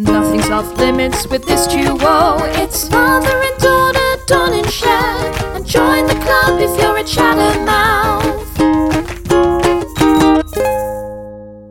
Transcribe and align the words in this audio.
Nothing's 0.00 0.48
off 0.48 0.78
limits 0.78 1.26
with 1.26 1.44
this 1.44 1.66
duo. 1.66 2.38
It's 2.54 2.88
father 2.88 3.28
and 3.28 3.58
daughter, 3.58 4.24
Dawn 4.26 4.54
and 4.54 4.70
Shad. 4.70 5.44
And 5.54 5.66
join 5.66 6.06
the 6.06 6.14
club 6.14 6.58
if 6.58 6.80
you're 6.80 6.96
a 6.96 7.04
chattermouth. 7.04 8.39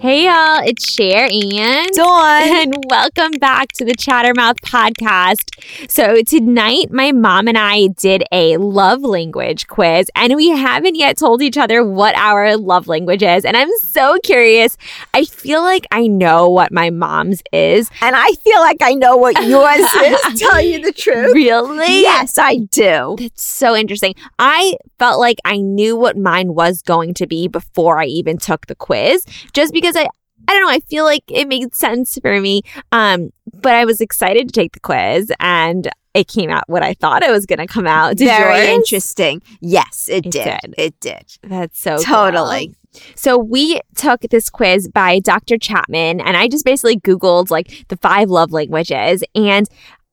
Hey 0.01 0.27
y'all, 0.27 0.61
it's 0.63 0.93
Cher 0.93 1.27
and 1.29 1.89
Dawn. 1.91 2.41
and 2.43 2.85
welcome 2.89 3.31
back 3.37 3.73
to 3.73 3.83
the 3.83 3.93
Chattermouth 3.93 4.61
podcast. 4.61 5.59
So 5.89 6.21
tonight 6.21 6.89
my 6.89 7.11
mom 7.11 7.49
and 7.49 7.57
I 7.57 7.87
did 7.87 8.23
a 8.31 8.55
love 8.55 9.01
language 9.01 9.67
quiz 9.67 10.09
and 10.15 10.37
we 10.37 10.51
haven't 10.51 10.95
yet 10.95 11.17
told 11.17 11.41
each 11.41 11.57
other 11.57 11.83
what 11.83 12.15
our 12.15 12.55
love 12.55 12.87
language 12.87 13.23
is 13.23 13.43
and 13.43 13.57
I'm 13.57 13.69
so 13.81 14.17
curious. 14.23 14.77
I 15.13 15.25
feel 15.25 15.63
like 15.63 15.85
I 15.91 16.07
know 16.07 16.47
what 16.47 16.71
my 16.71 16.91
mom's 16.91 17.43
is. 17.51 17.91
And 18.01 18.15
I 18.15 18.31
feel 18.41 18.61
like 18.61 18.77
I 18.81 18.93
know 18.93 19.17
what 19.17 19.35
yours 19.45 19.79
is, 19.95 20.39
tell 20.39 20.61
you 20.61 20.81
the 20.81 20.93
truth. 20.93 21.35
Really? 21.35 22.03
Yes, 22.03 22.37
I 22.37 22.59
do. 22.71 23.17
That's 23.19 23.43
so 23.43 23.75
interesting. 23.75 24.15
I 24.39 24.77
felt 24.97 25.19
like 25.19 25.39
I 25.43 25.57
knew 25.57 25.97
what 25.97 26.15
mine 26.15 26.53
was 26.53 26.81
going 26.81 27.15
to 27.15 27.27
be 27.27 27.49
before 27.49 27.99
I 27.99 28.05
even 28.05 28.37
took 28.37 28.67
the 28.67 28.75
quiz, 28.75 29.25
just 29.53 29.73
because 29.73 29.88
I, 29.95 30.07
I 30.47 30.53
don't 30.53 30.61
know, 30.63 30.69
I 30.69 30.79
feel 30.81 31.03
like 31.05 31.23
it 31.29 31.47
made 31.47 31.75
sense 31.75 32.17
for 32.21 32.39
me. 32.39 32.61
Um, 32.91 33.31
but 33.53 33.73
I 33.73 33.85
was 33.85 34.01
excited 34.01 34.47
to 34.47 34.51
take 34.53 34.73
the 34.73 34.79
quiz 34.79 35.31
and 35.39 35.89
it 36.13 36.27
came 36.27 36.49
out 36.49 36.63
what 36.67 36.81
I 36.83 36.93
thought 36.95 37.23
it 37.23 37.29
was 37.31 37.45
going 37.45 37.59
to 37.59 37.67
come 37.67 37.85
out. 37.87 38.17
Did 38.17 38.27
Very 38.27 38.65
yours? 38.65 38.69
interesting. 38.69 39.41
Yes, 39.61 40.07
it, 40.09 40.25
It 40.25 40.31
did. 40.31 40.59
did. 40.61 40.75
It 40.77 40.99
did. 40.99 41.37
That's 41.43 41.79
so 41.79 41.97
cool. 41.97 42.03
Totally. 42.05 42.75
So 43.15 43.37
we 43.37 43.79
took 43.95 44.21
this 44.21 44.49
quiz 44.49 44.87
by 44.87 45.19
Dr. 45.19 45.57
Chapman, 45.59 46.19
and 46.19 46.35
I 46.35 46.47
just 46.47 46.65
basically 46.65 46.99
Googled 46.99 47.51
like 47.51 47.85
the 47.87 47.97
five 47.97 48.29
love 48.31 48.51
languages, 48.51 49.23
and 49.35 49.67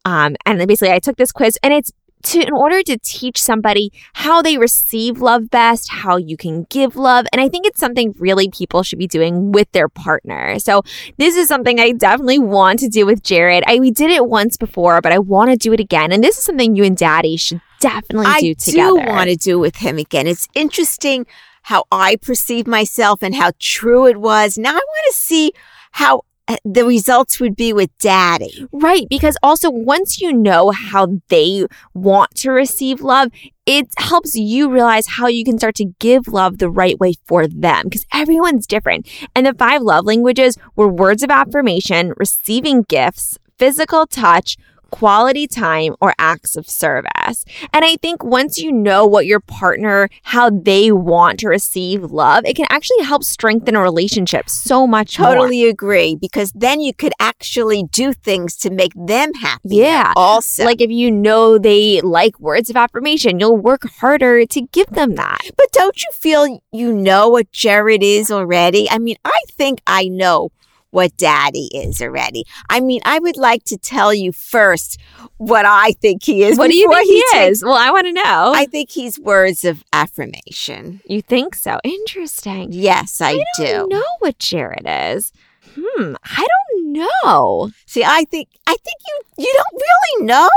um, 0.05 0.37
and 0.45 0.61
then 0.61 0.69
basically 0.69 0.93
I 0.93 0.99
took 0.99 1.17
this 1.17 1.33
quiz, 1.33 1.59
and 1.63 1.73
it's 1.73 1.91
to 2.27 2.41
in 2.41 2.53
order 2.53 2.83
to 2.83 2.99
teach 2.99 3.41
somebody 3.41 3.93
how 4.15 4.43
they 4.43 4.59
receive 4.59 5.21
love 5.21 5.51
best, 5.51 5.91
how 5.91 6.17
you 6.17 6.37
can 6.37 6.65
give 6.71 6.97
love, 6.97 7.27
and 7.33 7.41
I 7.41 7.49
think 7.49 7.67
it's 7.67 7.81
something 7.81 8.15
really 8.19 8.49
people 8.51 8.83
should 8.83 8.99
be 8.99 9.07
doing 9.07 9.53
with 9.53 9.71
their 9.73 9.89
partner. 9.89 10.59
So 10.59 10.83
this 11.17 11.37
is 11.37 11.49
something 11.49 11.81
I 11.81 11.93
definitely 11.93 12.39
want 12.39 12.81
to 12.81 12.89
do 12.89 13.07
with 13.07 13.23
Jared. 13.23 13.65
I 13.67 13.79
we 13.79 13.91
did 13.91 14.11
it 14.11 14.27
once 14.27 14.57
before, 14.57 15.01
but 15.01 15.13
I 15.13 15.19
want 15.19 15.51
to 15.51 15.57
do 15.57 15.73
it 15.73 15.81
again, 15.81 16.13
and 16.13 16.23
this 16.23 16.39
is 16.39 16.45
something 16.45 16.77
you 16.77 16.85
and 16.85 16.97
Daddy 16.97 17.37
should 17.37 17.61
definitely 17.81 18.41
do 18.41 18.55
together. 18.55 19.01
I 19.01 19.05
do 19.05 19.13
want 19.13 19.31
to 19.31 19.37
do 19.37 19.59
with 19.59 19.77
him 19.77 19.99
again. 19.99 20.27
It's 20.27 20.49
interesting 20.55 21.27
how 21.63 21.85
I 21.91 22.17
perceive 22.17 22.67
myself 22.67 23.23
and 23.23 23.35
how 23.35 23.51
true 23.59 24.07
it 24.07 24.19
was. 24.19 24.57
Now 24.57 24.71
I 24.71 24.75
want 24.75 25.07
to 25.11 25.17
see 25.17 25.53
how 25.93 26.23
the 26.65 26.85
results 26.85 27.41
would 27.41 27.57
be 27.57 27.73
with 27.73 27.97
daddy. 27.99 28.67
Right, 28.73 29.07
because 29.09 29.37
also 29.43 29.71
once 29.71 30.21
you 30.21 30.33
know 30.33 30.71
how 30.71 31.21
they 31.29 31.67
want 31.95 32.35
to 32.37 32.51
receive 32.51 33.01
love, 33.01 33.31
it 33.67 33.89
helps 33.99 34.37
you 34.37 34.71
realize 34.71 35.07
how 35.07 35.27
you 35.27 35.45
can 35.45 35.59
start 35.59 35.75
to 35.77 35.93
give 35.99 36.29
love 36.29 36.59
the 36.59 36.71
right 36.71 36.99
way 36.99 37.15
for 37.27 37.47
them 37.49 37.85
because 37.85 38.07
everyone's 38.13 38.67
different. 38.67 39.09
And 39.35 39.47
the 39.47 39.55
five 39.55 39.83
love 39.83 40.05
languages 40.05 40.57
were 40.77 40.89
words 40.89 41.23
of 41.23 41.31
affirmation, 41.31 42.13
receiving 42.17 42.83
gifts, 42.83 43.39
physical 43.59 44.07
touch, 44.07 44.57
quality 44.91 45.47
time 45.47 45.95
or 46.01 46.15
acts 46.19 46.57
of 46.57 46.69
service. 46.69 47.45
And 47.73 47.85
I 47.85 47.97
think 47.97 48.25
once 48.25 48.59
you 48.59 48.73
know 48.73 49.07
what 49.07 49.27
your 49.27 49.41
partner 49.41 50.09
how 50.23 50.51
they 50.51 50.93
want 50.93 51.41
to 51.41 51.49
receive 51.49 52.03
love, 52.05 52.45
it 52.45 52.57
can 52.57 52.67
actually 52.71 53.05
help 53.05 53.25
strengthen 53.25 53.77
a 53.77 53.83
relationship 53.83 54.49
so 54.49 54.87
much 54.87 55.19
more. 55.19 55.35
Totally 55.35 55.69
agree 55.69 56.17
because 56.17 56.53
then 56.55 56.81
you 56.81 56.95
could 56.95 57.13
actually 57.21 57.85
do 57.85 58.13
things 58.13 58.57
to 58.59 58.71
make 58.71 58.93
them 58.95 59.35
happy. 59.35 59.77
Yeah. 59.77 60.13
Also, 60.17 60.65
Like 60.65 60.81
if 60.81 60.91
you 60.91 61.11
know 61.11 61.59
they 61.59 62.01
like 62.01 62.39
words 62.41 62.71
of 62.71 62.77
affirmation, 62.77 63.41
you'll 63.41 63.57
work 63.57 63.83
harder 64.01 64.47
to 64.47 64.61
give 64.61 64.89
them 64.89 65.15
that. 65.17 65.41
But 65.57 65.71
don't 65.73 66.03
you 66.03 66.11
feel 66.13 66.61
you 66.73 66.93
know 66.93 67.29
what 67.29 67.51
Jared 67.53 68.03
is 68.03 68.31
already? 68.31 68.89
I 68.91 68.99
mean, 68.99 69.17
I 69.25 69.39
think 69.51 69.81
I 69.87 70.09
know 70.09 70.51
what 70.97 71.15
daddy 71.19 71.69
is 71.75 72.01
already. 72.01 72.45
I 72.71 72.81
mean, 72.81 73.01
I 73.05 73.19
would 73.19 73.37
like 73.37 73.65
to 73.65 73.77
tell 73.77 74.15
you 74.15 74.33
first 74.33 74.99
what 75.37 75.67
I 75.67 75.93
think 76.01 76.23
he 76.25 76.43
is. 76.43 76.57
what 76.57 76.71
do 76.71 76.77
you 76.77 76.89
think 76.89 77.07
he, 77.07 77.23
takes- 77.33 77.59
is? 77.59 77.65
Well, 77.65 77.75
I 77.77 77.91
want 77.91 78.07
to 78.07 78.13
know. 78.13 78.53
I 78.55 78.65
think 78.65 78.89
he's 78.91 79.19
words 79.19 79.65
of 79.65 79.85
affirmation. 79.93 81.01
you 81.07 81.21
think 81.21 81.55
so? 81.55 81.79
Interesting. 81.85 82.73
Yes, 82.73 83.21
I, 83.21 83.33
I 83.33 83.45
do. 83.59 83.65
don't 83.67 83.91
know 83.91 84.05
what 84.21 84.39
Jared 84.39 84.87
is. 84.87 85.33
Hmm. 85.79 86.15
I 86.25 86.47
don't 86.53 86.93
know 86.93 87.71
See, 87.85 88.03
I 88.03 88.25
think 88.31 88.49
I 88.67 88.75
think 88.85 88.97
you 89.07 89.45
you 89.45 89.53
don't 89.59 89.83
really 89.87 90.27
know 90.27 90.49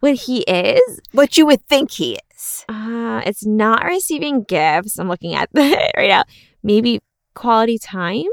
what 0.00 0.14
he 0.14 0.40
is. 0.42 1.00
what 1.12 1.38
you 1.38 1.46
would 1.46 1.62
think 1.66 1.90
he 1.92 2.18
is. 2.34 2.64
Uh, 2.68 3.22
it's 3.24 3.46
not 3.46 3.84
receiving 3.84 4.42
gifts. 4.42 4.98
I'm 4.98 5.08
looking 5.08 5.34
at 5.34 5.48
it 5.54 5.92
right 5.96 6.08
now. 6.08 6.24
Maybe 6.62 7.00
quality 7.34 7.78
time. 7.78 8.26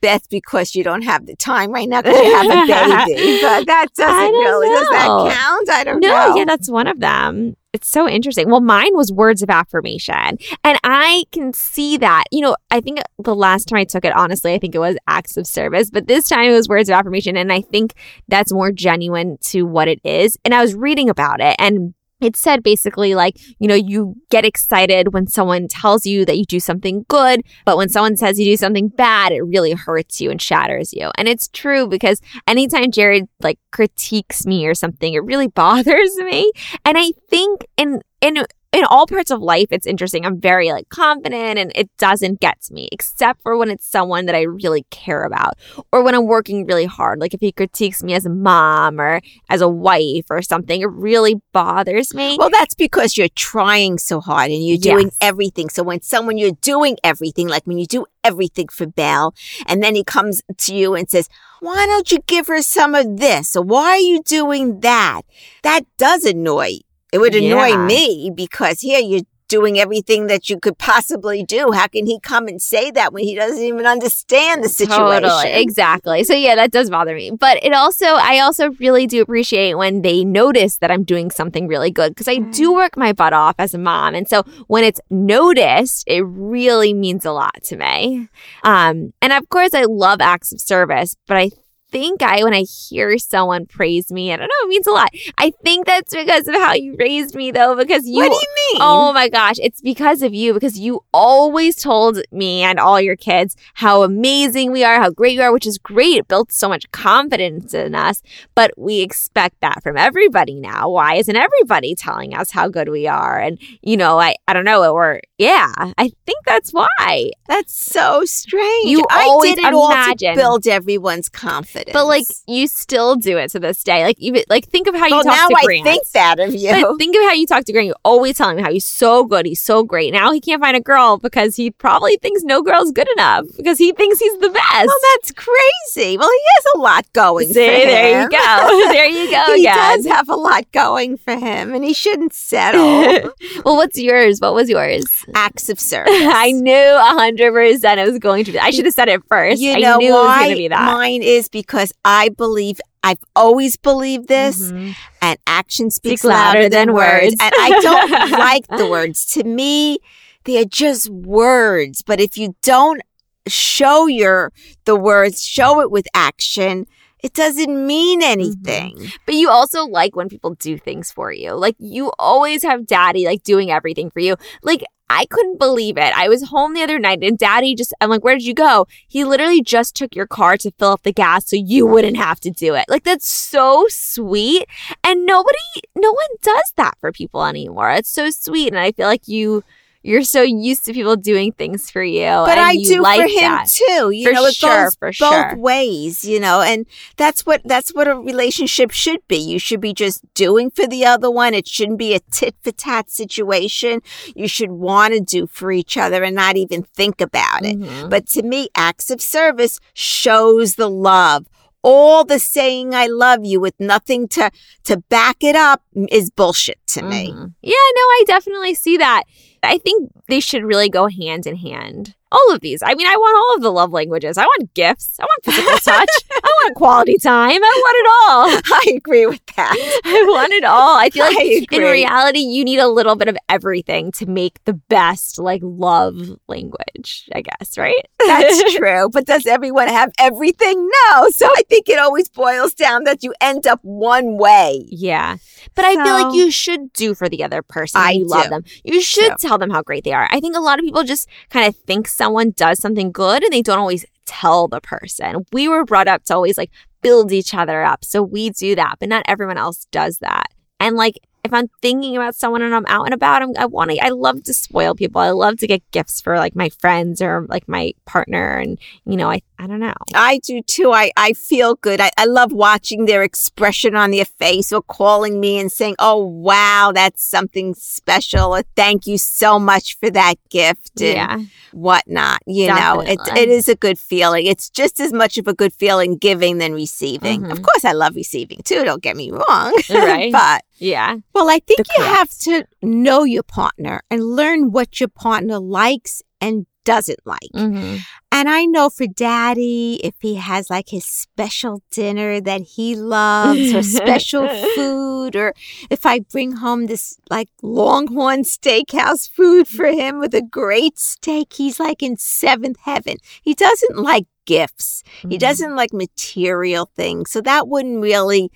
That's 0.00 0.26
because 0.28 0.74
you 0.74 0.84
don't 0.84 1.02
have 1.02 1.26
the 1.26 1.34
time 1.36 1.72
right 1.72 1.88
now 1.88 2.02
because 2.02 2.18
you 2.20 2.34
have 2.34 2.46
a 2.46 2.66
baby. 3.06 3.38
But 3.42 3.66
that 3.66 3.86
doesn't 3.96 4.32
really 4.32 4.68
does 4.68 4.88
that 4.90 5.32
count? 5.34 5.70
I 5.70 5.84
don't 5.84 6.00
No, 6.00 6.08
know. 6.08 6.36
yeah, 6.36 6.44
that's 6.44 6.70
one 6.70 6.86
of 6.86 7.00
them. 7.00 7.56
It's 7.72 7.88
so 7.88 8.08
interesting. 8.08 8.48
Well, 8.48 8.60
mine 8.60 8.96
was 8.96 9.12
words 9.12 9.42
of 9.42 9.50
affirmation. 9.50 10.38
And 10.64 10.78
I 10.84 11.24
can 11.32 11.52
see 11.52 11.96
that. 11.98 12.24
You 12.30 12.40
know, 12.40 12.56
I 12.70 12.80
think 12.80 13.00
the 13.18 13.34
last 13.34 13.66
time 13.66 13.78
I 13.78 13.84
took 13.84 14.04
it, 14.04 14.16
honestly, 14.16 14.54
I 14.54 14.58
think 14.58 14.74
it 14.74 14.78
was 14.78 14.96
acts 15.06 15.36
of 15.36 15.46
service, 15.46 15.90
but 15.90 16.06
this 16.08 16.28
time 16.28 16.44
it 16.44 16.52
was 16.54 16.68
words 16.68 16.88
of 16.88 16.94
affirmation. 16.94 17.36
And 17.36 17.52
I 17.52 17.60
think 17.60 17.94
that's 18.28 18.52
more 18.52 18.72
genuine 18.72 19.36
to 19.48 19.64
what 19.64 19.86
it 19.88 20.00
is. 20.04 20.38
And 20.44 20.54
I 20.54 20.62
was 20.62 20.74
reading 20.74 21.10
about 21.10 21.40
it 21.40 21.56
and 21.58 21.92
it 22.20 22.36
said 22.36 22.62
basically 22.62 23.14
like, 23.14 23.38
you 23.58 23.68
know, 23.68 23.74
you 23.74 24.16
get 24.30 24.44
excited 24.44 25.12
when 25.12 25.26
someone 25.26 25.68
tells 25.68 26.06
you 26.06 26.24
that 26.24 26.36
you 26.36 26.44
do 26.44 26.60
something 26.60 27.04
good, 27.08 27.42
but 27.64 27.76
when 27.76 27.88
someone 27.88 28.16
says 28.16 28.38
you 28.38 28.44
do 28.44 28.56
something 28.56 28.88
bad, 28.88 29.32
it 29.32 29.42
really 29.42 29.72
hurts 29.72 30.20
you 30.20 30.30
and 30.30 30.40
shatters 30.40 30.92
you. 30.92 31.10
And 31.16 31.28
it's 31.28 31.48
true 31.48 31.86
because 31.86 32.20
anytime 32.46 32.90
Jared 32.90 33.26
like 33.40 33.58
critiques 33.70 34.46
me 34.46 34.66
or 34.66 34.74
something, 34.74 35.14
it 35.14 35.24
really 35.24 35.48
bothers 35.58 36.16
me. 36.16 36.50
And 36.84 36.98
I 36.98 37.12
think 37.28 37.64
in 37.76 38.00
in 38.20 38.44
in 38.72 38.84
all 38.84 39.06
parts 39.06 39.30
of 39.30 39.40
life, 39.40 39.68
it's 39.70 39.86
interesting. 39.86 40.26
I'm 40.26 40.38
very 40.40 40.70
like 40.72 40.88
confident 40.90 41.58
and 41.58 41.72
it 41.74 41.88
doesn't 41.96 42.40
get 42.40 42.60
to 42.62 42.74
me, 42.74 42.88
except 42.92 43.42
for 43.42 43.56
when 43.56 43.70
it's 43.70 43.86
someone 43.86 44.26
that 44.26 44.34
I 44.34 44.42
really 44.42 44.84
care 44.90 45.22
about 45.24 45.54
or 45.90 46.02
when 46.02 46.14
I'm 46.14 46.26
working 46.26 46.66
really 46.66 46.84
hard. 46.84 47.18
Like 47.18 47.32
if 47.32 47.40
he 47.40 47.50
critiques 47.50 48.02
me 48.02 48.12
as 48.12 48.26
a 48.26 48.30
mom 48.30 49.00
or 49.00 49.20
as 49.48 49.62
a 49.62 49.68
wife 49.68 50.26
or 50.28 50.42
something, 50.42 50.82
it 50.82 50.90
really 50.90 51.40
bothers 51.52 52.12
me. 52.12 52.36
Well, 52.38 52.50
that's 52.50 52.74
because 52.74 53.16
you're 53.16 53.28
trying 53.34 53.96
so 53.98 54.20
hard 54.20 54.50
and 54.50 54.64
you're 54.64 54.76
doing 54.76 55.06
Yes. 55.06 55.16
everything. 55.22 55.70
So 55.70 55.82
when 55.82 56.02
someone 56.02 56.36
you're 56.36 56.52
doing 56.60 56.98
everything, 57.02 57.48
like 57.48 57.66
when 57.66 57.78
you 57.78 57.86
do 57.86 58.04
everything 58.22 58.68
for 58.68 58.86
Belle, 58.86 59.34
and 59.66 59.82
then 59.82 59.94
he 59.94 60.04
comes 60.04 60.42
to 60.58 60.74
you 60.74 60.94
and 60.94 61.08
says, 61.08 61.28
"Why 61.60 61.86
don't 61.86 62.12
you 62.12 62.18
give 62.26 62.46
her 62.48 62.60
some 62.60 62.94
of 62.94 63.16
this?" 63.16 63.56
or 63.56 63.62
"Why 63.62 63.92
are 63.92 63.96
you 63.98 64.22
doing 64.22 64.80
that?" 64.80 65.22
That 65.62 65.86
does 65.96 66.24
annoy. 66.24 66.80
It 67.12 67.18
would 67.18 67.34
annoy 67.34 67.68
Yeah. 67.68 67.86
me 67.86 68.30
because 68.34 68.80
here 68.80 69.00
you're 69.00 69.22
doing 69.48 69.78
everything 69.78 70.26
that 70.26 70.50
you 70.50 70.60
could 70.60 70.76
possibly 70.76 71.42
do. 71.42 71.72
How 71.72 71.86
can 71.86 72.04
he 72.04 72.20
come 72.20 72.48
and 72.48 72.60
say 72.60 72.90
that 72.90 73.14
when 73.14 73.24
he 73.24 73.34
doesn't 73.34 73.62
even 73.62 73.86
understand 73.86 74.62
the 74.62 74.68
situation? 74.68 75.22
Totally, 75.22 75.52
exactly. 75.54 76.22
So 76.24 76.34
yeah, 76.34 76.54
that 76.56 76.70
does 76.70 76.90
bother 76.90 77.14
me. 77.14 77.30
But 77.30 77.64
it 77.64 77.72
also, 77.72 78.04
I 78.04 78.40
also 78.40 78.72
really 78.72 79.06
do 79.06 79.22
appreciate 79.22 79.72
when 79.76 80.02
they 80.02 80.22
notice 80.22 80.76
that 80.80 80.90
I'm 80.90 81.02
doing 81.02 81.30
something 81.30 81.66
really 81.66 81.90
good 81.90 82.10
because 82.10 82.28
I 82.28 82.36
do 82.36 82.74
work 82.74 82.98
my 82.98 83.14
butt 83.14 83.32
off 83.32 83.54
as 83.58 83.72
a 83.72 83.78
mom, 83.78 84.14
and 84.14 84.28
so 84.28 84.42
when 84.66 84.84
it's 84.84 85.00
noticed, 85.08 86.04
it 86.06 86.20
really 86.26 86.92
means 86.92 87.24
a 87.24 87.32
lot 87.32 87.62
to 87.64 87.76
me. 87.78 88.28
Um, 88.64 89.14
and 89.22 89.32
of 89.32 89.48
course, 89.48 89.72
I 89.72 89.84
love 89.84 90.20
acts 90.20 90.52
of 90.52 90.60
service, 90.60 91.16
but 91.26 91.38
I 91.38 91.50
think 91.90 92.22
I, 92.22 92.42
when 92.44 92.54
I 92.54 92.62
hear 92.62 93.16
someone 93.18 93.66
praise 93.66 94.10
me, 94.12 94.32
I 94.32 94.36
don't 94.36 94.46
know, 94.48 94.66
it 94.66 94.68
means 94.68 94.86
a 94.86 94.90
lot. 94.90 95.10
I 95.38 95.52
think 95.64 95.86
that's 95.86 96.14
because 96.14 96.46
of 96.48 96.54
how 96.54 96.74
you 96.74 96.96
raised 96.98 97.34
me, 97.34 97.50
though, 97.50 97.74
because 97.76 98.06
you. 98.06 98.16
what 98.16 98.28
do 98.28 98.34
you 98.34 98.72
mean? 98.72 98.82
Oh 98.82 99.12
my 99.12 99.28
gosh, 99.28 99.56
it's 99.62 99.80
because 99.80 100.22
of 100.22 100.34
you 100.34 100.52
because 100.54 100.78
you 100.78 101.00
always 101.12 101.76
told 101.76 102.20
me 102.30 102.62
and 102.62 102.78
all 102.78 103.00
your 103.00 103.16
kids 103.16 103.56
how 103.74 104.02
amazing 104.02 104.72
we 104.72 104.84
are, 104.84 104.96
how 105.00 105.10
great 105.10 105.34
you 105.34 105.42
are, 105.42 105.52
which 105.52 105.66
is 105.66 105.78
great. 105.78 106.16
It 106.18 106.28
built 106.28 106.52
so 106.52 106.68
much 106.68 106.90
confidence 106.92 107.72
in 107.74 107.94
us, 107.94 108.22
but 108.54 108.70
we 108.76 109.00
expect 109.00 109.60
that 109.60 109.82
from 109.82 109.96
everybody 109.96 110.60
now. 110.60 110.90
Why 110.90 111.14
isn't 111.14 111.36
everybody 111.36 111.94
telling 111.94 112.34
us 112.34 112.50
how 112.50 112.68
good 112.68 112.88
we 112.88 113.06
are? 113.06 113.38
And 113.38 113.58
you 113.82 113.96
know, 113.96 114.18
I 114.20 114.36
I 114.46 114.52
don't 114.52 114.64
know, 114.64 114.92
or 114.92 115.20
yeah, 115.38 115.72
I 115.76 116.10
think 116.26 116.44
that's 116.44 116.72
why. 116.72 117.30
That's 117.46 117.72
so 117.72 118.24
strange. 118.24 118.90
You 118.90 119.04
I 119.10 119.24
always 119.24 119.54
did 119.54 119.64
it 119.64 119.74
all 119.74 119.90
imagine- 119.90 120.34
to 120.34 120.40
build 120.40 120.66
everyone's 120.66 121.28
confidence. 121.28 121.77
Confidence. 121.86 121.92
But 121.92 122.06
like 122.06 122.24
you 122.46 122.66
still 122.66 123.16
do 123.16 123.38
it 123.38 123.50
to 123.52 123.60
this 123.60 123.82
day. 123.82 124.04
Like 124.04 124.18
even 124.18 124.42
like 124.48 124.66
think 124.66 124.86
of 124.86 124.94
how 124.94 125.06
you 125.06 125.14
well, 125.14 125.24
talk 125.24 125.36
now 125.36 125.48
to 125.48 125.56
I 125.58 125.64
Grant. 125.64 125.84
think 125.84 126.08
that 126.10 126.40
of 126.40 126.54
you. 126.54 126.70
But 126.70 126.98
think 126.98 127.16
of 127.16 127.22
how 127.22 127.32
you 127.32 127.46
talk 127.46 127.64
to 127.64 127.72
Grant. 127.72 127.86
You 127.86 127.94
always 128.04 128.36
tell 128.36 128.50
him 128.50 128.58
how 128.58 128.70
he's 128.70 128.84
so 128.84 129.24
good, 129.24 129.46
he's 129.46 129.60
so 129.62 129.82
great. 129.82 130.12
Now 130.12 130.32
he 130.32 130.40
can't 130.40 130.60
find 130.62 130.76
a 130.76 130.80
girl 130.80 131.18
because 131.18 131.56
he 131.56 131.70
probably 131.70 132.16
thinks 132.16 132.42
no 132.42 132.62
girl's 132.62 132.92
good 132.92 133.08
enough 133.16 133.46
because 133.56 133.78
he 133.78 133.92
thinks 133.92 134.18
he's 134.18 134.38
the 134.38 134.50
best. 134.50 134.86
well, 134.86 134.96
that's 135.14 135.32
crazy. 135.32 136.16
Well, 136.16 136.30
he 136.30 136.40
has 136.56 136.64
a 136.74 136.78
lot 136.78 137.12
going 137.12 137.48
See, 137.48 137.54
for 137.54 137.60
him. 137.60 137.68
there 137.88 138.22
you 138.22 138.28
go. 138.28 138.92
there 138.92 139.06
you 139.06 139.30
go 139.30 139.54
he 139.54 139.66
again. 139.66 139.74
does 139.76 140.06
have 140.06 140.28
a 140.28 140.36
lot 140.36 140.70
going 140.72 141.16
for 141.16 141.36
him, 141.36 141.74
and 141.74 141.84
he 141.84 141.92
shouldn't 141.92 142.32
settle. 142.32 142.80
well, 143.64 143.76
what's 143.76 143.98
yours? 143.98 144.40
What 144.40 144.54
was 144.54 144.68
yours? 144.68 145.04
Acts 145.34 145.68
of 145.68 145.78
service. 145.80 146.12
I 146.14 146.52
knew 146.52 146.72
a 146.72 147.00
hundred 147.18 147.52
percent 147.52 148.00
it 148.00 148.08
was 148.08 148.18
going 148.18 148.44
to 148.44 148.52
be. 148.52 148.58
I 148.58 148.70
should 148.70 148.84
have 148.84 148.94
said 148.94 149.08
it 149.08 149.22
first. 149.28 149.60
You 149.60 149.72
I 149.72 149.80
know 149.80 149.98
knew 149.98 150.08
it 150.08 150.12
was 150.12 150.26
why? 150.26 150.38
going 150.44 150.50
to 150.50 150.56
be 150.56 150.68
that. 150.68 150.92
Mine 150.92 151.22
is 151.22 151.48
because 151.48 151.67
I 152.04 152.30
believe. 152.30 152.80
I've 153.04 153.22
always 153.36 153.76
believed 153.76 154.26
this, 154.28 154.72
Mhm. 154.72 154.94
and 155.22 155.38
action 155.46 155.90
speaks 155.90 156.22
Speak 156.22 156.30
louder 156.30 156.58
louder, 156.58 156.68
than 156.68 156.86
than 156.88 156.94
words. 156.94 157.22
words. 157.24 157.36
And 157.40 157.52
I 157.56 157.80
don't 157.80 158.30
like 158.38 158.66
the 158.76 158.86
words. 158.88 159.24
To 159.34 159.44
me, 159.44 159.98
they're 160.44 160.64
just 160.64 161.08
words. 161.08 162.02
But 162.02 162.20
if 162.20 162.36
you 162.36 162.56
don't 162.62 163.00
show 163.46 164.06
your 164.08 164.52
the 164.84 164.96
words, 164.96 165.42
show 165.44 165.80
it 165.80 165.90
with 165.90 166.06
action, 166.12 166.86
it 167.22 167.32
doesn't 167.34 167.86
mean 167.86 168.20
Mm-hmm. 168.20 168.30
anything. 168.32 169.12
But 169.26 169.34
you 169.34 169.48
also 169.50 169.84
like 169.84 170.16
when 170.16 170.28
people 170.28 170.54
do 170.54 170.78
things 170.78 171.10
for 171.12 171.32
you. 171.32 171.52
Like 171.52 171.76
you 171.78 172.12
always 172.18 172.62
have 172.62 172.86
daddy 172.86 173.24
like 173.26 173.42
doing 173.42 173.70
everything 173.70 174.10
for 174.10 174.20
you. 174.20 174.36
Like 174.62 174.82
I 175.10 175.24
couldn't 175.26 175.58
believe 175.58 175.96
it. 175.96 176.12
I 176.16 176.28
was 176.28 176.48
home 176.48 176.74
the 176.74 176.82
other 176.82 176.98
night 176.98 177.20
and 177.22 177.38
daddy 177.38 177.74
just, 177.74 177.94
I'm 178.00 178.10
like, 178.10 178.22
where 178.22 178.34
did 178.34 178.44
you 178.44 178.52
go? 178.52 178.86
He 179.08 179.24
literally 179.24 179.62
just 179.62 179.94
took 179.96 180.14
your 180.14 180.26
car 180.26 180.58
to 180.58 180.70
fill 180.78 180.90
up 180.90 181.02
the 181.02 181.14
gas 181.14 181.48
so 181.48 181.56
you 181.56 181.86
wouldn't 181.86 182.18
have 182.18 182.40
to 182.40 182.50
do 182.50 182.74
it. 182.74 182.84
Like 182.88 183.04
that's 183.04 183.26
so 183.26 183.86
sweet. 183.88 184.66
And 185.02 185.24
nobody, 185.24 185.56
no 185.96 186.12
one 186.12 186.36
does 186.42 186.72
that 186.76 186.98
for 187.00 187.10
people 187.10 187.44
anymore. 187.44 187.90
It's 187.92 188.10
so 188.10 188.28
sweet. 188.30 188.68
And 188.68 188.78
I 188.78 188.92
feel 188.92 189.06
like 189.06 189.26
you, 189.26 189.64
you're 190.08 190.22
so 190.24 190.42
used 190.42 190.84
to 190.86 190.92
people 190.92 191.16
doing 191.16 191.52
things 191.52 191.90
for 191.90 192.02
you. 192.02 192.22
But 192.26 192.58
I 192.58 192.72
you 192.72 192.86
do 192.86 193.02
like 193.02 193.20
for 193.20 193.26
him 193.28 193.52
that. 193.52 193.68
too. 193.68 194.10
You 194.10 194.26
For 194.28 194.32
know, 194.32 194.46
it 194.46 194.54
sure, 194.54 194.84
goes 194.84 194.96
both 194.96 195.14
sure. 195.14 195.56
ways. 195.56 196.24
You 196.24 196.40
know, 196.40 196.60
and 196.62 196.86
that's 197.16 197.44
what 197.46 197.60
that's 197.64 197.90
what 197.94 198.08
a 198.08 198.14
relationship 198.14 198.90
should 198.90 199.20
be. 199.28 199.36
You 199.36 199.58
should 199.58 199.80
be 199.80 199.92
just 199.92 200.22
doing 200.34 200.70
for 200.70 200.86
the 200.86 201.04
other 201.04 201.30
one. 201.30 201.54
It 201.54 201.68
shouldn't 201.68 201.98
be 201.98 202.14
a 202.14 202.20
tit 202.30 202.54
for 202.62 202.72
tat 202.72 203.10
situation. 203.10 204.00
You 204.34 204.48
should 204.48 204.70
want 204.72 205.14
to 205.14 205.20
do 205.20 205.46
for 205.46 205.70
each 205.70 205.96
other 205.96 206.22
and 206.24 206.34
not 206.34 206.56
even 206.56 206.82
think 206.96 207.20
about 207.20 207.64
it. 207.64 207.78
Mhm. 207.78 208.08
But 208.10 208.26
to 208.28 208.42
me, 208.42 208.68
acts 208.74 209.10
of 209.10 209.20
service 209.20 209.78
shows 209.94 210.74
the 210.76 210.88
love. 210.90 211.46
All 211.82 212.24
the 212.24 212.40
saying 212.40 212.92
"I 212.94 213.06
love 213.06 213.44
you" 213.44 213.60
with 213.60 213.74
nothing 213.78 214.26
to 214.28 214.50
to 214.84 214.96
back 215.08 215.44
it 215.44 215.54
up 215.54 215.80
is 216.10 216.28
bullshit 216.28 216.78
to 216.88 217.02
me. 217.02 217.30
Mhm. 217.30 217.54
Yeah, 217.62 217.86
no, 217.98 218.02
I 218.16 218.22
definitely 218.26 218.74
see 218.74 218.96
that. 218.96 219.22
I 219.62 219.78
think 219.78 220.10
they 220.28 220.40
should 220.40 220.64
really 220.64 220.88
go 220.88 221.08
hand 221.08 221.46
in 221.46 221.56
hand. 221.56 222.14
All 222.30 222.52
of 222.52 222.60
these. 222.60 222.82
I 222.82 222.94
mean, 222.94 223.06
I 223.06 223.16
want 223.16 223.36
all 223.36 223.56
of 223.56 223.62
the 223.62 223.72
love 223.72 223.90
languages. 223.90 224.36
I 224.36 224.44
want 224.44 224.74
gifts. 224.74 225.16
I 225.18 225.24
want 225.24 225.44
physical 225.44 225.78
touch. 225.82 226.08
I 226.30 226.52
want 226.62 226.76
quality 226.76 227.16
time. 227.16 227.62
I 227.64 227.82
want 227.84 227.96
it 227.96 228.06
all. 228.10 228.74
I 228.78 228.96
agree 228.96 229.24
with 229.24 229.44
that. 229.56 230.00
I 230.04 230.22
want 230.28 230.52
it 230.52 230.64
all. 230.64 230.98
I 230.98 231.08
feel 231.08 231.24
like 231.24 231.38
I 231.38 231.66
in 231.72 231.82
reality, 231.82 232.40
you 232.40 232.64
need 232.64 232.80
a 232.80 232.88
little 232.88 233.16
bit 233.16 233.28
of 233.28 233.38
everything 233.48 234.12
to 234.12 234.26
make 234.26 234.62
the 234.64 234.74
best 234.74 235.38
like 235.38 235.62
love 235.64 236.38
language, 236.48 237.30
I 237.34 237.40
guess, 237.40 237.78
right? 237.78 237.94
That's 238.18 238.74
true. 238.74 239.08
But 239.10 239.24
does 239.24 239.46
everyone 239.46 239.88
have 239.88 240.12
everything? 240.18 240.86
No. 241.08 241.30
So 241.30 241.46
I 241.46 241.62
think 241.70 241.88
it 241.88 241.98
always 241.98 242.28
boils 242.28 242.74
down 242.74 243.04
that 243.04 243.22
you 243.22 243.32
end 243.40 243.66
up 243.66 243.80
one 243.82 244.36
way. 244.36 244.84
Yeah. 244.90 245.38
But 245.74 245.86
I 245.86 245.94
feel 245.94 246.24
like 246.24 246.34
you 246.34 246.50
should 246.50 246.92
do 246.92 247.14
for 247.14 247.30
the 247.30 247.42
other 247.42 247.62
person. 247.62 248.00
I 248.02 248.10
you 248.12 248.26
love 248.26 248.50
them. 248.50 248.64
You 248.84 249.00
should 249.00 249.38
Too. 249.38 249.47
Tell 249.48 249.58
them 249.58 249.70
how 249.70 249.82
great 249.82 250.04
they 250.04 250.12
are. 250.12 250.28
I 250.30 250.40
think 250.40 250.56
a 250.56 250.60
lot 250.60 250.78
of 250.78 250.84
people 250.84 251.02
just 251.04 251.28
kind 251.50 251.66
of 251.66 251.74
think 251.74 252.06
someone 252.06 252.50
does 252.50 252.78
something 252.78 253.10
good 253.10 253.42
and 253.42 253.52
they 253.52 253.62
don't 253.62 253.78
always 253.78 254.04
tell 254.26 254.68
the 254.68 254.80
person. 254.80 255.46
We 255.52 255.68
were 255.68 255.84
brought 255.84 256.08
up 256.08 256.24
to 256.24 256.34
always 256.34 256.58
like 256.58 256.70
build 257.00 257.32
each 257.32 257.54
other 257.54 257.82
up. 257.82 258.04
So 258.04 258.22
we 258.22 258.50
do 258.50 258.74
that, 258.76 258.96
but 259.00 259.08
not 259.08 259.24
everyone 259.26 259.56
else 259.56 259.86
does 259.90 260.18
that. 260.18 260.48
And 260.80 260.96
like 260.96 261.18
if 261.44 261.52
I'm 261.52 261.68
thinking 261.80 262.16
about 262.16 262.34
someone 262.34 262.62
and 262.62 262.74
I'm 262.74 262.84
out 262.88 263.06
and 263.06 263.14
about, 263.14 263.42
I'm, 263.42 263.52
I 263.56 263.66
want 263.66 263.90
to, 263.90 264.04
I 264.04 264.10
love 264.10 264.42
to 264.44 264.54
spoil 264.54 264.94
people. 264.94 265.20
I 265.20 265.30
love 265.30 265.56
to 265.58 265.66
get 265.66 265.88
gifts 265.92 266.20
for 266.20 266.36
like 266.36 266.54
my 266.54 266.68
friends 266.68 267.22
or 267.22 267.46
like 267.48 267.66
my 267.68 267.94
partner. 268.04 268.58
And, 268.58 268.78
you 269.06 269.16
know, 269.16 269.30
I, 269.30 269.40
I 269.60 269.66
don't 269.66 269.80
know. 269.80 269.94
I 270.14 270.38
do 270.38 270.62
too. 270.62 270.92
I, 270.92 271.10
I 271.16 271.32
feel 271.32 271.74
good. 271.74 272.00
I, 272.00 272.10
I 272.16 272.26
love 272.26 272.52
watching 272.52 273.06
their 273.06 273.22
expression 273.24 273.96
on 273.96 274.12
their 274.12 274.24
face 274.24 274.72
or 274.72 274.82
calling 274.82 275.40
me 275.40 275.58
and 275.58 275.70
saying, 275.72 275.96
Oh, 275.98 276.24
wow, 276.24 276.92
that's 276.94 277.24
something 277.24 277.74
special. 277.74 278.54
Or 278.54 278.62
thank 278.76 279.06
you 279.08 279.18
so 279.18 279.58
much 279.58 279.98
for 279.98 280.10
that 280.10 280.36
gift. 280.48 281.00
And 281.00 281.14
Yeah. 281.16 281.38
whatnot. 281.72 282.38
You 282.46 282.68
know, 282.68 283.00
it, 283.00 283.18
it 283.36 283.48
is 283.48 283.68
a 283.68 283.74
good 283.74 283.98
feeling. 283.98 284.46
It's 284.46 284.70
just 284.70 285.00
as 285.00 285.12
much 285.12 285.38
of 285.38 285.48
a 285.48 285.54
good 285.54 285.72
feeling 285.72 286.16
giving 286.16 286.58
than 286.58 286.72
receiving. 286.72 287.50
Of 287.50 287.58
Mhm. 287.58 287.64
course, 287.64 287.84
I 287.84 287.92
love 287.92 288.14
receiving 288.14 288.60
too. 288.64 288.84
Don't 288.84 289.02
get 289.02 289.16
me 289.16 289.30
wrong. 289.30 289.72
Right. 289.90 290.30
but 290.32 290.62
Yeah. 290.78 291.16
well, 291.34 291.48
I 291.50 291.58
think 291.58 291.80
you 291.98 292.04
have 292.04 292.30
to 292.42 292.64
know 292.82 293.24
your 293.24 293.42
partner 293.42 294.02
and 294.10 294.22
learn 294.36 294.70
what 294.70 295.00
your 295.00 295.08
partner 295.08 295.58
likes 295.58 296.22
and 296.40 296.66
doesn't 296.92 297.22
like. 297.34 297.52
hmm 297.54 297.96
And 298.30 298.46
I 298.48 298.64
know 298.74 298.86
for 298.98 299.06
daddy, 299.06 300.00
if 300.08 300.14
he 300.26 300.34
has 300.50 300.68
like 300.70 300.88
his 300.96 301.04
special 301.04 301.74
dinner 301.90 302.40
that 302.50 302.62
he 302.74 302.86
loves 302.94 303.72
or 303.76 303.82
special 303.82 304.44
food, 304.76 305.32
or 305.42 305.48
if 305.90 306.02
I 306.12 306.20
bring 306.34 306.52
home 306.64 306.86
this 306.86 307.04
like 307.30 307.48
Longhorn 307.62 308.42
Steakhouse 308.44 309.24
food 309.36 309.66
for 309.76 309.86
him 310.00 310.18
with 310.22 310.34
a 310.34 310.42
great 310.60 310.98
steak, 310.98 311.48
he's 311.60 311.78
like 311.86 312.02
in 312.02 312.16
seventh 312.16 312.78
heaven. 312.90 313.16
He 313.42 313.54
doesn't 313.54 313.96
like 314.10 314.26
gifts, 314.46 315.02
Mm-hmm. 315.18 315.30
he 315.32 315.38
doesn't 315.38 315.74
like 315.80 315.92
material 315.92 316.84
things. 316.96 317.30
So 317.30 317.40
that 317.42 317.68
wouldn't 317.68 318.00
really 318.10 318.50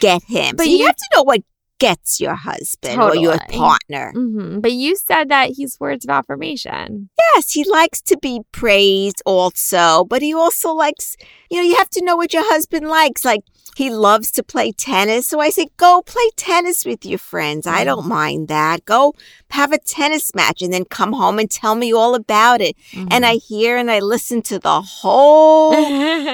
get 0.00 0.22
him. 0.24 0.56
But 0.56 0.64
so 0.64 0.70
you, 0.70 0.78
you- 0.78 0.86
have 0.86 0.96
to 0.96 1.10
know 1.14 1.22
what 1.22 1.42
gets 1.78 2.20
your 2.20 2.34
husband 2.34 3.00
or 3.00 3.14
your 3.16 3.38
Totally. 3.38 3.58
partner. 3.58 4.12
hmm 4.12 4.60
But 4.60 4.72
you 4.72 4.96
said 4.96 5.28
that 5.30 5.50
he's 5.50 5.78
words 5.80 6.04
of 6.04 6.10
affirmation. 6.10 7.10
Yes, 7.34 7.52
he 7.52 7.64
likes 7.68 8.00
to 8.02 8.16
be 8.18 8.40
praised 8.52 9.22
also, 9.26 10.04
but 10.04 10.22
he 10.22 10.32
also 10.34 10.72
likes, 10.72 11.16
you 11.50 11.56
know, 11.58 11.62
you 11.64 11.76
have 11.76 11.90
to 11.90 12.04
know 12.04 12.16
what 12.16 12.32
your 12.32 12.44
husband 12.46 12.88
likes. 12.88 13.24
Like, 13.24 13.42
he 13.76 13.90
loves 13.90 14.30
to 14.32 14.42
play 14.42 14.70
tennis. 14.70 15.26
So 15.26 15.40
I 15.40 15.50
say, 15.50 15.66
go 15.76 16.02
play 16.02 16.30
tennis 16.36 16.84
with 16.84 17.04
your 17.04 17.18
friends. 17.18 17.66
I 17.66 17.82
don't 17.82 18.06
mind 18.06 18.48
that. 18.48 18.84
Go 18.84 19.14
have 19.50 19.72
a 19.72 19.78
tennis 19.78 20.34
match 20.34 20.62
and 20.62 20.72
then 20.72 20.84
come 20.84 21.12
home 21.12 21.38
and 21.38 21.50
tell 21.50 21.74
me 21.74 21.92
all 21.92 22.14
about 22.14 22.60
it. 22.60 22.76
Mm-hmm. 22.92 23.08
And 23.10 23.26
I 23.26 23.34
hear 23.34 23.76
and 23.76 23.90
I 23.90 23.98
listen 24.00 24.42
to 24.42 24.58
the 24.58 24.80
whole. 24.80 25.74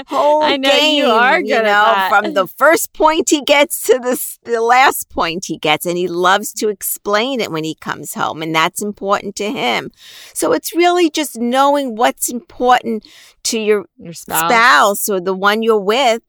Whole 0.09 0.43
I 0.43 0.57
know 0.57 0.71
game, 0.71 1.05
you 1.05 1.11
are 1.11 1.41
good 1.43 1.65
at 1.65 1.65
know, 1.65 2.09
from 2.09 2.35
the 2.35 2.47
first 2.47 2.93
point 2.93 3.31
he 3.31 3.43
gets 3.43 3.87
to 3.87 3.99
the 3.99 4.21
the 4.45 4.61
last 4.61 5.09
point 5.11 5.30
he 5.47 5.59
gets, 5.59 5.87
and 5.87 5.97
he 5.97 6.09
loves 6.09 6.53
to 6.55 6.69
explain 6.69 7.41
it 7.41 7.51
when 7.53 7.65
he 7.65 7.75
comes 7.75 8.15
home, 8.15 8.43
and 8.43 8.55
that's 8.55 8.83
important 8.83 9.37
to 9.37 9.51
him. 9.51 9.91
So 10.35 10.53
it's 10.53 10.75
really 10.75 11.11
just 11.11 11.39
knowing 11.39 11.95
what's 11.95 12.29
important 12.29 13.07
to 13.45 13.59
your 13.59 13.87
Your 13.99 14.13
spouse. 14.13 14.51
spouse 14.51 15.09
or 15.09 15.21
the 15.21 15.35
one 15.35 15.63
you're 15.63 15.79
with, 15.79 16.23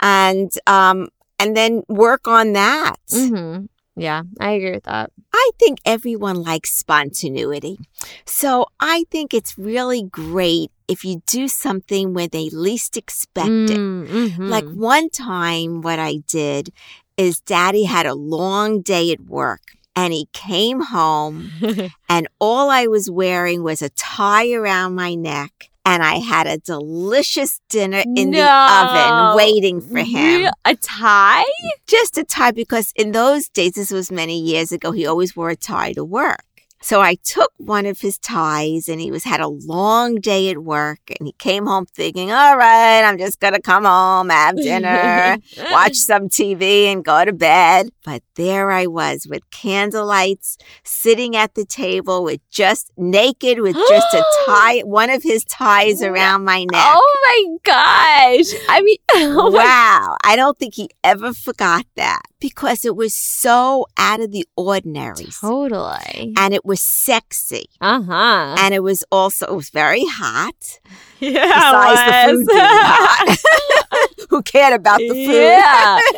and 0.00 0.50
um, 0.66 1.08
and 1.38 1.56
then 1.56 1.82
work 1.88 2.26
on 2.26 2.52
that. 2.54 2.96
hmm 3.10 3.66
Yeah, 3.96 4.22
I 4.40 4.50
agree 4.52 4.72
with 4.72 4.84
that. 4.84 5.10
I 5.32 5.50
think 5.58 5.78
everyone 5.84 6.42
likes 6.42 6.72
spontaneity. 6.74 7.78
So 8.26 8.66
I 8.80 9.04
think 9.10 9.32
it's 9.32 9.56
really 9.58 10.02
great 10.02 10.70
if 10.88 11.04
you 11.04 11.22
do 11.26 11.48
something 11.48 12.14
when 12.14 12.28
they 12.32 12.50
least 12.50 12.96
expect 12.96 13.48
it. 13.48 13.78
Mm-hmm. 13.78 14.48
Like 14.48 14.68
one 14.70 15.08
time, 15.08 15.82
what 15.82 15.98
I 15.98 16.16
did 16.26 16.72
is 17.20 17.40
daddy 17.40 17.84
had 17.84 18.06
a 18.06 18.14
long 18.14 18.80
day 18.80 19.12
at 19.12 19.20
work 19.20 19.60
and 19.94 20.12
he 20.12 20.26
came 20.32 20.80
home 20.80 21.50
and 22.08 22.28
all 22.40 22.70
I 22.70 22.86
was 22.86 23.10
wearing 23.10 23.62
was 23.62 23.82
a 23.82 23.90
tie 23.90 24.52
around 24.52 24.94
my 24.94 25.14
neck. 25.14 25.66
And 25.84 26.02
I 26.02 26.16
had 26.16 26.46
a 26.46 26.58
delicious 26.58 27.60
dinner 27.70 28.04
in 28.14 28.30
the 28.30 28.42
oven 28.42 29.34
waiting 29.36 29.80
for 29.80 29.98
him. 30.00 30.50
A 30.64 30.76
tie? 30.76 31.42
Just 31.86 32.18
a 32.18 32.22
tie 32.22 32.50
because 32.52 32.92
in 32.96 33.12
those 33.12 33.48
days, 33.48 33.72
this 33.72 33.90
was 33.90 34.12
many 34.12 34.38
years 34.38 34.72
ago, 34.72 34.92
he 34.92 35.06
always 35.06 35.34
wore 35.34 35.48
a 35.50 35.56
tie 35.56 35.92
to 35.94 36.04
work. 36.04 36.44
So 36.82 37.02
I 37.02 37.16
took 37.16 37.52
one 37.58 37.84
of 37.84 38.00
his 38.00 38.18
ties 38.18 38.88
and 38.88 39.00
he 39.00 39.10
was 39.10 39.24
had 39.24 39.40
a 39.40 39.48
long 39.48 40.16
day 40.16 40.50
at 40.50 40.58
work 40.58 41.00
and 41.18 41.26
he 41.26 41.32
came 41.32 41.66
home 41.66 41.84
thinking, 41.84 42.32
all 42.32 42.56
right, 42.56 43.02
I'm 43.02 43.18
just 43.18 43.38
going 43.38 43.52
to 43.52 43.60
come 43.60 43.84
home, 43.84 44.30
have 44.30 44.56
dinner, 44.56 45.36
watch 45.70 45.96
some 45.96 46.28
TV 46.30 46.86
and 46.86 47.04
go 47.04 47.24
to 47.24 47.32
bed. 47.34 47.90
But 48.04 48.22
there 48.36 48.70
I 48.70 48.86
was 48.86 49.26
with 49.28 49.48
candlelights 49.50 50.56
sitting 50.82 51.36
at 51.36 51.54
the 51.54 51.66
table 51.66 52.24
with 52.24 52.40
just 52.50 52.90
naked 52.96 53.60
with 53.60 53.76
just 53.76 54.14
a 54.14 54.24
tie, 54.46 54.80
one 54.80 55.10
of 55.10 55.22
his 55.22 55.44
ties 55.44 56.02
around 56.02 56.44
my 56.46 56.60
neck. 56.60 56.70
Oh 56.72 57.18
my 57.24 57.56
gosh. 57.62 58.58
I 58.70 58.80
mean, 58.82 58.96
oh 59.14 59.50
wow. 59.50 60.16
I 60.24 60.34
don't 60.34 60.58
think 60.58 60.74
he 60.74 60.88
ever 61.04 61.34
forgot 61.34 61.84
that 61.96 62.22
because 62.40 62.86
it 62.86 62.96
was 62.96 63.12
so 63.12 63.86
out 63.98 64.20
of 64.20 64.32
the 64.32 64.46
ordinary. 64.56 65.26
totally. 65.26 66.32
And 66.38 66.54
it 66.54 66.64
was 66.70 66.80
sexy. 66.80 67.66
Uh 67.80 68.00
huh. 68.00 68.54
And 68.60 68.72
it 68.72 68.82
was 68.90 69.04
also, 69.10 69.46
it 69.46 69.56
was 69.56 69.70
very 69.70 70.04
hot. 70.06 70.78
Yeah. 71.30 71.46
Besides 71.46 72.46
the 72.46 73.38
food. 73.38 74.26
Who 74.30 74.42
cared 74.42 74.72
about 74.74 74.98
the 74.98 75.08
food? 75.08 75.16
Yeah. 75.16 75.98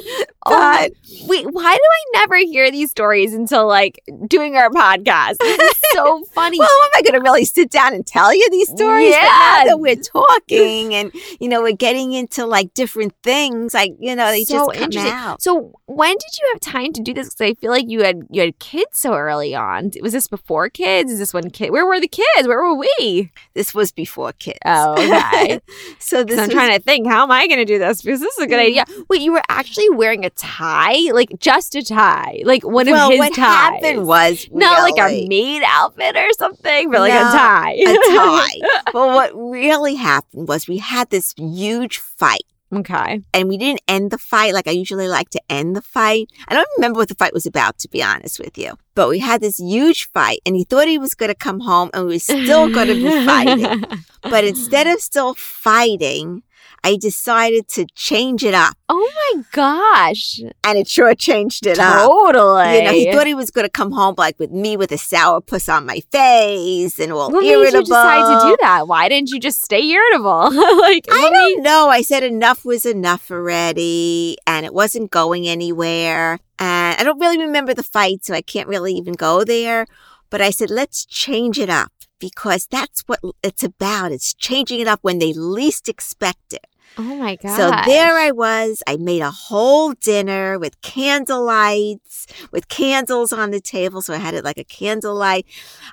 my- 0.47 0.85
um, 0.85 0.91
But 0.91 0.93
wait, 1.29 1.47
why 1.51 1.75
do 1.75 1.81
I 1.81 2.19
never 2.21 2.37
hear 2.37 2.71
these 2.71 2.91
stories 2.91 3.33
until 3.33 3.67
like 3.67 4.01
doing 4.29 4.57
our 4.57 4.69
podcast? 4.71 5.37
This 5.39 5.59
is 5.59 5.77
so 5.93 6.25
funny. 6.35 6.59
well, 6.59 6.69
am 6.69 6.91
I 6.97 7.03
going 7.03 7.15
to 7.15 7.21
really 7.21 7.45
sit 7.45 7.71
down 7.71 7.95
and 7.95 8.05
tell 8.07 8.35
you 8.35 8.49
these 8.51 8.69
stories? 8.69 9.13
But 9.15 9.21
now 9.23 9.59
Yeah. 9.59 9.65
that 9.67 9.81
we're 9.81 9.97
talking 9.97 10.95
and, 10.95 11.13
you 11.41 11.49
know, 11.49 11.63
we're 11.63 11.73
getting 11.77 12.13
into 12.13 12.45
like 12.45 12.75
different 12.75 13.15
things, 13.23 13.73
like, 13.73 13.93
you 14.01 14.15
know, 14.17 14.31
they 14.31 14.45
So 14.45 14.55
just 14.67 14.73
come 14.75 14.83
interesting. 14.85 15.13
out. 15.13 15.41
So 15.43 15.73
when 15.87 16.11
did 16.13 16.39
you 16.41 16.49
have 16.53 16.61
time 16.61 16.93
to 16.95 17.03
do 17.03 17.15
this? 17.15 17.29
Because 17.35 17.51
I 17.53 17.55
feel 17.55 17.71
like 17.71 17.89
you 17.89 18.03
had 18.03 18.23
you 18.31 18.43
had 18.43 18.59
kids 18.59 18.99
so 18.99 19.15
early 19.15 19.55
on. 19.55 19.93
Was 20.03 20.13
this 20.13 20.27
before 20.27 20.69
kids? 20.69 21.11
Is 21.13 21.19
this 21.19 21.33
when 21.33 21.51
kid? 21.51 21.71
Where 21.71 21.87
were 21.87 22.01
the 22.01 22.09
kids? 22.09 22.47
Where 22.49 22.63
were 22.63 22.75
we? 22.75 23.31
This 23.55 23.73
was 23.75 23.93
before 23.93 24.33
kids. 24.33 24.59
Oh, 24.67 24.92
okay. 24.99 25.61
so 25.99 26.25
this 26.25 26.39
I'm 26.39 26.47
was 26.47 26.55
trying 26.55 26.73
to 26.77 26.83
think. 26.83 27.07
How 27.07 27.23
am 27.23 27.31
I 27.31 27.47
going 27.47 27.59
to 27.59 27.65
do 27.65 27.79
this? 27.79 28.03
Because 28.03 28.21
this 28.21 28.37
is 28.37 28.45
a 28.45 28.47
good 28.47 28.59
idea. 28.59 28.85
Mm-hmm. 28.85 29.03
Wait, 29.09 29.23
you 29.23 29.33
were 29.33 29.43
actually 29.49 29.91
wearing 29.91 30.25
a 30.25 30.31
tie, 30.31 31.11
like 31.13 31.39
just 31.39 31.75
a 31.75 31.83
tie, 31.83 32.43
like 32.45 32.65
one 32.65 32.87
well, 32.91 33.07
of 33.07 33.13
his 33.13 33.19
what 33.19 33.35
ties. 33.35 33.83
happened 33.83 34.07
was 34.07 34.49
not 34.53 34.83
like 34.83 34.99
a 34.99 35.27
maid 35.27 35.63
outfit 35.67 36.17
or 36.17 36.33
something, 36.33 36.91
but 36.91 37.01
like 37.01 37.13
No, 37.13 37.21
a 37.21 37.33
tie. 37.33 37.73
a 37.73 37.85
tie. 37.85 38.83
but 38.93 38.95
what 38.95 39.31
really 39.35 39.95
happened 39.95 40.49
was 40.49 40.69
we 40.69 40.79
had 40.79 41.11
this 41.11 41.35
huge 41.37 41.99
fight. 41.99 42.45
Okay. 42.73 43.23
and 43.33 43.49
we 43.49 43.57
didn't 43.57 43.83
end 43.89 44.11
the 44.11 44.19
fight 44.19 44.55
like 44.55 44.67
I 44.67 44.73
usually 44.73 45.09
like 45.09 45.31
to 45.31 45.41
end 45.49 45.77
the 45.77 45.83
fight. 45.83 46.31
I 46.49 46.55
don't 46.55 46.69
remember 46.77 46.99
what 46.99 47.09
the 47.09 47.15
fight 47.15 47.33
was 47.33 47.47
about, 47.47 47.79
to 47.79 47.89
be 47.89 48.03
honest 48.03 48.39
with 48.39 48.57
you. 48.57 48.79
But 48.95 49.09
we 49.09 49.21
had 49.21 49.41
this 49.41 49.59
huge 49.59 50.11
fight, 50.11 50.41
and 50.45 50.55
he 50.55 50.65
thought 50.65 50.89
he 50.89 50.99
was 50.99 51.15
going 51.15 51.31
to 51.31 51.35
come 51.35 51.61
home 51.61 51.91
and 51.95 52.07
we 52.07 52.15
were 52.15 52.19
still 52.19 52.73
going 52.73 52.89
to 52.89 52.95
be 52.95 53.27
fighting. 53.27 53.85
But 54.23 54.45
instead 54.45 54.87
of 54.87 55.01
still 55.01 55.35
fighting, 55.35 56.45
I 56.85 56.97
decided 56.97 57.69
to 57.69 57.87
change 57.95 58.43
it 58.43 58.55
up, 58.55 58.75
oh 58.89 59.11
my 59.35 59.43
gosh. 59.53 60.41
and 60.65 60.79
it 60.79 60.89
sure 60.89 61.15
changed 61.15 61.65
it 61.65 61.79
up. 61.79 62.09
Totally. 62.09 62.77
You 62.77 62.83
know, 62.83 62.93
he 62.93 63.13
thought 63.13 63.27
he 63.27 63.35
was 63.35 63.53
going 63.53 63.65
to 63.65 63.71
come 63.71 63.93
home 63.93 64.17
like 64.19 64.39
with 64.41 64.51
me 64.51 64.77
with 64.77 64.91
a 64.91 64.99
sour 64.99 65.41
puss 65.41 65.69
on 65.69 65.87
my 65.87 66.01
face 66.11 66.99
and 66.99 67.13
all 67.13 67.31
what 67.31 67.43
made 67.43 67.51
irritable. 67.51 67.79
you 67.79 67.85
decide 67.85 68.41
to 68.41 68.49
do 68.49 68.57
that? 68.63 68.89
Why 68.89 69.09
didn't 69.09 69.31
you 69.31 69.39
just 69.39 69.63
stay 69.63 69.87
irritable? 69.89 70.51
like, 70.53 71.07
I 71.11 71.31
don't 71.33 71.63
know. 71.63 71.89
I 71.89 72.03
said 72.03 72.25
enough 72.25 72.65
was 72.65 72.85
enough 72.85 73.31
already, 73.31 74.37
and 74.47 74.67
it 74.67 74.75
wasn't 74.75 75.11
going 75.13 75.47
anywhere. 75.47 76.41
And 76.59 77.01
I 77.01 77.05
don't 77.05 77.21
really 77.21 77.39
remember 77.39 77.75
the 77.75 77.83
fight, 77.85 78.25
so 78.25 78.35
I 78.35 78.43
can't 78.43 78.69
really 78.69 78.95
even 78.95 79.15
go 79.15 79.45
there. 79.45 79.87
But 80.31 80.41
I 80.41 80.51
said, 80.51 80.71
let's 80.71 81.05
change 81.07 81.59
it 81.59 81.69
up 81.69 81.93
because 82.19 82.67
that's 82.71 83.03
what 83.03 83.21
it's 83.43 83.63
about. 83.63 84.13
It's 84.13 84.33
changing 84.33 84.81
it 84.81 84.89
up 84.89 85.01
when 85.03 85.19
they 85.19 85.33
least 85.33 85.89
expect 85.89 86.53
it. 86.53 86.67
Oh 86.99 87.15
my 87.17 87.37
god. 87.37 87.57
So 87.57 87.71
there 87.91 88.19
I 88.19 88.31
was. 88.33 88.83
I 88.87 88.97
made 88.97 89.23
a 89.23 89.31
whole 89.31 89.93
dinner 89.95 90.59
with 90.59 90.81
candlelights, 90.83 92.27
with 92.53 92.69
candles 92.69 93.33
on 93.33 93.51
the 93.51 93.61
table. 93.61 94.03
So 94.03 94.13
I 94.15 94.19
had 94.19 94.35
it 94.35 94.45
like 94.45 94.59
a 94.59 94.65
candlelight. 94.65 95.47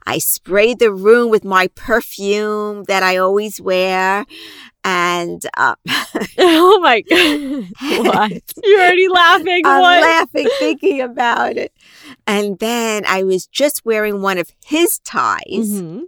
I 0.06 0.18
sprayed 0.18 0.80
the 0.80 0.92
room 0.92 1.30
with 1.30 1.44
my 1.46 1.68
perfume 1.68 2.84
that 2.86 3.02
I 3.04 3.18
always 3.18 3.62
wear. 3.62 4.26
And 4.84 5.42
uh, 5.58 5.76
oh 6.38 6.80
my 6.82 7.02
god. 7.02 8.06
what? 8.06 8.42
You're 8.64 8.80
already 8.82 9.08
laughing. 9.10 9.62
I'm 9.66 9.82
what? 9.82 10.02
laughing 10.02 10.48
thinking 10.60 11.02
about 11.02 11.58
it. 11.58 11.74
And 12.28 12.60
then 12.60 13.04
I 13.08 13.24
was 13.24 13.48
just 13.48 13.86
wearing 13.86 14.22
one 14.22 14.38
of 14.38 14.50
his 14.66 15.00
ties, 15.00 15.44
Mhm. 15.82 16.04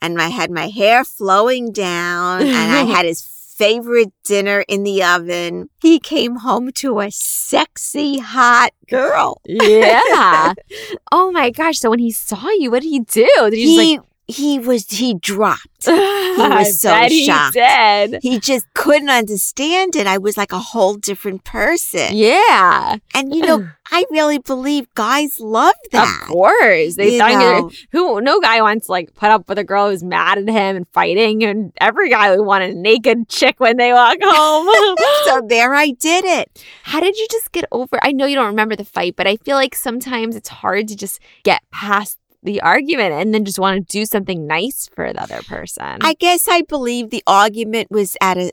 and 0.00 0.20
I 0.20 0.28
had 0.28 0.50
my 0.50 0.68
hair 0.68 1.04
flowing 1.04 1.72
down, 1.72 2.42
and 2.42 2.50
I 2.72 2.84
had 2.84 3.04
his 3.04 3.20
favorite 3.56 4.12
dinner 4.24 4.64
in 4.68 4.82
the 4.82 5.02
oven. 5.02 5.68
He 5.80 6.00
came 6.00 6.36
home 6.36 6.72
to 6.72 7.00
a 7.00 7.10
sexy, 7.10 8.18
hot 8.18 8.72
girl. 8.88 9.40
Yeah. 9.44 10.54
oh 11.12 11.30
my 11.30 11.50
gosh. 11.50 11.78
So 11.78 11.90
when 11.90 12.00
he 12.00 12.10
saw 12.10 12.48
you, 12.50 12.70
what 12.70 12.82
did 12.82 12.88
he 12.88 13.00
do? 13.00 13.30
Did 13.36 13.54
he, 13.54 13.94
He 13.94 14.00
he 14.26 14.58
was 14.58 14.88
he 14.88 15.14
dropped. 15.14 15.68
like 15.86 16.58
was 16.58 16.80
so 16.80 16.88
bet 16.88 17.10
he 17.10 17.26
shocked. 17.26 17.54
did. 17.54 18.22
He 18.22 18.40
just 18.40 18.66
couldn't 18.72 19.10
understand 19.10 19.94
it. 19.96 20.06
I 20.06 20.16
was 20.16 20.38
like 20.38 20.50
a 20.52 20.58
whole 20.58 20.94
different 20.94 21.44
person. 21.44 22.08
Yeah. 22.12 22.96
And 23.14 23.34
you 23.34 23.42
know, 23.42 23.68
I 23.90 24.06
really 24.10 24.38
believe 24.38 24.92
guys 24.94 25.38
love 25.40 25.74
that. 25.92 26.22
Of 26.22 26.28
course. 26.28 26.96
They 26.96 27.18
know. 27.18 27.70
who 27.92 28.20
no 28.22 28.40
guy 28.40 28.62
wants 28.62 28.86
to 28.86 28.92
like 28.92 29.14
put 29.14 29.30
up 29.30 29.46
with 29.46 29.58
a 29.58 29.64
girl 29.64 29.90
who's 29.90 30.02
mad 30.02 30.38
at 30.38 30.48
him 30.48 30.76
and 30.76 30.88
fighting 30.88 31.44
and 31.44 31.72
every 31.78 32.08
guy 32.08 32.34
would 32.34 32.46
want 32.46 32.64
a 32.64 32.72
naked 32.72 33.28
chick 33.28 33.60
when 33.60 33.76
they 33.76 33.92
walk 33.92 34.16
home. 34.22 34.96
so 35.26 35.42
there 35.46 35.74
I 35.74 35.90
did 35.90 36.24
it. 36.24 36.64
How 36.84 37.00
did 37.00 37.16
you 37.16 37.26
just 37.30 37.52
get 37.52 37.66
over? 37.70 37.98
I 38.02 38.12
know 38.12 38.24
you 38.24 38.36
don't 38.36 38.46
remember 38.46 38.74
the 38.74 38.86
fight, 38.86 39.16
but 39.16 39.26
I 39.26 39.36
feel 39.36 39.56
like 39.56 39.74
sometimes 39.74 40.34
it's 40.34 40.48
hard 40.48 40.88
to 40.88 40.96
just 40.96 41.20
get 41.42 41.60
past 41.70 42.18
the 42.44 42.60
argument 42.60 43.12
and 43.12 43.34
then 43.34 43.44
just 43.44 43.58
want 43.58 43.88
to 43.88 43.98
do 43.98 44.04
something 44.06 44.46
nice 44.46 44.88
for 44.94 45.12
the 45.12 45.22
other 45.22 45.42
person. 45.42 45.98
I 46.02 46.14
guess 46.14 46.46
I 46.48 46.62
believe 46.62 47.10
the 47.10 47.22
argument 47.26 47.90
was 47.90 48.16
at 48.20 48.36
a 48.38 48.52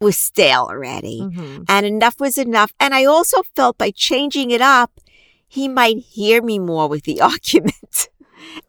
was 0.00 0.16
stale 0.18 0.66
already. 0.70 1.20
Mhm. 1.20 1.64
And 1.68 1.86
enough 1.86 2.18
was 2.18 2.36
enough. 2.38 2.72
And 2.80 2.92
I 2.94 3.04
also 3.04 3.42
felt 3.54 3.78
by 3.78 3.90
changing 3.92 4.50
it 4.50 4.60
up, 4.60 4.90
he 5.46 5.68
might 5.68 5.98
hear 5.98 6.42
me 6.42 6.58
more 6.58 6.88
with 6.88 7.04
the 7.04 7.20
argument. 7.32 8.08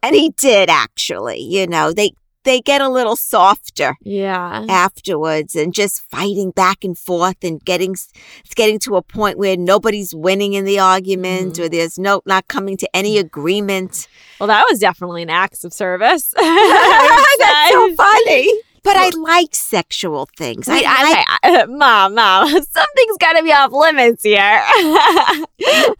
and 0.02 0.14
he 0.14 0.30
did 0.30 0.70
actually, 0.70 1.40
you 1.40 1.66
know, 1.66 1.92
they 1.92 2.12
they 2.44 2.60
get 2.60 2.80
a 2.80 2.88
little 2.88 3.16
softer 3.16 3.96
Yeah. 4.02 4.64
afterwards 4.68 5.56
and 5.56 5.74
just 5.74 6.00
fighting 6.10 6.50
back 6.50 6.84
and 6.84 6.96
forth 6.96 7.42
and 7.42 7.62
getting 7.64 7.92
it's 7.92 8.54
getting 8.54 8.78
to 8.80 8.96
a 8.96 9.02
point 9.02 9.38
where 9.38 9.56
nobody's 9.56 10.14
winning 10.14 10.52
in 10.54 10.64
the 10.64 10.78
argument 10.78 11.54
mm-hmm. 11.54 11.64
or 11.64 11.68
there's 11.68 11.98
no 11.98 12.22
not 12.26 12.48
coming 12.48 12.76
to 12.78 12.96
any 12.96 13.16
mm. 13.16 13.20
agreement. 13.20 14.06
Well, 14.38 14.46
that 14.48 14.66
was 14.70 14.78
definitely 14.78 15.22
an 15.22 15.30
act 15.30 15.64
of 15.64 15.72
service. 15.72 16.34
That's 16.36 17.72
so 17.72 17.94
funny. 17.96 18.52
But 18.84 18.96
I 18.96 19.08
like 19.16 19.54
sexual 19.54 20.28
things. 20.36 20.68
I, 20.68 20.82
I, 20.86 21.10
like 21.10 21.26
I- 21.42 21.64
mom, 21.68 22.14
mom, 22.14 22.48
something's 22.50 23.16
got 23.18 23.32
to 23.32 23.42
be 23.42 23.50
off 23.52 23.72
limits 23.72 24.22
here. 24.22 24.62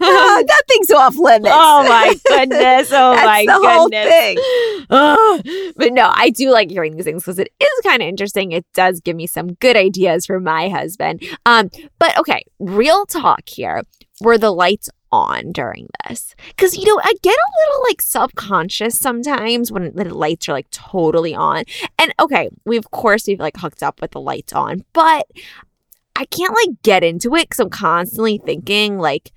Oh, 0.07 0.45
nothing's 0.47 0.91
off 0.91 1.17
limits. 1.17 1.55
oh 1.57 1.89
my 1.89 2.15
goodness! 2.27 2.91
Oh 2.93 3.15
my 3.15 3.45
goodness! 3.47 4.09
thing. 4.09 4.39
Ugh. 4.91 5.47
but 5.77 5.93
no, 5.93 6.11
I 6.13 6.31
do 6.31 6.51
like 6.51 6.71
hearing 6.71 6.97
these 6.97 7.05
things 7.05 7.23
because 7.23 7.39
it 7.39 7.51
is 7.59 7.81
kind 7.83 8.03
of 8.03 8.09
interesting. 8.09 8.53
It 8.53 8.67
does 8.75 9.01
give 9.01 9.17
me 9.17 9.27
some 9.27 9.55
good 9.55 9.77
ideas 9.77 10.27
for 10.27 10.41
my 10.41 10.69
husband. 10.69 11.23
Um, 11.47 11.71
but 11.99 12.17
okay, 12.19 12.45
real 12.59 13.07
talk 13.07 13.49
here. 13.49 13.83
Were 14.21 14.39
the 14.39 14.53
lights 14.53 14.91
on 15.15 15.53
during 15.53 15.89
this? 16.09 16.35
Because 16.49 16.77
you 16.77 16.85
know, 16.87 17.01
I 17.03 17.13
get 17.23 17.35
a 17.35 17.53
little 17.61 17.83
like 17.89 18.03
subconscious 18.03 18.99
sometimes 18.99 19.71
when 19.71 19.95
the 19.95 20.15
lights 20.15 20.49
are 20.49 20.53
like 20.53 20.71
totally 20.71 21.35
on. 21.35 21.65
And 21.99 22.13
okay, 22.21 22.51
we 22.65 22.77
of 22.77 22.91
course 22.91 23.27
we've 23.27 23.41
like 23.41 23.57
hooked 23.57 23.83
up 23.83 24.01
with 24.01 24.11
the 24.11 24.21
lights 24.21 24.53
on, 24.53 24.85
but 24.93 25.27
I 26.17 26.25
can't 26.27 26.55
like 26.55 26.83
get 26.83 27.05
into 27.05 27.35
it 27.35 27.49
because 27.49 27.61
I'm 27.61 27.71
constantly 27.71 28.39
thinking 28.39 28.99
like 28.99 29.33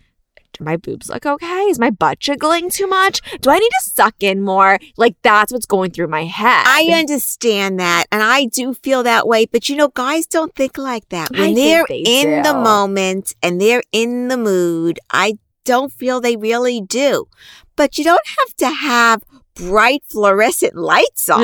do 0.58 0.64
my 0.64 0.78
boobs 0.78 1.10
look 1.10 1.26
okay? 1.26 1.64
Is 1.64 1.80
my 1.80 1.90
butt 1.90 2.20
jiggling 2.20 2.70
too 2.70 2.88
much? 2.88 3.22
Do 3.42 3.50
I 3.50 3.60
need 3.60 3.70
to 3.70 3.90
suck 3.90 4.16
in 4.22 4.42
more? 4.42 4.80
Like 4.98 5.16
that's 5.22 5.52
what's 5.52 5.66
going 5.66 5.92
through 5.92 6.08
my 6.08 6.26
head. 6.26 6.64
I 6.66 6.90
understand 6.94 7.80
that, 7.80 8.06
and 8.12 8.24
I 8.24 8.46
do 8.46 8.74
feel 8.74 9.04
that 9.04 9.28
way. 9.28 9.46
But 9.46 9.70
you 9.70 9.76
know, 9.76 9.90
guys 9.90 10.26
don't 10.28 10.54
think 10.56 10.78
like 10.78 11.10
that. 11.10 11.32
When 11.32 11.56
think 11.56 11.58
they're 11.58 11.86
they 11.88 12.04
in 12.06 12.44
the 12.44 12.54
moment 12.54 13.36
and 13.44 13.62
they're 13.62 13.84
in 13.92 14.28
the 14.28 14.38
mood, 14.38 15.00
I 15.12 15.38
don't 15.68 15.92
feel 15.94 16.20
they 16.22 16.36
really 16.38 16.82
do. 16.82 17.28
But 17.76 17.98
you 17.98 18.04
don't 18.04 18.28
have 18.40 18.56
to 18.58 18.70
have 18.70 19.24
bright 19.54 20.04
fluorescent 20.08 20.76
lights 20.76 21.30
on. 21.36 21.42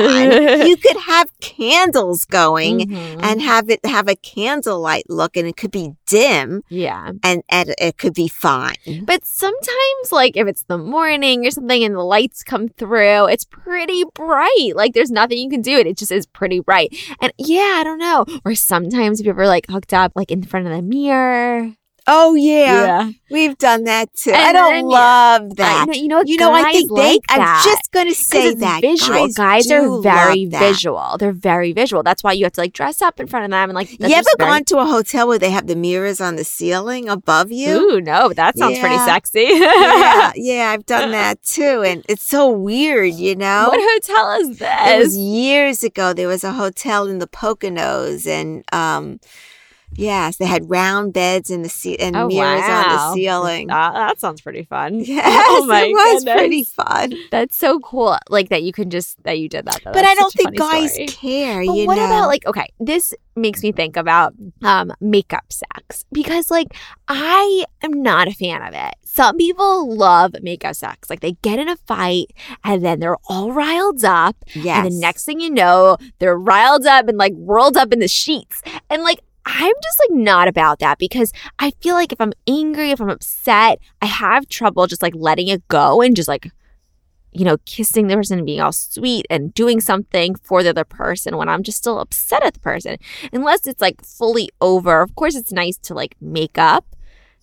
you 0.68 0.76
could 0.76 0.96
have 0.98 1.28
candles 1.40 2.24
going 2.24 2.78
Mhm. 2.88 3.18
and 3.22 3.42
have 3.42 3.68
it 3.70 3.84
have 3.84 4.06
a 4.08 4.14
candlelight 4.14 5.06
look 5.10 5.36
and 5.36 5.48
it 5.48 5.56
could 5.56 5.72
be 5.72 5.92
dim 6.06 6.62
yeah. 6.68 7.10
and, 7.24 7.42
and 7.48 7.74
it 7.76 7.98
could 7.98 8.14
be 8.14 8.28
fine. 8.28 8.74
But 9.02 9.24
sometimes, 9.24 10.12
like 10.12 10.36
if 10.36 10.46
it's 10.46 10.62
the 10.64 10.78
morning 10.78 11.44
or 11.46 11.50
something 11.50 11.82
and 11.82 11.94
the 11.96 12.04
lights 12.04 12.44
come 12.44 12.68
through, 12.68 13.26
it's 13.26 13.44
pretty 13.44 14.04
bright. 14.14 14.72
Like 14.76 14.92
there's 14.94 15.10
nothing 15.10 15.38
you 15.38 15.50
can 15.50 15.62
do. 15.62 15.76
It, 15.78 15.86
it 15.88 15.96
just 15.98 16.12
is 16.12 16.26
pretty 16.26 16.60
bright. 16.60 16.96
And 17.20 17.32
yeah, 17.36 17.78
I 17.78 17.82
don't 17.84 17.98
know. 17.98 18.26
Or 18.44 18.54
sometimes 18.54 19.18
if 19.20 19.26
you're 19.26 19.34
ever 19.34 19.46
like 19.48 19.66
hooked 19.68 19.92
up 19.92 20.12
like 20.14 20.30
in 20.30 20.42
front 20.44 20.66
of 20.68 20.72
the 20.72 20.82
mirror. 20.82 21.72
Oh 22.06 22.34
yeah, 22.34 23.10
we've 23.30 23.56
done 23.56 23.84
that 23.84 24.12
too. 24.14 24.32
I 24.32 24.52
don't 24.52 24.74
then- 24.74 24.84
love 24.84 25.56
that. 25.56 25.86
know, 25.88 25.94
you 25.94 26.08
know 26.08 26.22
you 26.24 26.36
know, 26.36 26.52
I 26.52 26.62
guys 26.64 26.72
think 26.74 26.90
they. 26.94 27.12
like 27.14 27.20
I'm 27.30 27.64
just 27.64 27.90
gonna 27.92 28.12
say 28.12 28.54
that 28.54 28.82
visual. 28.82 29.28
Guys, 29.28 29.66
do 29.66 29.98
are 29.98 30.02
very 30.02 30.44
visual. 30.44 31.16
They're 31.18 31.32
very 31.32 31.72
visual. 31.72 32.02
That's 32.02 32.22
why 32.22 32.32
you 32.32 32.44
have 32.44 32.52
to 32.52 32.60
like 32.60 32.74
dress 32.74 33.00
up 33.00 33.20
in 33.20 33.26
front 33.26 33.46
of 33.46 33.50
them 33.50 33.70
and 33.70 33.74
like. 33.74 33.90
You 33.98 34.14
ever 34.14 34.28
very- 34.36 34.50
gone 34.50 34.64
to 34.66 34.78
a 34.78 34.84
hotel 34.84 35.28
where 35.28 35.38
they 35.38 35.50
have 35.50 35.66
the 35.66 35.76
mirrors 35.76 36.20
on 36.20 36.36
the 36.36 36.44
ceiling 36.44 37.08
above 37.08 37.50
you? 37.50 37.74
Ooh, 37.74 38.00
no, 38.02 38.34
that 38.34 38.58
sounds 38.58 38.78
pretty 38.78 38.98
sexy. 38.98 39.40
yeah, 39.50 40.32
yeah, 40.36 40.70
I've 40.74 40.84
done 40.84 41.10
that 41.12 41.42
too, 41.42 41.82
and 41.86 42.04
it's 42.08 42.22
so 42.22 42.50
weird, 42.50 43.14
you 43.14 43.34
know. 43.34 43.68
What 43.70 43.80
hotel 43.80 44.40
is 44.42 44.58
this? 44.58 44.90
It 44.92 44.98
was 44.98 45.16
years 45.16 45.82
ago. 45.82 46.12
There 46.12 46.28
was 46.28 46.44
a 46.44 46.52
hotel 46.52 47.06
in 47.08 47.18
the 47.18 47.26
Poconos, 47.26 48.26
and 48.26 48.62
um, 48.74 49.20
yes, 49.96 50.36
they 50.36 50.44
had 50.46 50.68
round 50.68 51.12
beds 51.12 51.50
in 51.50 51.62
the 51.62 51.68
ce- 51.68 51.96
and 51.98 52.16
Oh, 52.16 52.28
mirrors 52.28 52.62
on 52.62 52.82
the 52.88 52.96
wow. 52.96 53.12
ceiling. 53.14 53.70
Ah, 53.70 53.92
that 53.92 54.20
sounds 54.20 54.40
pretty 54.40 54.64
fun. 54.64 55.00
Yes, 55.04 55.24
oh 55.48 55.66
my 55.66 55.84
it 55.84 55.92
was 55.92 56.24
goodness. 56.24 56.34
pretty 56.40 56.64
fun. 56.64 57.12
That's 57.30 57.56
so 57.56 57.78
cool. 57.80 58.16
Like 58.28 58.48
that 58.48 58.62
you 58.62 58.72
can 58.72 58.90
just 58.90 59.22
that 59.24 59.38
you 59.38 59.48
did 59.48 59.64
that. 59.66 59.80
Though. 59.84 59.92
But 59.92 60.02
That's 60.02 60.08
I 60.08 60.14
don't 60.14 60.32
think 60.32 60.56
guys 60.56 60.92
story. 60.94 61.06
care. 61.08 61.64
But 61.64 61.74
you 61.74 61.86
what 61.86 61.96
know. 61.96 62.04
about 62.06 62.26
like 62.26 62.46
okay, 62.46 62.66
this 62.80 63.14
makes 63.36 63.62
me 63.62 63.72
think 63.72 63.96
about 63.96 64.32
um 64.62 64.92
makeup 65.00 65.44
sex 65.52 66.04
because 66.12 66.50
like 66.50 66.68
I 67.08 67.64
am 67.82 68.02
not 68.02 68.28
a 68.28 68.32
fan 68.32 68.62
of 68.62 68.74
it. 68.74 68.94
Some 69.04 69.36
people 69.36 69.94
love 69.96 70.34
makeup 70.42 70.74
sex. 70.74 71.08
Like 71.10 71.20
they 71.20 71.32
get 71.42 71.58
in 71.58 71.68
a 71.68 71.76
fight 71.76 72.32
and 72.64 72.84
then 72.84 72.98
they're 73.00 73.16
all 73.28 73.52
riled 73.52 74.04
up 74.04 74.36
yes. 74.54 74.76
and 74.84 74.86
the 74.92 74.98
next 75.00 75.24
thing 75.24 75.40
you 75.40 75.50
know, 75.50 75.96
they're 76.18 76.36
riled 76.38 76.86
up 76.86 77.08
and 77.08 77.16
like 77.18 77.32
rolled 77.36 77.76
up 77.76 77.92
in 77.92 78.00
the 78.00 78.08
sheets. 78.08 78.60
And 78.90 79.02
like, 79.04 79.20
I'm 79.56 79.72
just 79.82 80.00
like 80.00 80.18
not 80.18 80.48
about 80.48 80.80
that 80.80 80.98
because 80.98 81.32
I 81.60 81.70
feel 81.80 81.94
like 81.94 82.12
if 82.12 82.20
I'm 82.20 82.32
angry, 82.48 82.90
if 82.90 83.00
I'm 83.00 83.08
upset, 83.08 83.78
I 84.02 84.06
have 84.06 84.48
trouble 84.48 84.88
just 84.88 85.00
like 85.02 85.14
letting 85.14 85.46
it 85.46 85.66
go 85.68 86.02
and 86.02 86.16
just 86.16 86.28
like, 86.28 86.50
you 87.30 87.44
know, 87.44 87.58
kissing 87.64 88.08
the 88.08 88.16
person 88.16 88.38
and 88.38 88.46
being 88.46 88.60
all 88.60 88.72
sweet 88.72 89.26
and 89.30 89.54
doing 89.54 89.80
something 89.80 90.34
for 90.34 90.64
the 90.64 90.70
other 90.70 90.84
person 90.84 91.36
when 91.36 91.48
I'm 91.48 91.62
just 91.62 91.78
still 91.78 92.00
upset 92.00 92.42
at 92.42 92.54
the 92.54 92.60
person. 92.60 92.96
Unless 93.32 93.68
it's 93.68 93.80
like 93.80 94.04
fully 94.04 94.50
over. 94.60 95.00
Of 95.00 95.14
course, 95.14 95.36
it's 95.36 95.52
nice 95.52 95.78
to 95.78 95.94
like 95.94 96.16
make 96.20 96.58
up, 96.58 96.84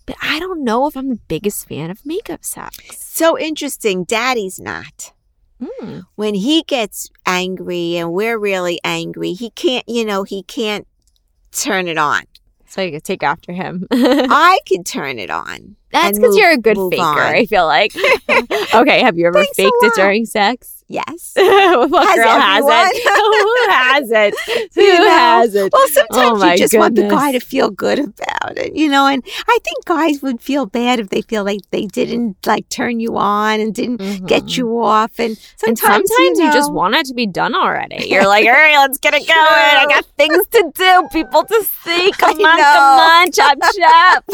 but 0.05 0.17
I 0.21 0.37
don't 0.37 0.65
know 0.65 0.87
if 0.87 0.97
I'm 0.97 1.07
the 1.07 1.19
biggest 1.29 1.65
fan 1.65 1.91
of 1.91 2.05
makeup 2.05 2.43
sex. 2.43 2.77
so 2.99 3.39
interesting. 3.39 4.03
Daddy's 4.03 4.59
not. 4.59 5.13
Mm. 5.61 6.07
When 6.15 6.33
he 6.33 6.63
gets 6.63 7.09
angry 7.25 7.95
and 7.95 8.11
we're 8.11 8.37
really 8.37 8.81
angry, 8.83 9.31
he 9.31 9.51
can't. 9.51 9.87
You 9.87 10.03
know, 10.03 10.23
he 10.23 10.43
can't 10.43 10.87
turn 11.51 11.87
it 11.87 11.97
on. 11.97 12.23
So 12.67 12.81
you 12.81 12.91
could 12.91 13.03
take 13.03 13.23
after 13.23 13.51
him. 13.51 13.87
I 13.91 14.59
can 14.65 14.83
turn 14.83 15.19
it 15.19 15.29
on. 15.29 15.75
That's 15.91 16.17
because 16.19 16.35
you're 16.37 16.51
a 16.51 16.57
good 16.57 16.77
faker, 16.89 17.01
on. 17.03 17.17
I 17.17 17.45
feel 17.45 17.65
like. 17.65 17.93
okay, 18.73 19.01
have 19.01 19.17
you 19.17 19.27
ever 19.27 19.39
Thanks 19.43 19.55
faked 19.57 19.71
it 19.81 19.93
during 19.95 20.25
sex? 20.25 20.77
Yes. 20.87 21.31
what 21.37 22.05
Has 22.05 22.15
girl 22.17 22.27
everyone? 22.27 22.41
hasn't? 22.41 23.03
Who 23.15 23.55
hasn't? 23.69 24.35
Who 24.75 24.81
You 24.81 24.99
know? 24.99 25.07
hasn't? 25.09 25.71
Well, 25.71 25.87
sometimes 25.87 26.43
Oh, 26.43 26.51
you 26.51 26.57
just 26.57 26.77
want 26.77 26.95
the 26.95 27.07
guy 27.07 27.31
to 27.31 27.39
feel 27.39 27.69
good 27.69 27.97
about 27.99 28.57
it, 28.57 28.75
you 28.75 28.89
know. 28.89 29.07
And 29.07 29.23
I 29.47 29.57
think 29.63 29.85
guys 29.85 30.21
would 30.21 30.41
feel 30.41 30.65
bad 30.65 30.99
if 30.99 31.07
they 31.07 31.21
feel 31.21 31.45
like 31.45 31.61
they 31.71 31.85
didn't 31.85 32.35
like 32.45 32.67
turn 32.67 32.99
you 32.99 33.15
on 33.15 33.61
and 33.61 33.73
didn't 33.73 34.25
get 34.27 34.43
Mhm. 34.43 34.57
you 34.57 34.81
off. 34.83 35.17
And 35.17 35.29
And 35.65 35.77
sometimes, 35.77 36.09
sometimes 36.11 36.39
you, 36.39 36.51
just 36.51 36.73
want 36.73 36.95
it 36.95 37.05
to 37.05 37.13
be 37.13 37.25
done 37.25 37.55
already. 37.55 38.07
You're 38.09 38.27
like, 38.27 38.45
all 38.45 38.51
right, 38.51 38.75
let's 38.79 38.97
get 38.97 39.13
it 39.13 39.25
going. 39.25 39.39
I 39.39 39.85
got 39.87 40.03
things 40.17 40.45
to 40.47 40.71
do, 40.75 41.07
people 41.13 41.45
to 41.45 41.63
see. 41.85 42.11
Come 42.17 42.37
on, 42.37 42.59
come 42.59 42.99
on, 42.99 43.31
chop 43.31 43.57
chop. 43.79 44.25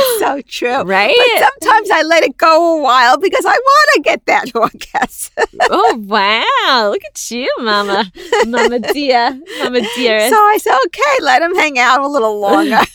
That's 0.00 0.18
so 0.20 0.42
true. 0.42 0.82
right? 0.82 1.14
But 1.16 1.48
sometimes 1.62 1.90
I 1.90 2.02
let 2.02 2.22
it 2.22 2.36
go 2.36 2.78
a 2.78 2.82
while 2.82 3.18
because 3.18 3.44
I 3.44 3.50
want 3.56 3.90
to 3.94 4.00
get 4.02 4.26
that 4.26 4.50
orgasm. 4.54 5.44
oh 5.70 5.96
wow! 6.06 6.90
Look 6.90 7.02
at 7.04 7.30
you, 7.30 7.48
Mama, 7.60 8.10
Mama 8.46 8.78
dear, 8.78 9.38
Mama 9.58 9.80
dearest. 9.96 10.30
so 10.30 10.36
I 10.36 10.58
said, 10.58 10.76
okay, 10.86 11.22
let 11.24 11.42
him 11.42 11.54
hang 11.54 11.78
out 11.78 12.00
a 12.00 12.06
little 12.08 12.38
longer. 12.40 12.80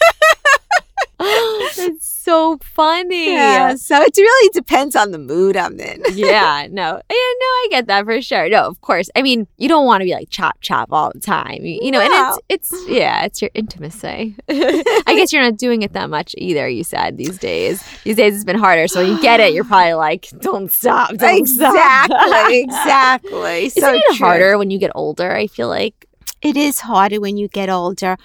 That's 1.77 2.07
so 2.07 2.57
funny. 2.61 3.33
yeah. 3.33 3.75
So 3.75 4.01
it 4.01 4.17
really 4.17 4.49
depends 4.49 4.95
on 4.95 5.11
the 5.11 5.17
mood 5.17 5.55
I'm 5.55 5.79
in. 5.79 6.01
yeah, 6.13 6.67
no, 6.69 6.83
yeah, 6.83 6.99
no, 7.09 7.45
I 7.45 7.67
get 7.69 7.87
that 7.87 8.05
for 8.05 8.21
sure. 8.21 8.49
No, 8.49 8.63
of 8.63 8.81
course. 8.81 9.09
I 9.15 9.21
mean, 9.21 9.47
you 9.57 9.67
don't 9.69 9.85
want 9.85 10.01
to 10.01 10.05
be 10.05 10.13
like 10.13 10.29
chop 10.29 10.57
chop 10.61 10.89
all 10.91 11.11
the 11.13 11.19
time, 11.19 11.63
you, 11.63 11.79
you 11.81 11.91
know. 11.91 11.99
No. 11.99 12.05
And 12.05 12.39
it's 12.49 12.71
it's 12.71 12.85
yeah, 12.89 13.23
it's 13.25 13.41
your 13.41 13.51
intimacy. 13.53 14.35
I 14.49 15.03
guess 15.15 15.31
you're 15.31 15.43
not 15.43 15.57
doing 15.57 15.81
it 15.83 15.93
that 15.93 16.09
much 16.09 16.35
either. 16.37 16.67
You 16.67 16.83
said 16.83 17.17
these 17.17 17.37
days. 17.37 17.83
These 18.03 18.17
days 18.17 18.35
it's 18.35 18.43
been 18.43 18.59
harder. 18.59 18.87
So 18.87 19.01
when 19.01 19.11
you 19.11 19.21
get 19.21 19.39
it, 19.39 19.53
you're 19.53 19.63
probably 19.63 19.93
like, 20.07 20.29
don't 20.39 20.71
stop, 20.71 21.13
don't 21.15 21.45
stop. 21.45 22.09
exactly, 22.09 22.59
exactly. 22.63 23.65
Isn't 23.65 23.81
so 23.81 23.93
it 23.93 24.03
true. 24.15 24.25
harder 24.25 24.57
when 24.57 24.69
you 24.71 24.79
get 24.79 24.91
older? 24.95 25.31
I 25.31 25.47
feel 25.47 25.67
like. 25.67 26.07
It 26.41 26.57
is 26.57 26.81
harder 26.81 27.19
when 27.19 27.37
you 27.37 27.47
get 27.47 27.69
older. 27.69 28.17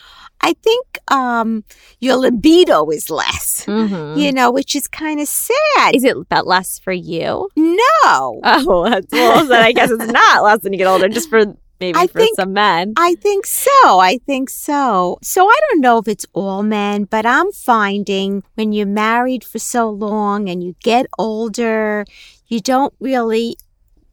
I 0.42 0.54
think 0.54 0.98
um, 1.08 1.64
your 2.00 2.16
libido 2.16 2.88
is 2.90 3.10
less, 3.10 3.64
Mhm. 3.66 4.16
you 4.18 4.32
know, 4.32 4.50
which 4.50 4.74
is 4.74 4.88
kind 4.88 5.20
of 5.20 5.28
sad. 5.28 5.94
Is 5.94 6.04
it 6.04 6.16
about 6.16 6.46
less 6.46 6.78
for 6.78 6.92
you? 6.92 7.48
no, 7.56 8.40
Oh, 8.44 8.84
that's 8.90 9.12
well. 9.12 9.44
Then 9.46 9.62
I 9.62 9.72
guess 9.72 9.90
it's 9.90 10.06
not 10.06 10.42
less 10.42 10.62
when 10.62 10.72
you 10.72 10.78
get 10.78 10.86
older. 10.86 11.08
Just 11.08 11.28
for 11.28 11.44
maybe 11.78 11.98
I 11.98 12.06
for 12.06 12.20
think- 12.20 12.36
some 12.36 12.52
men. 12.54 12.94
I 12.96 13.16
think 13.16 13.44
so. 13.46 13.98
I 14.00 14.18
think 14.26 14.48
so. 14.50 15.18
So 15.22 15.46
I 15.46 15.58
don't 15.68 15.80
know 15.82 15.98
if 15.98 16.08
it's 16.08 16.26
all 16.32 16.62
men, 16.62 17.04
but 17.04 17.26
I'm 17.26 17.52
finding 17.52 18.42
when 18.54 18.72
you're 18.72 18.86
married 18.86 19.44
for 19.44 19.58
so 19.58 19.90
long 19.90 20.48
and 20.48 20.62
you 20.64 20.74
get 20.82 21.06
older, 21.18 22.04
you 22.48 22.60
don't 22.60 22.94
really 23.00 23.56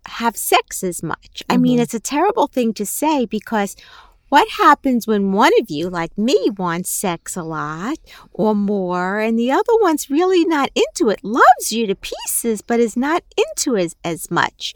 have 0.08 0.38
sex 0.38 0.84
as 0.84 1.04
much. 1.04 1.44
I 1.50 1.58
mean, 1.58 1.80
Mhm. 1.80 1.82
it's 1.84 1.94
a 1.94 2.00
terrible 2.00 2.48
thing 2.48 2.74
to 2.76 2.86
say 2.86 3.26
because 3.26 3.76
what 4.30 4.48
happens 4.58 5.08
when 5.08 5.32
one 5.32 5.54
of 5.60 5.70
you, 5.70 5.90
like 5.90 6.18
me, 6.18 6.50
wants 6.58 6.90
sex 6.90 7.36
a 7.36 7.44
lot 7.44 7.98
or 8.34 8.54
more, 8.56 9.20
and 9.20 9.38
the 9.38 9.52
other 9.52 9.74
one's 9.82 10.10
really 10.10 10.46
not 10.46 10.70
into 10.76 11.10
it, 11.10 11.24
loves 11.24 11.72
you 11.72 11.88
to 11.88 11.96
pieces, 11.96 12.62
but 12.62 12.80
is 12.80 12.98
not 12.98 13.24
into 13.38 13.76
it 13.76 13.94
as 14.04 14.30
much? 14.30 14.74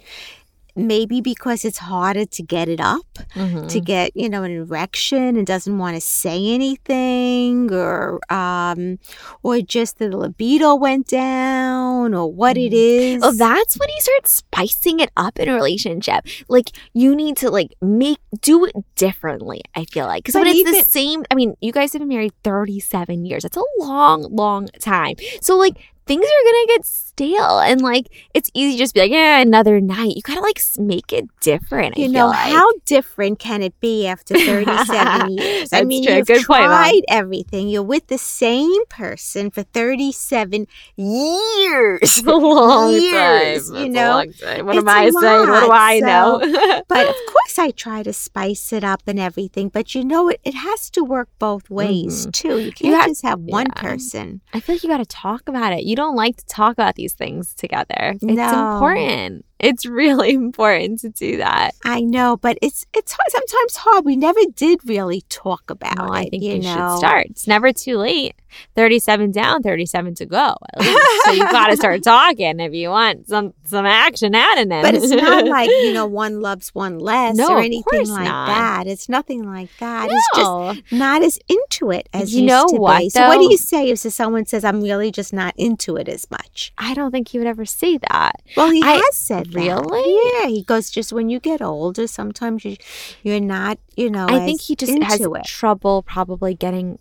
Maybe 0.87 1.21
because 1.21 1.63
it's 1.65 1.77
harder 1.77 2.25
to 2.25 2.43
get 2.43 2.67
it 2.69 2.79
up 2.79 3.05
Mhm. 3.35 3.69
to 3.69 3.79
get 3.79 4.11
you 4.15 4.29
know 4.29 4.43
an 4.43 4.51
erection 4.51 5.35
and 5.37 5.45
doesn't 5.45 5.77
want 5.77 5.95
to 5.95 6.01
say 6.01 6.37
anything 6.53 7.71
or 7.71 8.19
um 8.31 8.99
or 9.43 9.61
just 9.61 9.99
the 9.99 10.15
libido 10.15 10.75
went 10.75 11.07
down 11.07 12.13
or 12.13 12.31
what 12.31 12.57
it 12.57 12.73
is 12.73 13.21
Well, 13.21 13.33
that's 13.33 13.77
when 13.79 13.89
you 13.89 14.01
start 14.01 14.27
spicing 14.27 14.99
it 14.99 15.11
up 15.17 15.39
in 15.39 15.49
a 15.49 15.53
relationship. 15.53 16.25
Like 16.47 16.71
you 16.93 17.15
need 17.15 17.37
to 17.37 17.49
like 17.49 17.75
make 17.81 18.19
do 18.41 18.65
it 18.65 18.75
differently. 18.95 19.61
I 19.75 19.85
feel 19.85 20.05
like 20.05 20.23
because 20.23 20.33
But 20.33 20.41
when 20.43 20.51
it's 20.51 20.59
even- 20.59 20.73
the 20.73 20.83
same. 20.83 21.23
I 21.31 21.35
mean, 21.35 21.55
you 21.61 21.71
guys 21.71 21.93
have 21.93 21.99
been 22.01 22.09
married 22.09 22.33
thirty 22.43 22.79
seven 22.79 23.25
years. 23.25 23.43
That's 23.43 23.57
a 23.57 23.63
long, 23.79 24.23
long 24.35 24.67
time. 24.79 25.15
So 25.41 25.57
like 25.57 25.75
things 26.07 26.25
are 26.25 26.43
gonna 26.45 26.67
get 26.67 26.85
stale, 27.11 27.59
and 27.59 27.81
like 27.81 28.07
it's 28.33 28.49
easy 28.53 28.73
to 28.73 28.77
just 28.77 28.93
be 28.93 29.01
like, 29.01 29.11
yeah, 29.11 29.39
another 29.39 29.79
night. 29.81 30.15
You 30.15 30.21
gotta 30.21 30.41
like 30.41 30.61
make 30.77 31.11
it 31.13 31.25
different. 31.41 31.97
I 31.97 32.01
you 32.01 32.07
know 32.09 32.27
like. 32.27 32.51
how 32.51 32.67
different 32.85 33.39
can 33.39 33.61
it 33.61 33.79
be 33.79 34.07
after 34.07 34.35
37 34.35 35.29
years 35.37 35.73
i 35.73 35.83
mean 35.83 36.05
true. 36.05 36.15
you've 36.15 36.27
Good 36.27 36.45
point, 36.45 36.65
tried 36.65 37.01
everything 37.07 37.69
you're 37.69 37.83
with 37.83 38.07
the 38.07 38.17
same 38.17 38.85
person 38.87 39.49
for 39.51 39.63
37 39.63 40.67
years 40.95 42.23
long 42.25 42.93
Years, 42.93 43.69
time. 43.69 43.83
you 43.83 43.89
know? 43.89 44.17
What 44.17 44.27
It's 44.27 44.43
am 44.43 44.87
I 44.89 45.09
saying? 45.09 45.49
What 45.49 45.61
do 45.61 45.71
I 45.71 45.99
know? 45.99 46.39
but 46.87 47.07
of 47.07 47.15
course 47.27 47.59
i 47.59 47.71
try 47.71 48.03
to 48.03 48.13
spice 48.13 48.71
it 48.73 48.83
up 48.83 49.01
and 49.07 49.19
everything 49.19 49.69
but 49.69 49.95
you 49.95 50.03
know 50.03 50.29
it, 50.29 50.39
it 50.43 50.53
has 50.53 50.89
to 50.91 51.03
work 51.03 51.29
both 51.39 51.69
ways 51.69 52.21
mm-hmm. 52.27 52.31
too 52.31 52.59
you 52.59 52.71
can't 52.71 52.95
have- 52.95 53.07
just 53.07 53.23
have 53.23 53.39
one 53.39 53.67
yeah. 53.75 53.81
person 53.81 54.41
I 54.53 54.59
feel 54.59 54.75
like 54.75 54.83
you 54.83 54.89
got 54.89 54.97
to 54.97 55.05
talk 55.05 55.47
about 55.47 55.73
it. 55.73 55.83
You 55.83 55.95
don't 55.95 56.15
like 56.15 56.37
to 56.37 56.45
talk 56.45 56.73
about 56.73 56.95
these 56.95 57.10
things 57.13 57.53
together. 57.53 58.13
It's 58.15 58.23
No. 58.23 58.73
important. 58.73 59.45
It's 59.61 59.85
really 59.85 60.31
important 60.33 60.99
to 61.01 61.09
do 61.09 61.37
that. 61.37 61.71
I 61.85 62.01
know, 62.01 62.37
but 62.37 62.57
it's 62.61 62.85
it's 62.93 63.15
sometimes 63.29 63.75
hard. 63.75 64.05
We 64.05 64.15
never 64.15 64.39
did 64.55 64.79
really 64.85 65.21
talk 65.29 65.69
about 65.69 65.93
it. 65.97 66.11
I 66.11 66.25
think 66.29 66.43
you, 66.43 66.61
should 66.61 66.97
start. 66.97 67.27
It's 67.27 67.47
never 67.47 67.71
too 67.71 67.97
late. 67.97 68.35
37 68.75 69.31
down, 69.31 69.63
37 69.63 70.15
to 70.15 70.25
go. 70.25 70.55
at 70.73 70.81
least. 70.81 70.99
so 71.23 71.31
you 71.31 71.43
got 71.51 71.67
to 71.67 71.77
start 71.77 72.03
talking 72.03 72.59
if 72.59 72.73
you 72.73 72.89
want 72.89 73.27
some 73.29 73.53
some 73.63 73.85
action 73.85 74.35
added 74.35 74.63
in. 74.63 74.81
But 74.81 74.95
it's 74.95 75.09
not 75.09 75.45
like 75.45 75.69
you 75.69 75.93
know 75.93 76.05
one 76.21 76.41
loves 76.41 76.69
one 76.75 76.99
less 76.99 77.37
No, 77.37 77.49
or 77.53 77.59
anything 77.59 78.07
like 78.09 78.25
not. 78.25 78.47
that. 78.47 78.87
It's 78.87 79.07
nothing 79.07 79.43
like 79.45 79.69
that. 79.79 80.09
It's 80.11 80.27
just 80.35 80.91
not 80.91 81.23
as 81.23 81.39
into 81.47 81.91
it 81.91 82.09
as 82.13 82.33
You 82.33 82.41
used 82.43 82.53
know 82.53 82.65
to 82.67 82.75
what, 82.75 82.99
be. 82.99 83.09
So 83.09 83.27
what 83.27 83.37
do 83.37 83.49
you 83.49 83.57
say 83.57 83.89
if 83.89 83.99
someone 83.99 84.45
says 84.45 84.65
I'm 84.65 84.81
really 84.81 85.11
just 85.11 85.31
not 85.33 85.53
into 85.55 85.95
it 85.95 86.09
as 86.09 86.29
much? 86.29 86.73
I 86.77 86.93
don't 86.93 87.11
think 87.11 87.29
he 87.29 87.37
would 87.37 87.47
ever 87.47 87.63
say 87.65 87.97
that. 87.99 88.41
Well, 88.57 88.69
he 88.69 88.81
I- 88.83 88.95
has 89.05 89.15
said 89.15 89.45
that. 89.45 89.50
Really? 89.53 90.31
Yeah, 90.33 90.47
he 90.47 90.63
goes 90.63 90.89
just 90.89 91.13
when 91.13 91.29
you 91.29 91.39
get 91.39 91.61
older, 91.61 92.07
sometimes 92.07 92.65
you 92.65 92.77
you're 93.23 93.39
not, 93.39 93.77
you 93.95 94.09
know. 94.09 94.27
I 94.29 94.45
think 94.45 94.61
he 94.61 94.75
just 94.75 94.97
has 95.03 95.21
it. 95.21 95.45
trouble 95.45 96.03
probably 96.03 96.53
getting 96.53 96.99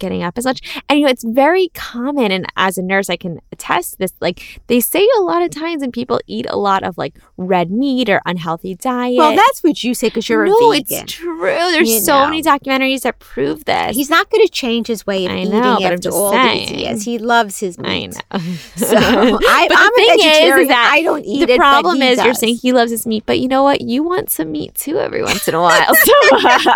getting 0.00 0.22
up 0.24 0.36
as 0.36 0.44
much. 0.44 0.60
And 0.88 0.98
you 0.98 1.04
know, 1.06 1.10
it's 1.12 1.22
very 1.24 1.68
common 1.74 2.32
and 2.32 2.46
as 2.56 2.76
a 2.78 2.82
nurse 2.82 3.08
I 3.08 3.16
can 3.16 3.40
attest 3.52 3.92
to 3.92 3.98
this. 3.98 4.12
Like 4.20 4.60
they 4.66 4.80
say 4.80 5.06
a 5.18 5.22
lot 5.22 5.42
of 5.42 5.50
times 5.50 5.82
when 5.82 5.92
people 5.92 6.20
eat 6.26 6.46
a 6.48 6.56
lot 6.56 6.82
of 6.82 6.98
like 6.98 7.14
red 7.36 7.70
meat 7.70 8.08
or 8.08 8.20
unhealthy 8.26 8.74
diet. 8.74 9.16
Well, 9.16 9.36
that's 9.36 9.62
what 9.62 9.84
you 9.84 9.94
say 9.94 10.08
because 10.08 10.28
you're 10.28 10.46
no, 10.46 10.72
a 10.72 10.80
vegan. 10.80 11.04
it's 11.04 11.12
true. 11.12 11.38
There's 11.70 11.88
You 11.88 12.00
so 12.00 12.18
know. 12.20 12.24
many 12.26 12.42
documentaries 12.42 13.02
that 13.02 13.18
prove 13.20 13.64
this. 13.66 13.94
He's 13.96 14.10
not 14.10 14.28
going 14.30 14.44
to 14.44 14.50
change 14.52 14.88
his 14.88 15.06
way 15.06 15.26
of 15.26 15.32
I 15.32 15.38
eating 15.38 15.52
know, 15.52 15.60
but 15.60 15.66
I'm 15.78 15.82
after 15.92 15.96
just 15.98 16.16
all 16.16 16.32
these 16.32 16.70
years. 16.72 17.04
He 17.04 17.18
loves 17.18 17.60
his 17.60 17.78
I 17.78 17.82
meat. 17.82 18.14
know. 18.32 18.40
So 18.76 18.96
I, 18.96 19.66
But 19.68 19.76
the 19.76 19.78
I'm 19.78 19.94
thing 19.94 20.10
a 20.10 20.54
is, 20.54 20.60
is 20.62 20.68
that 20.68 20.90
I 20.92 21.02
don't 21.02 21.24
eat 21.24 21.46
the 21.46 21.54
it. 21.54 21.58
problem 21.58 22.02
is 22.02 22.22
you're 22.24 22.34
saying 22.34 22.56
he 22.56 22.72
loves 22.72 22.90
his 22.90 23.06
meat, 23.06 23.24
but 23.26 23.38
you 23.38 23.46
know 23.48 23.62
what? 23.62 23.80
You 23.82 24.02
want 24.02 24.30
some 24.30 24.50
meat 24.52 24.74
too 24.74 24.98
every 24.98 25.22
once 25.22 25.46
in 25.46 25.54
a 25.54 25.60
while. 25.60 25.94
So, 26.00 26.38
so 26.38 26.72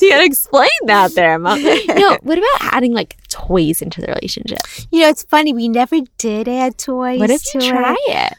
you 0.00 0.10
gotta 0.10 0.24
explain 0.24 0.68
that 0.86 1.14
there, 1.14 1.38
mom. 1.56 1.78
No, 1.98 2.18
what 2.22 2.38
about 2.38 2.72
adding 2.74 2.92
like 2.92 3.16
toys 3.28 3.82
into 3.82 4.00
the 4.00 4.08
relationship? 4.08 4.58
You 4.90 5.00
know, 5.02 5.08
it's 5.08 5.22
funny. 5.24 5.52
We 5.52 5.68
never 5.68 5.96
did 6.18 6.48
add 6.48 6.78
toys. 6.78 7.18
What 7.20 7.30
if 7.30 7.42
to 7.52 7.64
you 7.64 7.70
try 7.70 7.96
it. 8.08 8.32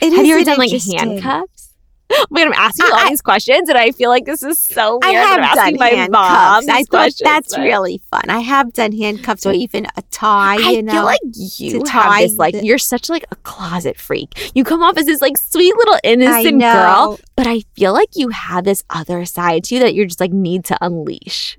it? 0.00 0.06
It 0.06 0.12
Have 0.16 0.26
you 0.26 0.34
ever 0.34 0.44
done 0.44 0.58
like 0.58 0.70
handcuffs? 0.72 1.70
Wait, 2.30 2.42
I'm 2.46 2.52
asking 2.52 2.86
all 2.92 2.98
I- 2.98 3.08
these 3.08 3.22
questions, 3.22 3.68
and 3.68 3.78
I 3.78 3.90
feel 3.90 4.10
like 4.10 4.26
this 4.26 4.42
is 4.42 4.58
so 4.58 4.98
I 5.02 5.10
weird. 5.10 5.24
have 5.24 5.38
I'm 5.38 5.44
asking 5.44 5.76
done 5.78 5.90
my 5.90 6.08
mom 6.08 6.26
handcuffs. 6.62 6.66
these 6.66 6.74
I 6.74 6.82
thought 6.84 7.12
that's 7.24 7.54
but 7.56 7.62
really 7.62 8.02
fun. 8.10 8.22
I 8.28 8.40
have 8.40 8.72
done 8.74 8.92
handcuffs 8.92 9.46
or 9.46 9.52
even 9.52 9.86
a 9.96 10.02
tie. 10.10 10.56
I 10.56 10.70
you 10.72 10.82
know, 10.82 10.92
feel 10.92 11.04
like 11.04 11.20
you 11.34 11.82
to 11.82 11.90
have 11.90 12.20
this 12.20 12.34
like 12.36 12.54
the- 12.54 12.64
you're 12.64 12.78
such 12.78 13.08
like 13.08 13.24
a 13.30 13.36
closet 13.36 13.98
freak. 13.98 14.52
You 14.54 14.64
come 14.64 14.82
off 14.82 14.98
as 14.98 15.06
this 15.06 15.22
like 15.22 15.38
sweet 15.38 15.74
little 15.76 15.98
innocent 16.04 16.60
girl, 16.60 17.18
but 17.36 17.46
I 17.46 17.60
feel 17.74 17.94
like 17.94 18.10
you 18.14 18.28
have 18.28 18.64
this 18.64 18.84
other 18.90 19.24
side 19.24 19.64
too 19.64 19.78
that 19.78 19.94
you're 19.94 20.06
just 20.06 20.20
like 20.20 20.32
need 20.32 20.66
to 20.66 20.78
unleash. 20.84 21.58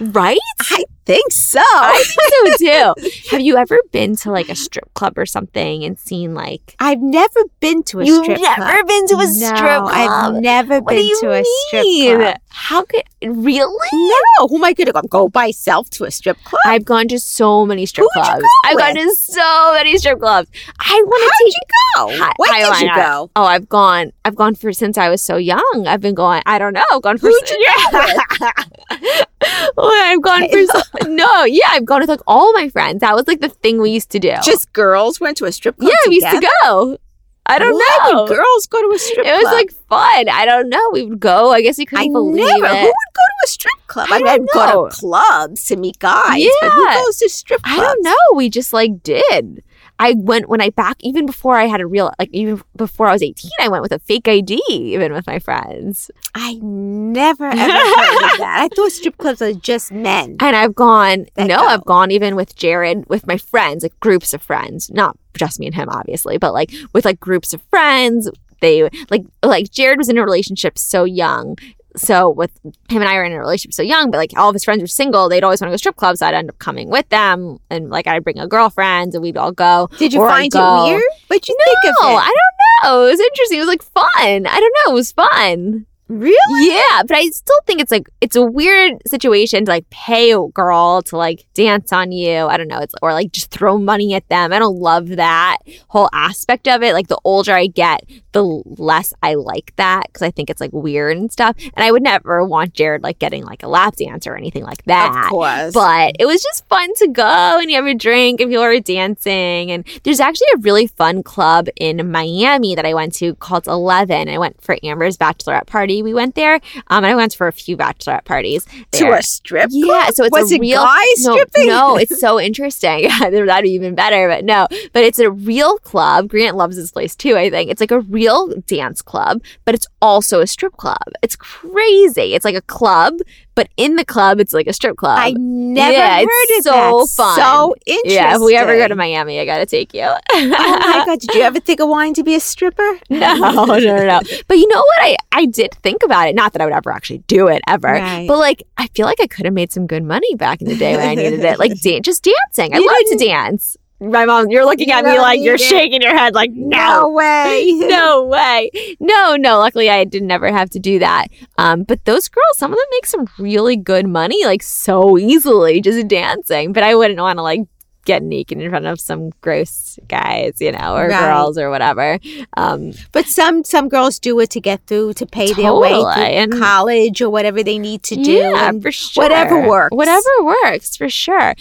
Right? 0.00 0.38
I 0.60 0.84
think 1.06 1.30
so. 1.32 1.60
I 1.62 2.02
think 2.06 2.56
so 2.56 2.94
too. 3.04 3.10
have 3.30 3.40
you 3.42 3.56
ever 3.56 3.78
been 3.92 4.16
to 4.16 4.30
like 4.30 4.48
a 4.48 4.54
strip 4.54 4.92
club 4.94 5.18
or 5.18 5.26
something 5.26 5.84
and 5.84 5.98
seen 5.98 6.34
like 6.34 6.74
I've 6.80 7.00
never 7.00 7.40
been 7.60 7.82
to 7.84 8.00
a 8.00 8.04
You've 8.04 8.24
strip 8.24 8.38
club. 8.38 8.56
You've 8.58 8.66
never 8.66 8.84
been 8.84 9.06
to 9.08 9.14
a 9.14 9.18
no, 9.18 9.32
strip 9.32 9.56
club? 9.58 9.90
I've 9.92 10.34
never 10.42 10.80
what 10.80 10.90
been 10.90 11.10
to 11.20 11.30
a 11.32 11.44
strip 11.44 11.84
club. 12.18 12.36
How 12.48 12.84
could 12.84 13.02
really? 13.22 13.88
No, 13.92 14.48
who 14.48 14.56
am 14.56 14.64
I 14.64 14.72
going 14.72 14.86
to 14.86 14.92
go? 14.92 15.02
Go 15.02 15.28
by 15.28 15.44
myself 15.46 15.90
to 15.90 16.04
a 16.04 16.10
strip 16.10 16.38
club? 16.44 16.60
I've 16.66 16.84
gone 16.84 17.08
to 17.08 17.18
so 17.18 17.66
many 17.66 17.84
strip 17.86 18.04
you 18.14 18.22
clubs. 18.22 18.40
go 18.42 18.48
I've 18.64 18.78
gone 18.78 18.94
to 18.94 19.14
so 19.14 19.72
many 19.74 19.98
strip 19.98 20.18
clubs. 20.20 20.48
I 20.80 21.02
want 21.04 21.22
to 21.22 21.30
How'd 21.30 21.38
take 21.38 21.54
you 21.54 22.18
go? 22.18 22.24
Hi- 22.24 22.32
When 22.38 22.72
did 22.72 22.80
you 22.88 22.94
go? 22.94 23.30
Oh, 23.36 23.44
I've 23.44 23.68
gone. 23.68 24.12
I've 24.24 24.34
gone 24.36 24.54
for 24.54 24.72
since 24.72 24.96
I 24.96 25.10
was 25.10 25.20
so 25.20 25.36
young. 25.36 25.84
I've 25.86 26.00
been 26.00 26.14
going. 26.14 26.42
I 26.46 26.58
don't 26.58 26.72
know. 26.72 26.84
I've 26.90 27.02
gone 27.02 27.18
for. 27.18 27.28
Who'd 27.28 27.50
you 27.50 27.66
yeah. 27.92 28.50
Oh 29.76 29.88
well, 29.88 30.12
I've 30.12 30.22
gone 30.22 30.48
for. 30.48 30.64
so- 30.66 31.08
no, 31.08 31.44
yeah, 31.44 31.68
I've 31.70 31.84
gone 31.84 32.00
with 32.00 32.08
like 32.08 32.20
all 32.26 32.52
my 32.52 32.68
friends. 32.68 33.00
That 33.00 33.14
was 33.14 33.26
like 33.26 33.40
the 33.40 33.48
thing 33.48 33.80
we 33.80 33.90
used 33.90 34.10
to 34.10 34.18
do. 34.18 34.34
Just 34.42 34.72
girls 34.72 35.20
went 35.20 35.36
to 35.38 35.44
a 35.46 35.52
strip 35.52 35.76
club 35.78 35.90
yeah, 35.90 36.08
we 36.08 36.16
used 36.16 36.30
to 36.30 36.48
go. 36.62 36.98
I 37.46 37.58
don't 37.58 37.74
Why 37.74 38.10
know. 38.12 38.26
girls 38.26 38.66
go 38.68 38.80
to 38.80 38.94
a 38.94 38.98
strip 38.98 39.26
club? 39.26 39.38
it 39.38 39.42
was 39.44 39.52
like 39.52 39.70
fun. 39.88 40.28
I 40.30 40.46
don't 40.46 40.70
know. 40.70 40.80
We 40.92 41.04
would 41.04 41.20
go. 41.20 41.50
I 41.52 41.60
guess 41.60 41.76
we 41.76 41.84
couldn't 41.84 42.08
I 42.08 42.12
believe 42.12 42.46
never. 42.62 42.66
it. 42.74 42.80
Who 42.80 42.86
would 42.86 43.14
go 43.14 43.22
to 43.28 43.44
a 43.44 43.48
strip 43.48 43.86
club? 43.86 44.08
I 44.10 44.14
I, 44.14 44.18
mean, 44.18 44.28
I'd 44.28 44.46
go 44.54 44.88
to 44.88 44.96
clubs 44.96 45.66
to 45.66 45.76
meet 45.76 45.98
guys, 45.98 46.46
but 46.62 46.72
who 46.72 46.84
Yeah. 46.88 46.94
goes 47.04 47.16
to 47.18 47.28
strip 47.28 47.62
clubs? 47.62 47.78
I 47.80 47.82
don't 47.84 48.02
know. 48.02 48.16
We 48.36 48.48
just 48.48 48.72
like 48.72 49.02
did. 49.02 49.62
I 49.98 50.14
went 50.16 50.48
when 50.48 50.60
I 50.60 50.70
back 50.70 50.96
even 51.00 51.26
before 51.26 51.56
I 51.56 51.66
had 51.66 51.80
a 51.80 51.86
real 51.86 52.12
like 52.18 52.30
even 52.32 52.60
before 52.76 53.06
I 53.08 53.12
was 53.12 53.22
18 53.22 53.50
I 53.60 53.68
went 53.68 53.82
with 53.82 53.92
a 53.92 53.98
fake 54.00 54.26
ID 54.28 54.60
even 54.68 55.12
with 55.12 55.26
my 55.26 55.38
friends. 55.38 56.10
I 56.34 56.54
never 56.62 57.46
ever 57.46 57.56
heard 57.58 58.32
of 58.32 58.38
that. 58.38 58.58
I 58.62 58.68
thought 58.74 58.92
strip 58.92 59.16
clubs 59.18 59.40
are 59.40 59.52
just 59.52 59.92
men. 59.92 60.36
And 60.40 60.56
I've 60.56 60.74
gone 60.74 61.26
no, 61.36 61.46
go. 61.46 61.66
I've 61.66 61.84
gone 61.84 62.10
even 62.10 62.34
with 62.36 62.56
Jared 62.56 63.08
with 63.08 63.26
my 63.26 63.36
friends, 63.36 63.82
like 63.82 63.98
groups 64.00 64.34
of 64.34 64.42
friends, 64.42 64.90
not 64.90 65.16
just 65.34 65.60
me 65.60 65.66
and 65.66 65.74
him 65.74 65.88
obviously, 65.88 66.38
but 66.38 66.52
like 66.52 66.72
with 66.92 67.04
like 67.04 67.20
groups 67.20 67.54
of 67.54 67.62
friends. 67.70 68.28
They 68.60 68.88
like 69.10 69.24
like 69.42 69.70
Jared 69.70 69.98
was 69.98 70.08
in 70.08 70.18
a 70.18 70.24
relationship 70.24 70.78
so 70.78 71.04
young. 71.04 71.56
So 71.96 72.28
with 72.28 72.50
him 72.64 73.02
and 73.02 73.04
I 73.04 73.14
were 73.14 73.24
in 73.24 73.32
a 73.32 73.38
relationship 73.38 73.72
so 73.72 73.82
young, 73.82 74.10
but 74.10 74.18
like 74.18 74.32
all 74.36 74.48
of 74.48 74.54
his 74.54 74.64
friends 74.64 74.80
were 74.80 74.86
single, 74.88 75.28
they'd 75.28 75.44
always 75.44 75.60
want 75.60 75.68
to 75.68 75.72
go 75.72 75.76
strip 75.76 75.96
clubs. 75.96 76.18
So 76.18 76.26
I'd 76.26 76.34
end 76.34 76.50
up 76.50 76.58
coming 76.58 76.88
with 76.90 77.08
them, 77.08 77.60
and 77.70 77.90
like 77.90 78.06
I'd 78.06 78.24
bring 78.24 78.38
a 78.38 78.48
girlfriend, 78.48 79.14
and 79.14 79.22
we'd 79.22 79.36
all 79.36 79.52
go. 79.52 79.88
Did 79.98 80.12
you 80.12 80.20
find 80.20 80.52
it 80.54 80.58
weird? 80.58 81.02
What'd 81.28 81.48
you 81.48 81.56
think 81.64 81.78
of 81.84 82.10
it? 82.10 82.16
I 82.16 82.34
don't 82.34 82.92
know. 82.92 83.06
It 83.06 83.10
was 83.10 83.20
interesting. 83.20 83.58
It 83.58 83.60
was 83.60 83.68
like 83.68 83.82
fun. 83.82 84.46
I 84.46 84.60
don't 84.60 84.74
know. 84.86 84.92
It 84.92 84.94
was 84.94 85.12
fun. 85.12 85.86
Really? 86.08 86.68
Yeah, 86.68 87.02
but 87.06 87.16
I 87.16 87.26
still 87.28 87.60
think 87.66 87.80
it's 87.80 87.90
like 87.90 88.08
it's 88.20 88.36
a 88.36 88.42
weird 88.42 89.00
situation 89.06 89.64
to 89.64 89.70
like 89.70 89.88
pay 89.90 90.32
a 90.32 90.46
girl 90.48 91.02
to 91.02 91.16
like 91.16 91.44
dance 91.54 91.92
on 91.92 92.12
you. 92.12 92.46
I 92.46 92.56
don't 92.56 92.68
know. 92.68 92.80
It's 92.80 92.94
or 93.02 93.12
like 93.12 93.32
just 93.32 93.50
throw 93.50 93.78
money 93.78 94.14
at 94.14 94.28
them. 94.28 94.52
I 94.52 94.58
don't 94.58 94.78
love 94.78 95.08
that 95.08 95.58
whole 95.88 96.08
aspect 96.12 96.68
of 96.68 96.82
it. 96.82 96.92
Like 96.92 97.08
the 97.08 97.20
older 97.24 97.52
I 97.52 97.66
get, 97.66 98.04
the 98.32 98.44
less 98.44 99.12
I 99.22 99.34
like 99.34 99.74
that 99.76 100.04
because 100.08 100.22
I 100.22 100.30
think 100.30 100.50
it's 100.50 100.60
like 100.60 100.72
weird 100.72 101.16
and 101.16 101.32
stuff. 101.32 101.56
And 101.58 101.84
I 101.84 101.90
would 101.90 102.02
never 102.02 102.44
want 102.44 102.74
Jared 102.74 103.02
like 103.02 103.18
getting 103.18 103.44
like 103.44 103.62
a 103.62 103.68
lap 103.68 103.96
dance 103.96 104.26
or 104.26 104.36
anything 104.36 104.64
like 104.64 104.84
that. 104.84 105.24
Of 105.24 105.30
course. 105.30 105.72
But 105.72 106.16
it 106.18 106.26
was 106.26 106.42
just 106.42 106.68
fun 106.68 106.92
to 106.96 107.08
go 107.08 107.58
and 107.60 107.70
you 107.70 107.76
have 107.76 107.86
a 107.86 107.94
drink 107.94 108.40
and 108.40 108.50
people 108.50 108.64
are 108.64 108.80
dancing. 108.80 109.70
And 109.70 109.86
there's 110.02 110.20
actually 110.20 110.48
a 110.54 110.58
really 110.58 110.86
fun 110.86 111.22
club 111.22 111.68
in 111.76 112.10
Miami 112.10 112.74
that 112.74 112.84
I 112.84 112.94
went 112.94 113.14
to 113.14 113.34
called 113.36 113.66
Eleven. 113.66 114.28
I 114.28 114.38
went 114.38 114.60
for 114.60 114.76
Amber's 114.82 115.16
bachelorette 115.16 115.66
party. 115.66 115.93
We 116.02 116.14
went 116.14 116.34
there. 116.34 116.54
Um, 116.88 117.04
and 117.04 117.06
I 117.06 117.14
went 117.14 117.34
for 117.34 117.46
a 117.48 117.52
few 117.52 117.76
bachelorette 117.76 118.24
parties. 118.24 118.66
to 118.92 119.10
a 119.12 119.22
strip 119.22 119.68
Yeah, 119.72 120.10
so 120.10 120.24
it's 120.24 120.32
Was 120.32 120.50
a 120.52 120.56
it 120.56 120.60
real 120.60 120.82
guys 120.82 121.24
no, 121.24 121.32
stripping? 121.34 121.66
no, 121.68 121.96
it's 121.96 122.18
so 122.26 122.40
interesting. 122.40 123.08
That'd 123.20 123.62
be 123.64 123.70
even 123.70 123.94
better, 123.94 124.28
but 124.28 124.44
no. 124.44 124.66
But 124.92 125.04
it's 125.04 125.18
a 125.18 125.30
real 125.30 125.78
club. 125.78 126.28
Grant 126.28 126.56
loves 126.56 126.76
this 126.76 126.90
place 126.90 127.14
too. 127.14 127.36
I 127.36 127.50
think 127.50 127.70
it's 127.70 127.80
like 127.80 127.90
a 127.90 128.00
real 128.00 128.54
dance 128.66 129.02
club, 129.02 129.42
but 129.64 129.74
it's 129.74 129.86
also 130.02 130.40
a 130.40 130.46
strip 130.46 130.76
club. 130.76 130.96
It's 131.22 131.36
crazy. 131.36 132.34
It's 132.34 132.44
like 132.44 132.54
a 132.54 132.62
club, 132.62 133.14
but 133.54 133.68
in 133.76 133.96
the 133.96 134.04
club, 134.04 134.40
it's 134.40 134.52
like 134.52 134.66
a 134.66 134.72
strip 134.72 134.96
club. 134.96 135.18
I 135.18 135.32
never 135.36 135.92
Yeah, 135.92 136.18
heard 136.20 136.26
it's 136.30 136.66
of 136.66 136.72
so 136.72 137.00
that. 137.00 137.08
fun. 137.16 137.36
So 137.36 137.74
interesting. 137.86 138.12
yeah, 138.12 138.34
if 138.36 138.40
we 138.42 138.56
ever 138.56 138.76
go 138.76 138.88
to 138.88 138.94
Miami, 138.94 139.38
I 139.40 139.44
gotta 139.44 139.66
take 139.66 139.94
you. 139.94 140.02
oh 140.32 140.48
my 140.48 141.02
god! 141.06 141.20
Did 141.20 141.34
you 141.34 141.42
ever 141.42 141.60
think 141.60 141.80
of 141.80 141.88
wanting 141.88 142.14
to 142.14 142.24
be 142.24 142.34
a 142.34 142.40
stripper? 142.40 142.98
No, 143.10 143.34
no, 143.36 143.64
no, 143.78 144.06
no. 144.06 144.20
But 144.48 144.58
you 144.58 144.68
know 144.68 144.78
what? 144.80 144.98
I, 145.00 145.16
I 145.32 145.46
did 145.46 145.72
think 145.84 146.02
about 146.02 146.26
it. 146.28 146.34
Not 146.34 146.52
that 146.54 146.60
I 146.60 146.64
would 146.64 146.74
ever 146.74 146.90
actually 146.90 147.18
do 147.28 147.46
it 147.46 147.62
ever. 147.68 147.86
Right. 147.92 148.26
But 148.26 148.38
like, 148.38 148.64
I 148.76 148.88
feel 148.88 149.06
like 149.06 149.20
I 149.20 149.28
could 149.28 149.44
have 149.44 149.54
made 149.54 149.70
some 149.70 149.86
good 149.86 150.02
money 150.02 150.34
back 150.34 150.60
in 150.60 150.66
the 150.68 150.76
day 150.76 150.96
when 150.96 151.08
I 151.08 151.14
needed 151.14 151.44
it. 151.44 151.58
Like, 151.60 151.78
dan- 151.82 152.02
just 152.02 152.24
dancing. 152.24 152.74
I 152.74 152.78
You 152.78 152.86
love 152.88 153.18
to 153.18 153.24
dance. 153.24 153.76
My 154.00 154.24
mom, 154.26 154.50
you're 154.50 154.64
looking 154.66 154.90
at 154.90 155.04
me 155.04 155.18
like 155.18 155.40
you're 155.40 155.54
it. 155.54 155.60
shaking 155.60 156.02
your 156.02 156.14
head, 156.14 156.34
like 156.34 156.50
No 156.52 157.02
no, 157.02 157.08
way. 157.14 157.72
no 157.78 158.24
way, 158.24 158.70
no, 158.98 159.36
no. 159.36 159.58
Luckily, 159.60 159.88
I 159.88 160.04
did 160.04 160.24
never 160.24 160.50
have 160.52 160.68
to 160.70 160.78
do 160.80 160.98
that. 160.98 161.28
Um, 161.58 161.84
but 161.84 162.04
those 162.04 162.28
girls, 162.28 162.58
some 162.58 162.72
of 162.72 162.76
them 162.76 162.86
make 162.90 163.06
some 163.06 163.28
really 163.38 163.76
good 163.76 164.06
money, 164.06 164.44
like 164.44 164.62
so 164.64 165.16
easily 165.16 165.80
just 165.80 166.08
dancing. 166.08 166.72
But 166.72 166.82
I 166.82 166.96
wouldn't 166.96 167.20
want 167.20 167.38
to 167.38 167.42
like 167.42 167.60
get 168.04 168.22
naked 168.22 168.60
in 168.60 168.68
front 168.70 168.86
of 168.86 169.00
some 169.00 169.30
gross 169.40 169.98
guys, 170.08 170.54
you 170.60 170.72
know, 170.72 170.96
or 170.96 171.08
Right. 171.08 171.20
girls 171.20 171.56
or 171.58 171.70
whatever. 171.70 172.18
Um, 172.56 172.92
But 173.12 173.26
some 173.26 173.64
some 173.64 173.88
girls 173.88 174.18
do 174.18 174.38
it 174.40 174.50
to 174.50 174.60
get 174.60 174.80
through 174.86 175.14
to 175.14 175.26
pay 175.26 175.52
their 175.52 175.74
way 175.74 175.90
Totally, 175.90 176.14
through 176.14 176.22
and- 176.24 176.52
college 176.58 177.20
or 177.22 177.30
whatever 177.30 177.62
they 177.62 177.78
need 177.78 178.02
to 178.04 178.16
do. 178.16 178.32
Yeah, 178.32 178.68
and 178.68 178.82
for 178.82 178.92
sure. 178.92 179.22
whatever 179.24 179.66
works. 179.66 179.94
Whatever 179.94 180.30
works, 180.42 180.96
for 180.96 181.08
sure. 181.08 181.54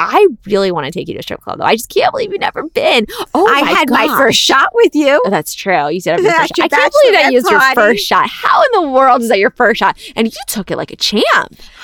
I 0.00 0.26
really 0.46 0.70
want 0.70 0.86
to 0.86 0.92
take 0.92 1.08
you 1.08 1.14
to 1.14 1.20
a 1.20 1.22
strip 1.22 1.40
club 1.40 1.58
though. 1.58 1.64
I 1.64 1.74
just 1.74 1.90
can't 1.90 2.12
believe 2.12 2.30
you've 2.30 2.40
never 2.40 2.62
been. 2.62 3.06
Oh, 3.34 3.46
I 3.48 3.62
my 3.62 3.70
had 3.70 3.90
my 3.90 4.06
first 4.16 4.38
shot 4.38 4.68
with 4.74 4.94
you. 4.94 5.20
Oh, 5.24 5.30
that's 5.30 5.54
true. 5.54 5.88
You 5.88 6.00
said 6.00 6.20
your 6.20 6.30
first 6.38 6.54
shot. 6.56 6.64
I 6.64 6.68
can't 6.68 6.92
believe 7.02 7.12
that 7.14 7.24
bachelorette 7.24 7.34
was 7.34 7.50
your 7.50 7.74
first 7.74 8.06
shot. 8.06 8.28
How 8.30 8.62
in 8.62 8.68
the 8.82 8.88
world 8.90 9.22
is 9.22 9.28
that 9.28 9.38
your 9.38 9.50
first 9.50 9.80
shot? 9.80 9.98
And 10.14 10.26
you 10.28 10.32
took 10.46 10.70
it 10.70 10.76
like 10.76 10.92
a 10.92 10.96
champ. 10.96 11.24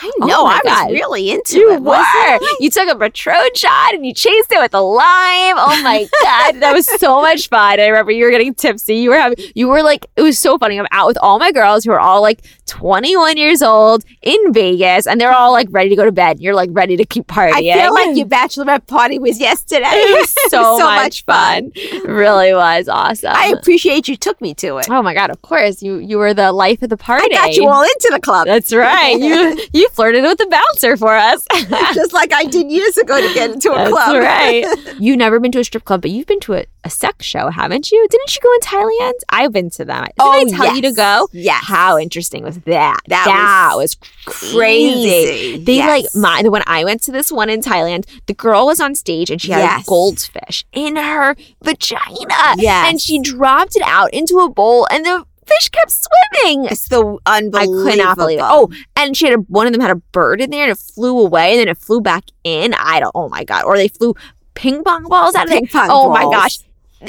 I 0.01 0.11
Oh 0.23 0.27
know. 0.27 0.45
my 0.45 0.61
I 0.65 0.69
God. 0.69 0.91
was 0.91 0.93
really 1.01 1.31
into 1.31 1.59
You 1.59 1.73
it. 1.73 1.83
were. 1.83 1.95
I? 1.95 2.57
You 2.61 2.71
took 2.71 2.89
a 2.89 2.97
Patron 2.97 3.51
shot 3.57 3.95
and 3.95 4.07
you 4.07 4.15
chased 4.15 4.53
it 4.53 4.61
with 4.61 4.75
a 4.75 4.81
lime. 4.81 5.55
Oh 5.59 5.81
my 5.83 6.07
god, 6.23 6.61
that 6.61 6.73
was 6.73 6.87
so 7.01 7.21
much 7.21 7.49
fun. 7.49 7.81
I 7.81 7.87
remember 7.89 8.13
you 8.13 8.25
were 8.27 8.31
getting 8.31 8.55
tipsy. 8.55 8.97
You 8.97 9.11
were 9.11 9.17
having. 9.17 9.39
You 9.55 9.67
were 9.69 9.83
like, 9.83 10.07
it 10.17 10.23
was 10.23 10.39
so 10.39 10.57
funny. 10.59 10.79
I'm 10.79 10.87
out 10.93 11.07
with 11.09 11.19
all 11.21 11.39
my 11.39 11.51
girls 11.53 11.85
who 11.85 11.91
are 11.93 12.01
all 12.01 12.21
like 12.23 12.45
21 12.67 13.37
years 13.37 13.63
old 13.63 14.05
in 14.23 14.53
Vegas, 14.53 15.07
and 15.07 15.21
they're 15.21 15.33
all 15.35 15.53
like 15.53 15.69
ready 15.71 15.89
to 15.91 15.97
go 15.97 16.05
to 16.05 16.13
bed. 16.13 16.41
You're 16.41 16.55
like 16.55 16.71
ready 16.73 16.97
to 16.97 17.05
keep 17.05 17.25
I 17.37 17.51
partying. 17.53 17.75
feel 17.83 17.95
like 17.95 18.04
your 18.13 18.27
bachelorette 18.37 18.87
party 18.87 19.19
was 19.19 19.41
yesterday. 19.41 19.85
it 19.91 20.21
was 20.21 20.31
so, 20.51 20.79
so 20.79 20.85
much, 20.85 21.03
much 21.03 21.25
fun. 21.25 21.73
It 21.75 22.05
really 22.09 22.55
was 22.55 22.89
awesome. 22.89 23.33
I 23.35 23.55
appreciate 23.57 24.09
you 24.09 24.17
took 24.17 24.41
me 24.41 24.55
to 24.55 24.79
it. 24.79 24.89
oh 24.91 25.03
my 25.03 25.15
god, 25.15 25.31
of 25.31 25.41
course 25.43 25.83
you 25.83 25.97
you 25.99 26.19
were 26.19 26.35
the 26.35 26.53
life 26.53 26.83
of 26.83 26.91
the 26.91 26.97
party. 26.97 27.25
I 27.25 27.29
got 27.29 27.55
you 27.57 27.69
all 27.69 27.83
into 27.83 28.11
the 28.13 28.21
club. 28.21 28.47
That's 28.47 28.73
right. 28.73 29.19
You 29.19 29.61
you 29.73 29.89
flirted 29.91 30.23
with 30.23 30.39
the 30.39 30.47
bouncer 30.47 30.97
for 30.97 31.15
us. 31.15 31.47
just 31.95 32.13
like 32.13 32.33
I 32.33 32.45
did 32.45 32.71
years 32.71 32.97
ago 32.97 33.21
to 33.21 33.35
get 33.35 33.51
into 33.51 33.73
a 33.73 33.77
That's 33.77 33.91
club. 33.91 34.17
right. 34.23 34.65
You've 34.99 35.19
never 35.19 35.41
been 35.41 35.53
to 35.53 35.61
a 35.61 35.65
strip 35.65 35.85
club, 35.85 36.03
but 36.03 36.11
you've 36.11 36.27
been 36.27 36.41
to 36.41 36.55
a, 36.55 36.67
a 36.85 36.91
sex 36.91 37.25
show, 37.25 37.49
haven't 37.49 37.91
you? 37.91 38.07
Didn't 38.11 38.35
you 38.35 38.41
go 38.43 38.53
in 38.55 38.61
Thailand? 38.61 39.19
I've 39.31 39.53
been 39.53 39.71
to 39.71 39.85
them. 39.85 40.05
Did 40.05 40.13
oh, 40.21 40.31
I 40.31 40.45
tell 40.45 40.77
you 40.77 40.83
to 40.83 40.93
go? 40.93 41.29
Yeah. 41.33 41.59
How 41.61 41.99
interesting 41.99 42.45
was 42.45 42.59
that? 42.61 43.01
That 43.09 43.73
was, 43.77 43.97
crazy. 44.27 45.09
Easy. 45.09 45.65
They 45.65 45.79
like 45.79 46.05
Yes. 46.05 46.15
my 46.15 46.43
when 46.43 46.63
I 46.67 46.85
went 46.85 47.03
to 47.05 47.13
this 47.13 47.33
one 47.33 47.49
in 47.51 47.61
Thailand, 47.61 48.07
the 48.27 48.35
girl 48.35 48.67
was 48.67 48.81
on 48.81 48.95
stage 48.95 49.31
and 49.31 49.41
she 49.41 49.53
had 49.53 49.61
Yes. 49.61 49.83
a 49.83 49.87
goldfish 49.87 50.65
in 50.73 50.97
her 50.97 51.35
vagina. 51.63 52.55
Yes. 52.57 52.91
And 52.91 53.01
she 53.01 53.21
dropped 53.21 53.77
it 53.77 53.83
out 53.85 54.13
into 54.13 54.39
a 54.39 54.51
bowl 54.51 54.87
and 54.91 55.05
the 55.05 55.25
fish 55.47 55.69
kept 55.69 55.91
swimming. 55.91 56.67
It's 56.67 56.89
the 56.89 57.19
I 57.27 57.39
unbelievable. 57.39 57.85
could 57.85 57.99
not 57.99 58.17
believe 58.17 58.39
it. 58.39 58.45
Oh, 58.45 58.71
and 58.97 59.17
she 59.17 59.27
had 59.27 59.35
a, 59.39 59.43
one 59.43 59.67
of 59.67 59.73
them 59.73 59.81
had 59.83 59.91
a 59.91 59.97
bird 60.13 60.41
in 60.41 60.51
there 60.51 60.65
and 60.65 60.73
it 60.73 60.79
flew 60.79 61.19
away 61.19 61.53
and 61.53 61.61
then 61.61 61.69
it 61.69 61.79
flew 61.79 62.01
back 62.01 62.25
in. 62.45 62.75
I 62.75 63.01
don't. 63.01 63.13
Oh 63.15 63.29
my 63.29 63.45
god! 63.45 63.65
Or 63.65 63.77
they 63.77 63.89
flew 63.89 64.15
ping 64.55 64.83
pong 64.85 65.05
balls 65.05 65.35
out 65.35 65.47
of 65.47 65.51
ping 65.53 65.65
it. 65.65 65.73
pong 65.73 65.89
Oh 65.91 66.11
my 66.11 66.25
gosh! 66.25 66.59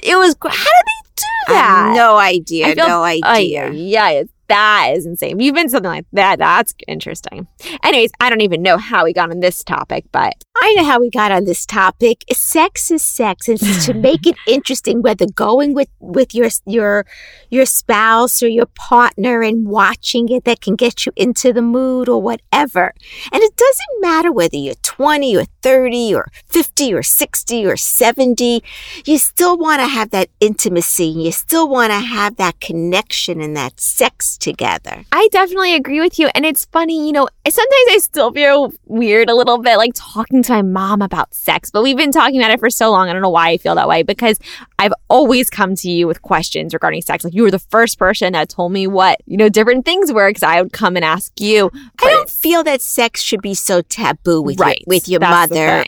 It 0.04 0.16
was. 0.16 0.36
How 0.42 0.50
did 0.50 0.86
they 0.86 1.10
do 1.16 1.54
that? 1.54 1.94
no 1.96 2.18
idea. 2.18 2.76
No 2.76 3.04
idea. 3.04 3.72
yeah, 3.72 4.10
it's- 4.10 4.35
that 4.48 4.94
is 4.96 5.06
insane. 5.06 5.40
You've 5.40 5.56
been 5.56 5.70
something 5.70 5.92
like 5.92 6.06
that. 6.14 6.40
That's 6.40 6.74
interesting. 6.88 7.48
Anyways, 7.84 8.12
I 8.20 8.30
don't 8.30 8.42
even 8.42 8.62
know 8.62 8.78
how 8.78 9.06
we 9.06 9.14
got 9.14 9.32
on 9.32 9.40
this 9.40 9.64
topic, 9.64 10.06
but 10.12 10.34
I 10.58 10.74
know 10.74 10.84
how 10.84 11.00
we 11.00 11.10
got 11.10 11.32
on 11.32 11.46
this 11.46 11.66
topic. 11.66 12.24
Sex 12.32 12.92
is 12.92 13.06
sex, 13.06 13.48
and 13.48 13.60
to 13.60 13.94
make 13.94 14.26
it 14.26 14.36
interesting, 14.48 15.02
whether 15.02 15.26
going 15.26 15.74
with 15.74 15.90
with 16.00 16.34
your 16.34 16.50
your 16.66 17.06
your 17.50 17.66
spouse 17.66 18.42
or 18.42 18.48
your 18.48 18.68
partner 18.68 19.42
and 19.42 19.68
watching 19.68 20.30
it, 20.30 20.44
that 20.46 20.62
can 20.62 20.76
get 20.76 21.06
you 21.06 21.12
into 21.16 21.54
the 21.54 21.62
mood 21.62 22.10
or 22.10 22.22
whatever. 22.22 22.94
And 23.32 23.44
it 23.44 23.56
doesn't 23.56 24.02
matter 24.02 24.32
whether 24.32 24.58
you're 24.58 24.76
20 24.76 25.36
or 25.36 25.46
30 25.62 26.16
or 26.16 26.28
50 26.48 26.94
or 26.94 27.04
60 27.04 27.66
or 27.66 27.78
70. 27.78 28.64
You 29.06 29.18
still 29.18 29.58
want 29.58 29.82
to 29.82 29.88
have 29.88 30.12
that 30.12 30.30
intimacy. 30.40 31.08
You 31.08 31.32
still 31.32 31.68
want 31.68 31.92
to 31.92 32.00
have 32.00 32.38
that 32.38 32.60
connection 32.60 33.42
and 33.42 33.56
that 33.58 33.80
sex 33.80 34.35
together. 34.38 35.04
I 35.12 35.28
definitely 35.32 35.76
agree 35.76 36.00
with 36.00 36.20
you. 36.20 36.30
And 36.36 36.46
it's 36.46 36.66
funny, 36.66 37.06
you 37.06 37.12
know, 37.14 37.28
sometimes 37.48 37.86
I 37.92 37.98
still 38.02 38.32
feel 38.32 38.74
weird 38.86 39.30
a 39.30 39.36
little 39.36 39.58
bit 39.60 39.78
like 39.78 39.92
talking 39.96 40.44
to 40.44 40.52
my 40.54 40.62
mom 40.62 41.02
about 41.02 41.34
sex, 41.34 41.72
but 41.72 41.84
we've 41.84 41.98
been 41.98 42.12
talking 42.12 42.40
about 42.40 42.52
it 42.52 42.60
for 42.60 42.70
so 42.70 42.92
long. 42.92 43.10
I 43.10 43.14
don't 43.14 43.22
know 43.22 43.30
why 43.30 43.50
I 43.50 43.58
feel 43.58 43.76
that 43.76 43.88
way 43.88 44.04
because 44.04 44.40
I've 44.80 44.94
always 45.10 45.50
come 45.50 45.76
to 45.76 45.90
you 45.90 46.08
with 46.08 46.22
questions 46.22 46.74
regarding 46.74 47.02
sex. 47.02 47.24
Like 47.24 47.34
you 47.34 47.44
were 47.44 47.52
the 47.52 47.60
first 47.60 47.98
person 48.00 48.34
that 48.34 48.50
told 48.50 48.72
me 48.72 48.88
what, 48.88 49.20
you 49.26 49.38
know, 49.38 49.50
different 49.50 49.86
things 49.86 50.12
were 50.12 50.30
because 50.30 50.44
I 50.44 50.62
would 50.62 50.74
come 50.74 50.96
and 50.96 51.06
ask 51.06 51.40
you. 51.40 51.72
I 52.02 52.10
don't 52.10 52.30
feel 52.30 52.64
that 52.64 52.82
sex 52.82 53.22
should 53.22 53.42
be 53.42 53.54
so 53.54 53.82
taboo 53.82 54.42
with 54.42 54.60
right. 54.60 54.80
your, 54.80 54.86
with 54.88 55.08
your 55.10 55.20
mother. 55.22 55.84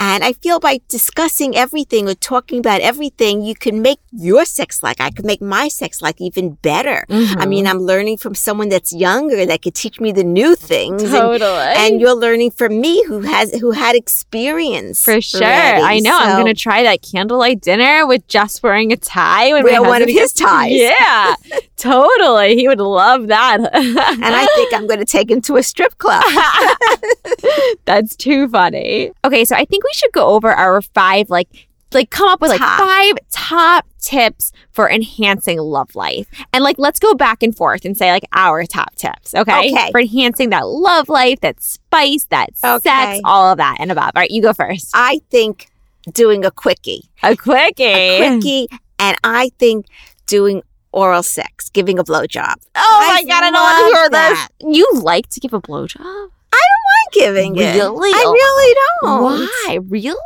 And 0.00 0.24
I 0.24 0.32
feel 0.32 0.58
by 0.60 0.80
discussing 0.88 1.56
everything 1.56 2.08
or 2.08 2.14
talking 2.14 2.58
about 2.58 2.80
everything, 2.80 3.42
you 3.42 3.54
can 3.54 3.82
make 3.82 3.98
your 4.12 4.44
sex 4.44 4.82
like 4.82 5.00
I 5.00 5.10
could 5.10 5.24
make 5.24 5.40
my 5.42 5.68
sex 5.68 6.00
like 6.02 6.20
even 6.20 6.54
better. 6.62 7.04
I 7.08 7.12
Mhm. 7.14 7.48
mean, 7.48 7.66
I'm 7.66 7.81
learning 7.84 8.16
from 8.18 8.34
someone 8.34 8.68
that's 8.68 8.92
younger 8.92 9.44
that 9.46 9.62
could 9.62 9.74
teach 9.74 10.00
me 10.00 10.12
the 10.12 10.24
new 10.24 10.54
things. 10.56 11.02
and- 11.02 11.12
totally. 11.12 11.50
And, 11.50 12.00
you're 12.00 12.14
learning 12.14 12.50
from 12.52 12.80
me 12.80 13.04
who 13.04 13.20
has 13.20 13.52
who 13.60 13.70
had 13.72 13.94
experience. 13.94 15.02
For 15.02 15.20
sure. 15.20 15.42
already. 15.42 15.82
I 15.82 15.98
know. 16.00 16.16
I'm 16.18 16.42
going 16.42 16.54
to 16.54 16.60
try 16.60 16.82
that 16.84 17.02
candlelight 17.02 17.60
dinner 17.60 18.06
with 18.06 18.26
just 18.28 18.62
wearing 18.62 18.92
a 18.92 18.96
tie. 18.96 19.52
When 19.52 19.62
Wear 19.64 19.82
one 19.82 20.02
of 20.02 20.08
his 20.08 20.32
ties. 20.32 20.72
Yeah, 20.72 21.34
totally. 21.76 22.56
He 22.56 22.66
would 22.68 22.80
love 22.80 23.28
that. 23.28 23.60
and 23.60 23.74
I 24.34 24.46
think 24.54 24.72
I'm 24.74 24.86
going 24.86 25.00
to 25.00 25.04
take 25.04 25.30
him 25.30 25.40
to 25.42 25.56
a 25.56 25.62
strip 25.62 25.98
club. 25.98 26.22
That's 27.84 28.16
too 28.16 28.48
funny. 28.48 29.12
Okay, 29.24 29.44
so 29.44 29.56
I 29.56 29.64
think 29.64 29.84
we 29.84 29.90
should 29.94 30.12
go 30.12 30.28
over 30.28 30.50
our 30.50 30.80
five, 30.82 31.30
like, 31.30 31.68
like 31.94 32.10
come 32.10 32.28
up 32.28 32.40
with 32.40 32.50
like 32.50 32.60
Top. 32.60 32.78
five 32.80 33.14
top 33.30 33.86
tips 34.00 34.52
for 34.70 34.90
enhancing 34.90 35.58
love 35.58 35.94
life. 35.94 36.26
And 36.52 36.62
like 36.64 36.78
let's 36.78 36.98
go 36.98 37.14
back 37.14 37.42
and 37.42 37.56
forth 37.56 37.84
and 37.84 37.96
say 37.96 38.10
like 38.12 38.24
our 38.32 38.64
top 38.64 38.94
tips, 38.96 39.34
okay? 39.34 39.72
Okay. 39.72 39.90
For 39.90 40.00
enhancing 40.00 40.50
that 40.50 40.66
love 40.66 41.08
life, 41.08 41.40
that 41.40 41.62
spice, 41.62 42.26
that 42.30 42.56
sex, 42.56 43.20
all 43.24 43.52
of 43.52 43.58
that 43.58 43.76
and 43.78 43.90
above. 43.92 44.12
All 44.14 44.20
right, 44.20 44.30
you 44.30 44.42
go 44.42 44.52
first. 44.52 44.90
I 44.94 45.20
think 45.30 45.68
doing 46.12 46.44
a 46.44 46.50
quickie. 46.50 47.04
A 47.22 47.36
quickie. 47.36 47.84
A 47.84 48.18
quickie. 48.30 48.68
And 48.98 49.16
I 49.24 49.50
think 49.58 49.86
doing 50.26 50.62
oral 50.92 51.22
sex, 51.22 51.70
giving 51.70 51.98
a 51.98 52.04
blowjob. 52.04 52.54
Oh 52.76 53.06
my 53.08 53.20
I 53.20 53.24
god, 53.24 53.44
I 53.44 53.50
don't 53.50 53.54
want 53.54 53.94
to 53.94 53.98
hear 54.00 54.10
that. 54.10 54.48
this. 54.60 54.74
You 54.76 54.90
like 55.02 55.28
to 55.30 55.40
give 55.40 55.52
a 55.52 55.60
blowjob? 55.60 56.28
Giving 57.12 57.56
it. 57.56 57.74
Really? 57.74 58.10
I 58.10 58.22
really 58.32 58.74
don't. 59.02 59.22
Why? 59.22 59.78
Really? 59.88 60.16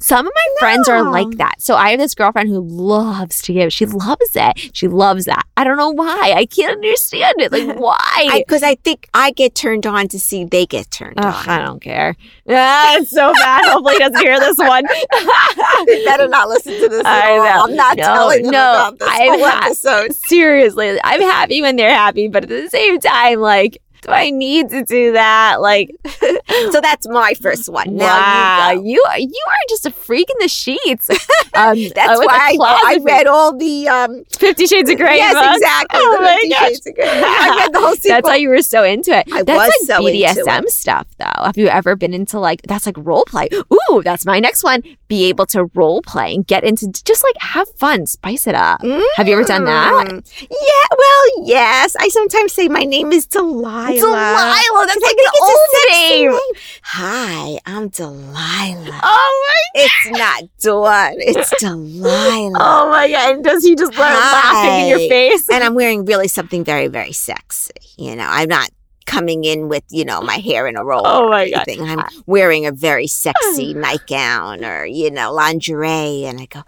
Some 0.00 0.26
of 0.26 0.32
my 0.34 0.46
friends 0.58 0.88
are 0.88 1.02
like 1.10 1.36
that. 1.36 1.60
So 1.60 1.74
I 1.76 1.90
have 1.90 2.00
this 2.00 2.14
girlfriend 2.14 2.48
who 2.48 2.60
loves 2.60 3.42
to 3.42 3.52
give. 3.52 3.72
She 3.72 3.84
loves 3.86 4.30
it. 4.34 4.70
She 4.74 4.88
loves 4.88 5.26
that. 5.26 5.44
I 5.56 5.64
don't 5.64 5.76
know 5.76 5.90
why. 5.90 6.32
I 6.34 6.46
can't 6.46 6.72
understand 6.72 7.34
it. 7.40 7.52
Like 7.52 7.76
why? 7.78 8.42
Because 8.46 8.62
I, 8.62 8.74
think 8.76 9.08
I 9.14 9.30
get 9.32 9.54
turned 9.54 9.86
on 9.86 10.08
to 10.08 10.18
see 10.18 10.44
they 10.44 10.66
get 10.66 10.90
turned 10.90 11.14
Ugh, 11.18 11.48
I 11.48 11.58
don't 11.58 11.80
care. 11.80 12.16
Ah, 12.48 12.96
it's 12.96 13.10
so 13.10 13.32
bad. 13.34 13.64
Hopefully 13.66 13.94
he 13.94 13.98
doesn't 14.00 14.20
hear 14.20 14.40
this 14.40 14.58
one. 14.58 14.84
Better 16.04 16.28
not 16.28 16.48
listen 16.48 16.72
to 16.80 16.88
this. 16.88 17.04
I 17.04 17.20
at 17.20 17.28
all. 17.30 17.44
know. 17.44 17.64
I'm 17.64 17.76
not 17.76 17.96
No, 17.96 18.02
telling 18.02 18.42
them 18.44 18.52
no, 18.52 18.72
about 18.72 18.98
this 18.98 19.08
I've 19.08 19.28
whole 19.28 19.44
had- 19.46 19.64
episode. 19.66 20.14
Seriously, 20.14 20.98
I'm 21.04 21.20
happy 21.20 21.62
when 21.62 21.76
they're 21.76 21.94
happy, 21.94 22.28
but 22.28 22.44
at 22.44 22.48
the 22.48 22.68
same 22.68 22.98
time, 23.00 23.40
like, 23.40 23.78
do 24.06 24.12
I 24.12 24.30
need 24.30 24.70
to 24.70 24.84
do 24.84 25.12
that? 25.12 25.60
Like, 25.60 25.90
So 26.72 26.80
that's 26.80 27.06
my 27.08 27.34
first 27.34 27.68
one. 27.68 27.96
Now 27.96 28.04
wow, 28.06 28.70
you 28.72 28.80
you 28.96 29.04
are 29.08 29.18
you 29.18 29.44
are 29.48 29.64
just 29.68 29.84
a 29.86 29.90
freak 29.90 30.28
in 30.30 30.36
the 30.40 30.48
sheets. 30.48 31.10
Um, 31.56 31.78
That's 31.94 32.18
why 32.20 32.54
I, 32.60 32.82
I 32.84 32.98
read 33.02 33.26
all 33.26 33.56
the 33.56 33.88
um 33.88 34.24
Fifty 34.30 34.66
Shades 34.66 34.90
of 34.90 34.98
Grey. 34.98 35.16
yes 35.16 35.32
books. 35.32 35.56
exactly 35.56 36.00
Oh 36.02 36.16
the 36.18 36.22
my 36.22 36.32
Fifty 36.34 36.48
gosh. 36.50 36.68
Shades 36.68 36.86
of 36.86 36.94
Grey. 36.96 37.04
I 37.24 37.56
read 37.62 37.72
the 37.72 37.80
whole 37.80 37.94
sequel. 37.94 38.10
That's 38.10 38.24
why 38.26 38.36
you 38.36 38.50
were 38.50 38.60
so 38.60 38.82
into 38.84 39.16
it. 39.16 39.24
I 39.32 39.42
that's 39.42 39.56
was 39.56 39.88
like 39.88 39.98
so 39.98 40.06
into 40.06 40.18
BDSM 40.42 40.62
it. 40.64 40.70
stuff, 40.70 41.06
though. 41.18 41.44
Have 41.44 41.56
you 41.56 41.68
ever 41.68 41.96
been 41.96 42.12
into 42.12 42.38
like 42.38 42.60
that's 42.62 42.84
like 42.84 42.96
role 42.98 43.24
play? 43.26 43.48
Ooh, 43.54 44.02
that's 44.02 44.26
my 44.26 44.38
next 44.38 44.64
one. 44.64 44.82
Be 45.08 45.24
able 45.30 45.46
to 45.46 45.64
role 45.74 46.02
play 46.02 46.34
and 46.34 46.46
get 46.46 46.62
into 46.62 46.92
just 46.92 47.24
like 47.24 47.36
have 47.40 47.70
fun, 47.70 48.04
spice 48.06 48.46
it 48.46 48.54
up. 48.54 48.82
Have 49.16 49.26
you 49.26 49.32
ever 49.32 49.44
done 49.44 49.64
that? 49.64 50.08
Mm. 50.08 50.46
Yeah, 50.50 50.96
well, 50.98 51.46
yes. 51.48 51.96
I 51.98 52.08
sometimes 52.08 52.52
say 52.52 52.68
my 52.68 52.84
name 52.84 53.12
is 53.12 53.24
Delilah. 53.24 53.95
Delilah, 54.00 54.86
that's 54.86 55.02
like 55.02 55.16
an 55.16 55.24
old 55.42 55.58
sexy 55.70 56.26
name. 56.26 56.38
Hi, 56.82 57.58
I'm 57.66 57.88
Delilah. 57.88 59.00
Oh 59.02 59.46
my, 59.74 59.80
god. 59.80 59.84
It's 59.84 60.18
not 60.18 60.42
Dawn. 60.60 61.14
It's 61.18 61.60
Delilah. 61.60 62.58
oh 62.58 62.90
my 62.90 63.10
god! 63.10 63.34
And 63.34 63.44
does 63.44 63.64
he 63.64 63.74
just 63.74 63.92
start 63.92 64.12
laughing 64.12 64.84
in 64.84 64.88
your 64.88 65.08
face? 65.08 65.48
and 65.48 65.62
I'm 65.62 65.74
wearing 65.74 66.04
really 66.04 66.28
something 66.28 66.64
very, 66.64 66.88
very 66.88 67.12
sexy. 67.12 67.72
You 67.96 68.16
know, 68.16 68.26
I'm 68.28 68.48
not 68.48 68.70
coming 69.06 69.44
in 69.44 69.68
with, 69.68 69.84
you 69.90 70.04
know, 70.04 70.20
my 70.20 70.36
hair 70.36 70.66
in 70.66 70.76
a 70.76 70.84
roll 70.84 71.02
Oh 71.06 71.30
my 71.30 71.48
God. 71.48 71.64
I'm 71.68 72.04
wearing 72.26 72.66
a 72.66 72.72
very 72.72 73.06
sexy 73.06 73.72
nightgown 73.74 74.64
or, 74.64 74.84
you 74.84 75.10
know, 75.10 75.32
lingerie. 75.32 76.24
And 76.24 76.40
I 76.40 76.46
go, 76.46 76.62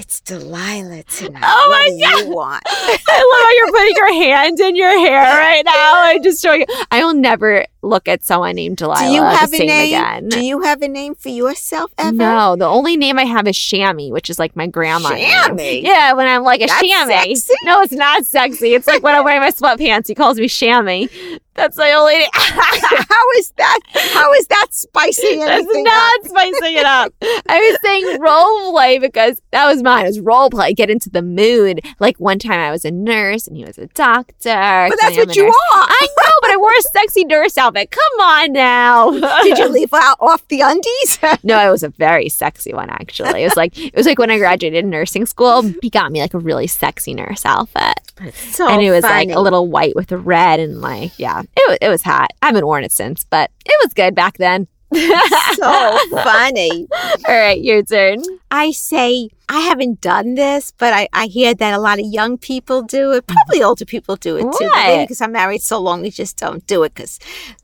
It's 0.00 0.20
Delilah 0.20 1.02
tonight. 1.02 1.42
Oh 1.44 1.68
what 1.70 1.92
my 1.92 1.98
God. 2.00 2.20
you 2.20 2.30
want? 2.32 2.62
I 2.68 2.92
love 2.92 3.42
how 3.42 3.50
you're 3.56 3.72
putting 3.72 3.96
your 3.96 4.12
hand 4.12 4.60
in 4.60 4.76
your 4.76 4.96
hair 4.96 5.22
right 5.40 5.64
now 5.64 6.12
and 6.12 6.22
just 6.22 6.40
showing. 6.40 6.60
You 6.60 6.66
I 6.92 7.02
will 7.04 7.14
never 7.14 7.66
look 7.82 8.06
at 8.06 8.22
someone 8.22 8.54
named 8.54 8.76
Delilah 8.76 9.08
do 9.08 9.12
you 9.12 9.22
have 9.22 9.52
a 9.52 9.58
name? 9.58 9.94
again. 9.94 10.28
Do 10.28 10.44
you 10.44 10.60
have 10.62 10.82
a 10.82 10.88
name 10.88 11.16
for 11.16 11.30
yourself 11.30 11.92
ever? 11.98 12.12
No, 12.16 12.54
the 12.54 12.66
only 12.66 12.96
name 12.96 13.18
I 13.18 13.24
have 13.24 13.48
is 13.48 13.56
Shammy, 13.56 14.12
which 14.12 14.30
is 14.30 14.38
like 14.38 14.54
my 14.54 14.68
grandma. 14.68 15.10
Shammy? 15.10 15.82
Yeah, 15.82 16.12
when 16.12 16.28
I'm 16.28 16.44
like 16.44 16.60
a 16.60 16.66
That's 16.66 16.80
chamois. 16.80 17.34
sexy. 17.34 17.54
No, 17.64 17.80
it's 17.82 17.92
not 17.92 18.24
sexy. 18.24 18.74
It's 18.74 18.86
like 18.86 19.02
when 19.02 19.16
I'm 19.16 19.24
wearing 19.24 19.40
my 19.40 19.50
sweatpants, 19.50 20.06
he 20.06 20.14
calls 20.14 20.38
me 20.38 20.46
chamois. 20.46 21.06
That's 21.54 21.76
my 21.76 21.92
only. 21.92 22.14
how 22.34 23.30
is 23.36 23.52
that? 23.56 23.80
How 24.14 24.32
is 24.34 24.46
that 24.46 24.66
spicing 24.70 25.40
That's 25.40 25.62
anything 25.64 25.82
not 25.82 26.24
spicing 26.24 26.74
it 26.76 26.86
up. 26.86 27.12
I 27.20 27.58
was 27.58 27.78
saying 27.82 28.20
role 28.20 28.72
play 28.72 28.98
because 29.00 29.42
that 29.50 29.66
was 29.66 29.82
mine. 29.88 30.04
It 30.04 30.08
was 30.08 30.20
role 30.20 30.50
play. 30.50 30.72
Get 30.74 30.90
into 30.90 31.10
the 31.10 31.22
mood. 31.22 31.80
Like 31.98 32.18
one 32.18 32.38
time 32.38 32.60
I 32.60 32.70
was 32.70 32.84
a 32.84 32.90
nurse 32.90 33.46
and 33.46 33.56
he 33.56 33.64
was 33.64 33.78
a 33.78 33.86
doctor. 33.88 34.34
But 34.44 34.98
that's 35.00 35.16
what 35.16 35.34
you 35.36 35.44
nurse. 35.44 35.54
are. 35.72 35.86
I 35.88 36.08
know, 36.18 36.32
but 36.40 36.50
I 36.50 36.56
wore 36.56 36.70
a 36.70 36.82
sexy 36.82 37.24
nurse 37.24 37.56
outfit. 37.58 37.90
Come 37.90 38.20
on 38.20 38.52
now. 38.52 39.10
Did 39.42 39.58
you 39.58 39.68
leave 39.72 39.92
out 39.92 40.16
off 40.20 40.46
the 40.48 40.60
undies? 40.60 41.18
No, 41.44 41.66
it 41.66 41.70
was 41.70 41.82
a 41.82 41.88
very 41.88 42.28
sexy 42.28 42.74
one 42.74 42.90
actually. 42.90 43.42
It 43.42 43.44
was 43.44 43.56
like 43.56 43.78
it 43.78 43.94
was 43.94 44.06
like 44.06 44.18
when 44.18 44.30
I 44.30 44.38
graduated 44.38 44.84
nursing 44.84 45.24
school, 45.24 45.62
he 45.80 45.88
got 45.88 46.10
me 46.12 46.20
like 46.20 46.34
a 46.34 46.38
really 46.38 46.66
sexy 46.66 47.14
nurse 47.14 47.46
outfit. 47.46 47.94
so 48.34 48.68
and 48.68 48.82
it 48.82 48.90
was 48.90 49.02
funny. 49.02 49.26
like 49.28 49.36
a 49.36 49.40
little 49.40 49.68
white 49.68 49.94
with 49.94 50.10
a 50.12 50.16
red 50.18 50.60
and 50.60 50.80
like 50.80 51.18
yeah, 51.18 51.42
it 51.56 51.78
it 51.80 51.88
was 51.88 52.02
hot. 52.02 52.32
I 52.42 52.46
haven't 52.46 52.66
worn 52.66 52.84
it 52.84 52.92
since, 52.92 53.24
but 53.24 53.50
it 53.64 53.76
was 53.82 53.94
good 53.94 54.14
back 54.14 54.36
then. 54.38 54.66
so 55.54 55.98
funny. 56.22 56.88
All 57.26 57.34
right, 57.34 57.60
your 57.60 57.82
turn. 57.82 58.22
I 58.50 58.70
say 58.72 59.30
I 59.48 59.60
haven't 59.60 60.00
done 60.00 60.34
this, 60.34 60.72
but 60.76 60.92
I, 60.92 61.08
I 61.12 61.26
hear 61.26 61.54
that 61.54 61.74
a 61.74 61.78
lot 61.78 61.98
of 61.98 62.06
young 62.06 62.38
people 62.38 62.82
do 62.82 63.12
it. 63.12 63.26
Probably 63.26 63.62
older 63.62 63.84
people 63.84 64.16
do 64.16 64.36
it 64.36 64.42
too. 64.42 64.68
But 64.72 64.86
maybe 64.86 65.04
because 65.04 65.20
I'm 65.20 65.32
married 65.32 65.62
so 65.62 65.78
long, 65.80 66.02
we 66.02 66.10
just 66.10 66.36
don't 66.36 66.66
do 66.66 66.82
it. 66.82 66.94
Because 66.94 67.18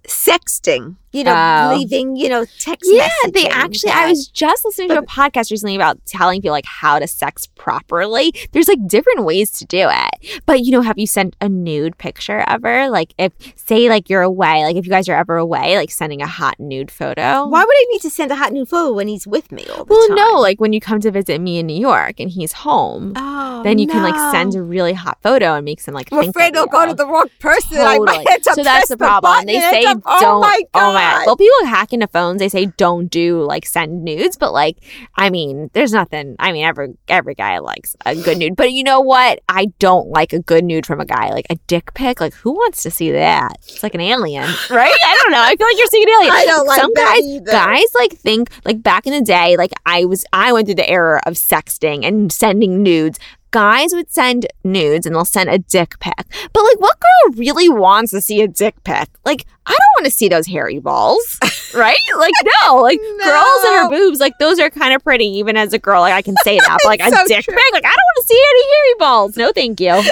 sexting, 0.07 0.97
you 1.15 1.25
know, 1.25 1.33
Oh. 1.35 1.77
leaving, 1.77 2.17
you 2.17 2.29
know, 2.29 2.45
text 2.59 2.91
Yeah, 2.93 3.09
they 3.33 3.47
actually. 3.49 3.93
I 3.93 4.09
was 4.09 4.27
just 4.29 4.65
listening 4.65 4.89
to 4.91 4.99
a 4.99 5.03
podcast 5.03 5.51
recently 5.51 5.77
about 5.77 6.05
telling 6.07 6.41
people 6.43 6.53
like 6.53 6.67
how 6.67 6.99
to 6.99 7.07
sex 7.07 7.47
properly. 7.55 8.33
There's 8.53 8.69
like 8.69 8.87
different 8.87 9.25
ways 9.25 9.51
to 9.53 9.65
do 9.65 9.89
it. 9.91 10.43
But 10.47 10.61
you 10.65 10.73
know, 10.73 10.81
have 10.83 10.99
you 10.99 11.07
sent 11.07 11.37
a 11.41 11.49
nude 11.49 11.97
picture 11.99 12.45
ever? 12.49 12.89
Like 12.91 13.15
if 13.19 13.33
say 13.57 13.89
like 13.89 14.11
you're 14.11 14.23
away, 14.23 14.65
like 14.65 14.77
if 14.77 14.85
you 14.87 14.91
guys 14.91 15.09
are 15.09 15.17
ever 15.17 15.37
away, 15.37 15.77
like 15.77 15.91
sending 15.91 16.21
a 16.23 16.27
hot 16.27 16.59
nude 16.59 16.91
photo. 16.91 17.47
Why 17.47 17.65
would 17.65 17.75
I 17.75 17.87
need 17.93 18.03
to 18.03 18.11
send 18.11 18.31
a 18.31 18.37
hot 18.37 18.53
nude 18.53 18.69
photo 18.69 18.93
when 18.93 19.09
he's 19.09 19.27
with 19.27 19.53
me 19.53 19.65
all 19.69 19.85
the 19.85 19.93
Well, 19.95 20.09
time? 20.09 20.17
no, 20.17 20.41
like 20.41 20.61
when 20.61 20.73
you 20.73 20.81
come 20.81 21.01
to 21.01 21.11
visit 21.11 21.41
me 21.41 21.59
in 21.59 21.67
New 21.67 21.79
York 21.81 22.19
and 22.21 22.31
he's 22.31 22.53
home, 22.53 23.13
Oh, 23.17 23.63
then 23.63 23.79
you 23.79 23.87
can 23.87 24.03
like 24.03 24.17
send 24.33 24.55
a 24.55 24.63
really 24.63 24.93
hot 24.93 25.19
photo 25.23 25.55
and 25.55 25.65
makes 25.65 25.85
them 25.87 25.95
like 25.95 26.13
I'm 26.13 26.21
think 26.21 26.31
afraid 26.31 26.57
I'll 26.57 26.67
go 26.67 26.87
to 26.87 26.95
the 26.95 27.07
wrong 27.07 27.29
person. 27.39 27.77
Totally. 27.79 28.25
so 28.43 28.63
that's 28.63 28.89
the 28.89 28.97
problem. 28.97 29.47
they 29.47 29.61
say 29.61 29.85
oh 29.87 29.95
don't. 29.95 30.05
Oh 30.07 30.41
my 30.41 30.61
god! 30.73 30.91
Oh 30.91 30.93
my! 30.93 31.04
Well, 31.27 31.37
people 31.37 31.67
hack 31.67 31.93
into 31.93 32.07
phones. 32.09 32.39
They 32.39 32.49
say 32.49 32.67
don't 32.77 33.09
do 33.09 33.43
like 33.43 33.67
send 33.67 34.05
nudes, 34.05 34.37
but 34.37 34.53
like, 34.53 34.79
I 35.17 35.31
mean, 35.31 35.71
there's 35.73 35.93
nothing. 35.93 36.37
I 36.39 36.53
mean, 36.53 36.65
every 36.65 36.95
every 37.09 37.35
guy 37.35 37.59
likes 37.59 37.97
a 38.07 38.15
good 38.15 38.39
nude, 38.39 38.57
but 38.57 38.73
you 38.73 38.85
know 38.85 39.01
what? 39.01 39.41
I 39.49 39.67
don't 39.79 40.09
like 40.09 40.33
a 40.33 40.39
good 40.41 40.65
nude 40.65 40.87
from 40.87 41.01
a 41.01 41.05
guy. 41.05 41.31
Like 41.31 41.47
a 41.51 41.57
dick 41.67 41.95
pic. 41.95 42.21
Like 42.21 42.35
who 42.35 42.53
wants 42.53 42.83
to 42.83 42.91
see 42.91 43.11
that? 43.13 43.57
It's 43.63 43.83
like 43.83 43.95
an 43.95 44.01
alien, 44.01 44.43
right? 44.71 44.99
I 45.07 45.19
don't 45.23 45.33
know. 45.33 45.43
I 45.43 45.57
feel 45.57 45.67
like 45.67 45.79
you're 45.79 45.87
seeing 45.87 46.05
an 46.05 46.15
alien. 46.21 46.33
I 46.35 46.45
don't 46.47 46.67
like 46.67 46.81
Some 46.81 46.93
that 46.95 47.15
guys, 47.15 47.27
either. 47.27 47.53
guys 47.53 47.95
like 47.95 48.13
think 48.13 48.51
like 48.65 48.83
back 48.83 49.07
in 49.07 49.13
the 49.13 49.23
day. 49.23 49.57
Like 49.57 49.73
I 49.87 50.05
was, 50.05 50.25
I 50.33 50.53
went 50.53 50.67
through 50.67 50.77
the 50.77 50.89
era 50.89 51.21
of 51.27 51.35
sexting 51.35 52.05
and 52.07 52.33
sending 52.33 52.83
nudes. 52.83 53.19
Guys 53.55 53.93
would 53.93 54.13
send 54.13 54.49
nudes 54.65 55.07
and 55.07 55.15
they'll 55.15 55.25
send 55.25 55.49
a 55.49 55.59
dick 55.59 56.01
pic. 56.01 56.27
But 56.53 56.65
like, 56.65 56.81
what 56.81 56.99
girl 56.99 57.35
really 57.37 57.69
wants 57.69 58.11
to 58.11 58.21
see 58.21 58.43
a 58.43 58.49
dick 58.49 58.75
pic? 58.83 59.09
Like, 59.25 59.47
I 59.65 59.71
don't 59.71 60.03
want 60.03 60.07
to 60.07 60.11
see 60.11 60.27
those 60.27 60.49
hairy 60.49 60.81
balls, 60.81 61.39
right? 61.77 61.97
Like, 62.19 62.33
no, 62.63 62.77
like 62.81 62.99
girls 62.99 63.65
and 63.67 63.75
her 63.75 63.89
boobs, 63.91 64.21
like 64.21 64.39
those 64.39 64.59
are 64.59 64.71
kind 64.71 64.95
of 64.95 65.03
pretty. 65.03 65.25
Even 65.25 65.57
as 65.57 65.73
a 65.73 65.79
girl, 65.79 66.01
like 66.01 66.13
I 66.13 66.23
can 66.23 66.37
say 66.45 66.59
that. 66.59 66.79
But 66.83 66.89
like 66.89 67.01
a 67.01 67.11
So 67.11 67.27
dick 67.27 67.45
true. 67.45 67.55
like 67.73 67.85
I 67.85 67.89
don't 67.89 68.09
want 68.15 68.17
to 68.17 68.23
see 68.27 68.43
any 68.51 68.73
hairy 68.73 68.95
balls. 68.99 69.37
No, 69.37 69.53
thank 69.53 69.81
you. 69.81 70.03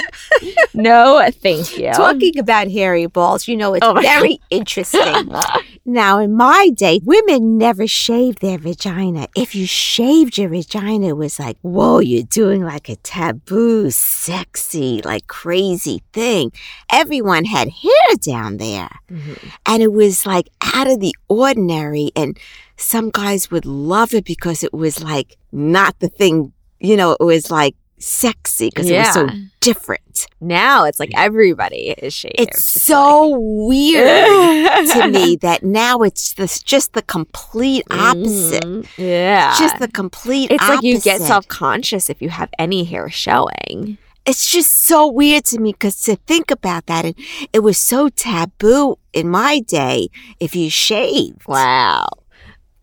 no, 0.75 1.31
thank 1.33 1.79
you. 1.79 1.93
Talking 1.93 2.39
about 2.39 2.69
hairy 2.71 3.07
balls, 3.07 3.47
you 3.49 3.57
know, 3.57 3.75
it's 3.75 3.87
Oh 3.87 3.95
very 3.95 4.41
interesting. 4.51 5.33
Now, 5.85 6.21
in 6.21 6.37
my 6.37 6.71
day, 6.73 7.01
women 7.03 7.59
never 7.59 7.89
shaved 7.89 8.41
their 8.41 8.57
vagina. 8.57 9.27
If 9.35 9.57
you 9.57 9.67
shaved 9.67 10.39
your 10.39 10.49
vagina, 10.49 11.09
it 11.09 11.17
was 11.17 11.41
like, 11.41 11.57
whoa, 11.63 11.99
you're 11.99 12.23
doing 12.23 12.63
like 12.63 12.89
a 12.89 12.95
taboo, 12.95 13.91
sexy, 13.91 15.03
like 15.03 15.27
crazy 15.27 16.01
thing. 16.13 16.53
Everyone 16.89 17.45
had 17.45 17.69
hair 17.69 18.17
down 18.25 18.59
there. 18.59 18.91
Mm-hmm. 19.11 19.49
And 19.67 19.83
it 19.83 19.93
was 19.93 20.25
like 20.25 20.49
out 20.63 20.87
of 20.89 21.01
the 21.01 21.17
ordinary. 21.29 21.52
And 21.57 22.39
some 22.77 23.11
guys 23.11 23.51
would 23.51 23.65
love 23.67 24.15
it 24.15 24.25
because 24.25 24.63
it 24.65 24.73
was 24.73 25.03
like 25.03 25.37
not 25.53 25.99
the 26.01 26.09
thing, 26.09 26.53
you 26.81 26.97
know, 26.97 27.13
it 27.13 27.23
was 27.23 27.51
like 27.51 27.75
sexy 27.99 28.69
because 28.69 28.89
it 28.91 28.99
was 28.99 29.15
so 29.15 29.29
different. 29.61 30.27
Now 30.41 30.85
it's 30.85 30.99
like 30.99 31.13
everybody 31.15 31.91
is 31.91 32.13
shaved. 32.13 32.35
It's 32.39 32.65
so 32.65 33.39
weird 33.39 34.89
to 34.89 35.09
me 35.13 35.37
that 35.37 35.63
now 35.63 35.99
it's 36.01 36.35
the, 36.35 36.47
just 36.65 36.95
the 36.95 37.03
complete 37.03 37.85
opposite. 37.91 38.65
Mhm. 38.65 38.89
Yeah. 38.97 39.55
Just 39.59 39.79
the 39.79 39.89
complete 39.89 40.51
it's 40.51 40.69
like 40.69 40.83
you 40.83 41.01
get 41.01 41.21
self 41.21 41.47
conscious 41.49 42.11
if 42.11 42.21
you 42.21 42.29
have 42.31 42.51
any 42.59 42.85
hair 42.85 43.09
showing. 43.09 43.99
It's 44.25 44.49
just 44.51 44.87
so 44.87 45.09
weird 45.09 45.45
to 45.47 45.59
me 45.59 45.73
because 45.73 46.01
to 46.03 46.17
think 46.17 46.51
about 46.51 46.87
that, 46.87 47.05
and 47.05 47.15
it 47.53 47.61
was 47.61 47.79
so 47.79 48.09
taboo 48.09 48.97
in 49.13 49.29
my 49.29 49.61
day 49.61 50.09
if 50.39 50.55
you 50.55 50.71
shaved. 50.71 51.47
Wow. 51.49 52.07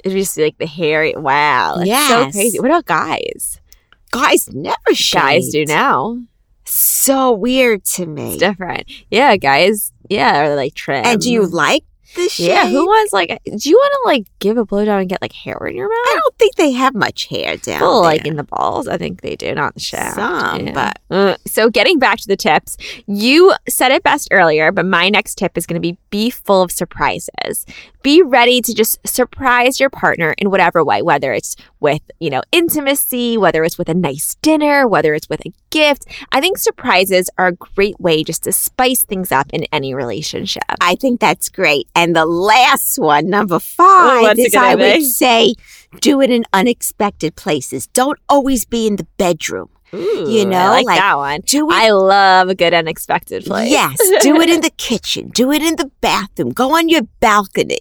It 0.04 0.14
was 0.14 0.26
just 0.28 0.38
like 0.38 0.58
the 0.58 0.66
hairy. 0.66 1.14
Wow. 1.16 1.78
Yeah. 1.84 2.08
so 2.08 2.32
crazy. 2.32 2.60
What 2.60 2.72
about 2.72 2.86
guys? 2.86 3.60
Guys 4.12 4.50
never 4.52 4.94
shave. 4.94 5.22
Guys 5.22 5.50
do 5.50 5.66
now. 5.66 6.20
So 6.66 7.32
weird 7.32 7.84
to 7.86 8.06
me. 8.06 8.34
It's 8.34 8.38
different. 8.38 8.92
Yeah, 9.10 9.38
guys. 9.38 9.92
Yeah, 10.10 10.46
or 10.46 10.56
like 10.56 10.76
trim. 10.76 11.06
And 11.06 11.22
do 11.22 11.32
you 11.32 11.46
like 11.46 11.84
the 12.16 12.28
shave? 12.30 12.48
Yeah, 12.48 12.68
who 12.68 12.86
wants 12.86 13.14
like? 13.14 13.40
Do 13.46 13.70
you 13.70 13.76
want 13.78 13.94
to 13.94 14.02
like 14.06 14.28
give 14.40 14.58
a 14.58 14.66
blowjob 14.66 15.00
and 15.02 15.10
get 15.10 15.22
like 15.22 15.34
hair 15.34 15.58
in 15.68 15.76
your 15.76 15.88
mouth? 15.90 15.96
I 16.08 16.20
don't 16.22 16.36
think 16.38 16.56
they 16.56 16.72
have 16.72 16.96
much 16.96 17.26
hair 17.28 17.58
down 17.58 17.82
Well, 17.82 18.02
like 18.02 18.26
in 18.26 18.36
the 18.36 18.44
balls, 18.44 18.88
I 18.88 18.98
think 18.98 19.22
they 19.22 19.36
do, 19.36 19.54
not 19.54 19.74
the 19.76 19.80
shaft. 19.80 20.16
Some, 20.16 20.68
Yeah. 20.68 20.74
but 20.74 21.00
Uh, 21.16 21.36
so, 21.46 21.70
getting 21.70 21.98
back 22.00 22.20
to 22.20 22.28
the 22.28 22.38
tips, 22.38 22.78
you 23.08 23.54
said 23.68 23.92
it 23.92 24.04
best 24.04 24.28
earlier, 24.32 24.72
but 24.72 24.86
my 24.86 25.10
next 25.10 25.36
tip 25.36 25.58
is 25.58 25.66
going 25.66 25.82
to 25.82 25.86
be 25.88 25.98
be 26.10 26.30
full 26.30 26.62
of 26.62 26.72
surprises. 26.72 27.66
Be 28.02 28.22
ready 28.22 28.62
to 28.62 28.74
just 28.74 29.06
surprise 29.06 29.80
your 29.80 29.90
partner 29.90 30.34
in 30.38 30.50
whatever 30.50 30.84
way, 30.84 31.02
whether 31.02 31.34
it's 31.34 31.56
with, 31.80 32.02
you 32.20 32.30
know, 32.30 32.42
intimacy, 32.52 33.38
whether 33.38 33.64
it's 33.64 33.78
with 33.78 33.90
a 33.90 33.94
nice 33.94 34.36
dinner, 34.42 34.88
whether 34.88 35.14
it's 35.14 35.28
with 35.28 35.46
a 35.46 35.54
gift. 35.70 36.06
I 36.32 36.40
think 36.40 36.58
surprises 36.58 37.30
are 37.38 37.48
a 37.48 37.54
great 37.54 38.00
way 38.00 38.24
just 38.24 38.44
to 38.44 38.52
spice 38.52 39.04
things 39.04 39.32
up 39.32 39.48
in 39.52 39.66
any 39.72 39.94
relationship. 39.94 40.64
I 40.80 40.96
think 40.96 41.20
that's 41.20 41.50
great. 41.50 41.88
And 41.96 42.16
the 42.16 42.26
last 42.26 43.00
one, 43.00 43.30
number 43.30 43.60
five, 43.60 44.38
is 44.40 44.56
I 44.56 44.76
would 44.76 45.04
say 45.04 45.56
do 46.00 46.22
it 46.22 46.30
in 46.30 46.46
unexpected 46.54 47.36
places. 47.36 47.88
Don't 47.88 48.20
always 48.30 48.66
be 48.66 48.88
in 48.88 48.96
the 48.96 49.08
bedroom. 49.18 49.70
Ooh, 49.94 50.30
You 50.30 50.46
know, 50.46 50.58
I 50.58 50.70
like, 50.70 50.86
like, 50.86 51.00
that 51.00 51.18
one. 51.18 51.42
Do 51.46 51.70
it. 51.70 51.74
I 51.74 51.90
love 51.92 52.50
a 52.50 52.56
good 52.56 52.74
unexpected 52.74 53.46
place. 53.46 53.72
Yes, 53.72 53.98
do 54.22 54.40
it 54.40 54.50
in 54.50 54.62
the 54.62 54.70
kitchen. 54.78 55.30
Do 55.30 55.52
it 55.52 55.62
in 55.64 55.76
the 55.78 55.90
bathroom. 56.02 56.52
Go 56.52 56.76
on 56.76 56.90
your 56.90 57.04
balcony. 57.20 57.80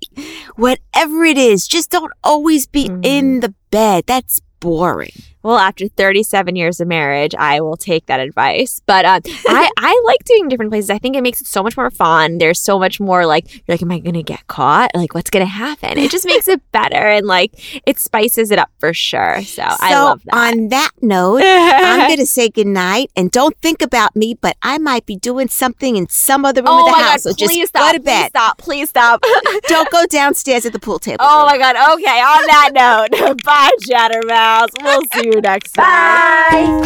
Whatever 0.57 1.25
it 1.25 1.37
is, 1.39 1.67
just 1.69 1.91
don't 1.91 2.13
always 2.25 2.67
be 2.67 2.89
Mhm. 2.89 3.01
in 3.05 3.41
the 3.41 3.55
bed. 3.71 4.05
That's 4.07 4.41
boring. 4.61 5.13
Well, 5.43 5.57
after 5.59 5.89
37 5.89 6.57
years 6.57 6.81
of 6.81 6.89
marriage, 6.89 7.35
I 7.39 7.61
will 7.61 7.77
take 7.77 8.07
that 8.07 8.21
advice. 8.21 8.81
But 8.87 9.05
uh, 9.05 9.21
I, 9.49 9.71
I 9.79 10.03
like 10.07 10.25
doing 10.25 10.49
different 10.49 10.71
places. 10.73 10.91
I 10.91 10.99
think 10.99 11.17
it 11.17 11.23
makes 11.23 11.41
it 11.41 11.47
so 11.47 11.63
much 11.63 11.77
more 11.77 11.91
fun. 11.91 12.39
There's 12.39 12.61
so 12.61 12.79
much 12.79 13.01
more 13.01 13.25
like, 13.27 13.55
you're 13.55 13.75
like, 13.75 13.83
am 13.83 13.91
I 13.93 13.99
going 14.01 14.15
to 14.15 14.23
get 14.23 14.47
caught? 14.49 14.91
Like, 14.95 15.15
what's 15.15 15.31
going 15.31 15.45
to 15.45 15.51
happen? 15.51 15.97
It 15.99 16.11
just 16.11 16.27
makes 16.27 16.49
it 16.49 16.61
better 16.73 16.97
and 16.97 17.27
like 17.27 17.53
it 17.87 17.99
spices 17.99 18.51
it 18.51 18.59
up 18.59 18.71
for 18.79 18.93
sure. 18.93 19.43
So, 19.43 19.63
I 19.63 19.93
so 19.93 20.05
love 20.05 20.23
that. 20.25 20.35
on 20.35 20.69
that 20.69 20.91
note, 21.01 21.43
I'm 21.45 22.09
going 22.09 22.19
to 22.19 22.27
say 22.27 22.49
goodnight 22.49 23.11
and 23.17 23.31
don't 23.31 23.57
think 23.59 23.81
about 23.83 24.17
me, 24.17 24.35
but 24.35 24.57
I 24.63 24.79
might 24.79 25.07
be 25.07 25.17
doing 25.17 25.49
something 25.49 25.97
in 25.97 26.09
some 26.09 26.45
other 26.45 26.63
room 26.63 26.69
oh 26.71 26.81
of 26.81 26.87
the 26.87 26.93
my 26.93 26.99
house. 26.99 27.25
God, 27.25 27.31
so 27.31 27.31
just 27.35 27.53
please 27.53 27.71
go 27.71 27.81
stop. 27.81 27.95
to 27.95 28.01
Please 28.01 28.05
bed. 28.05 28.29
stop. 28.31 28.59
Please 28.59 28.89
stop. 28.89 29.23
Don't 29.69 29.91
go 29.91 30.05
downstairs 30.07 30.67
at 30.67 30.73
the 30.73 30.79
pool 30.79 30.99
table. 30.99 31.19
oh 31.21 31.47
my 31.47 31.57
God. 31.59 31.77
Okay. 31.95 32.21
On 32.21 32.47
that 32.47 32.71
note, 33.13 33.37
bye, 33.45 33.71
Chattermouths. 33.83 34.75
We'll 34.83 35.03
see 35.15 35.28
you 35.33 35.41
next 35.41 35.73
time. 35.73 36.83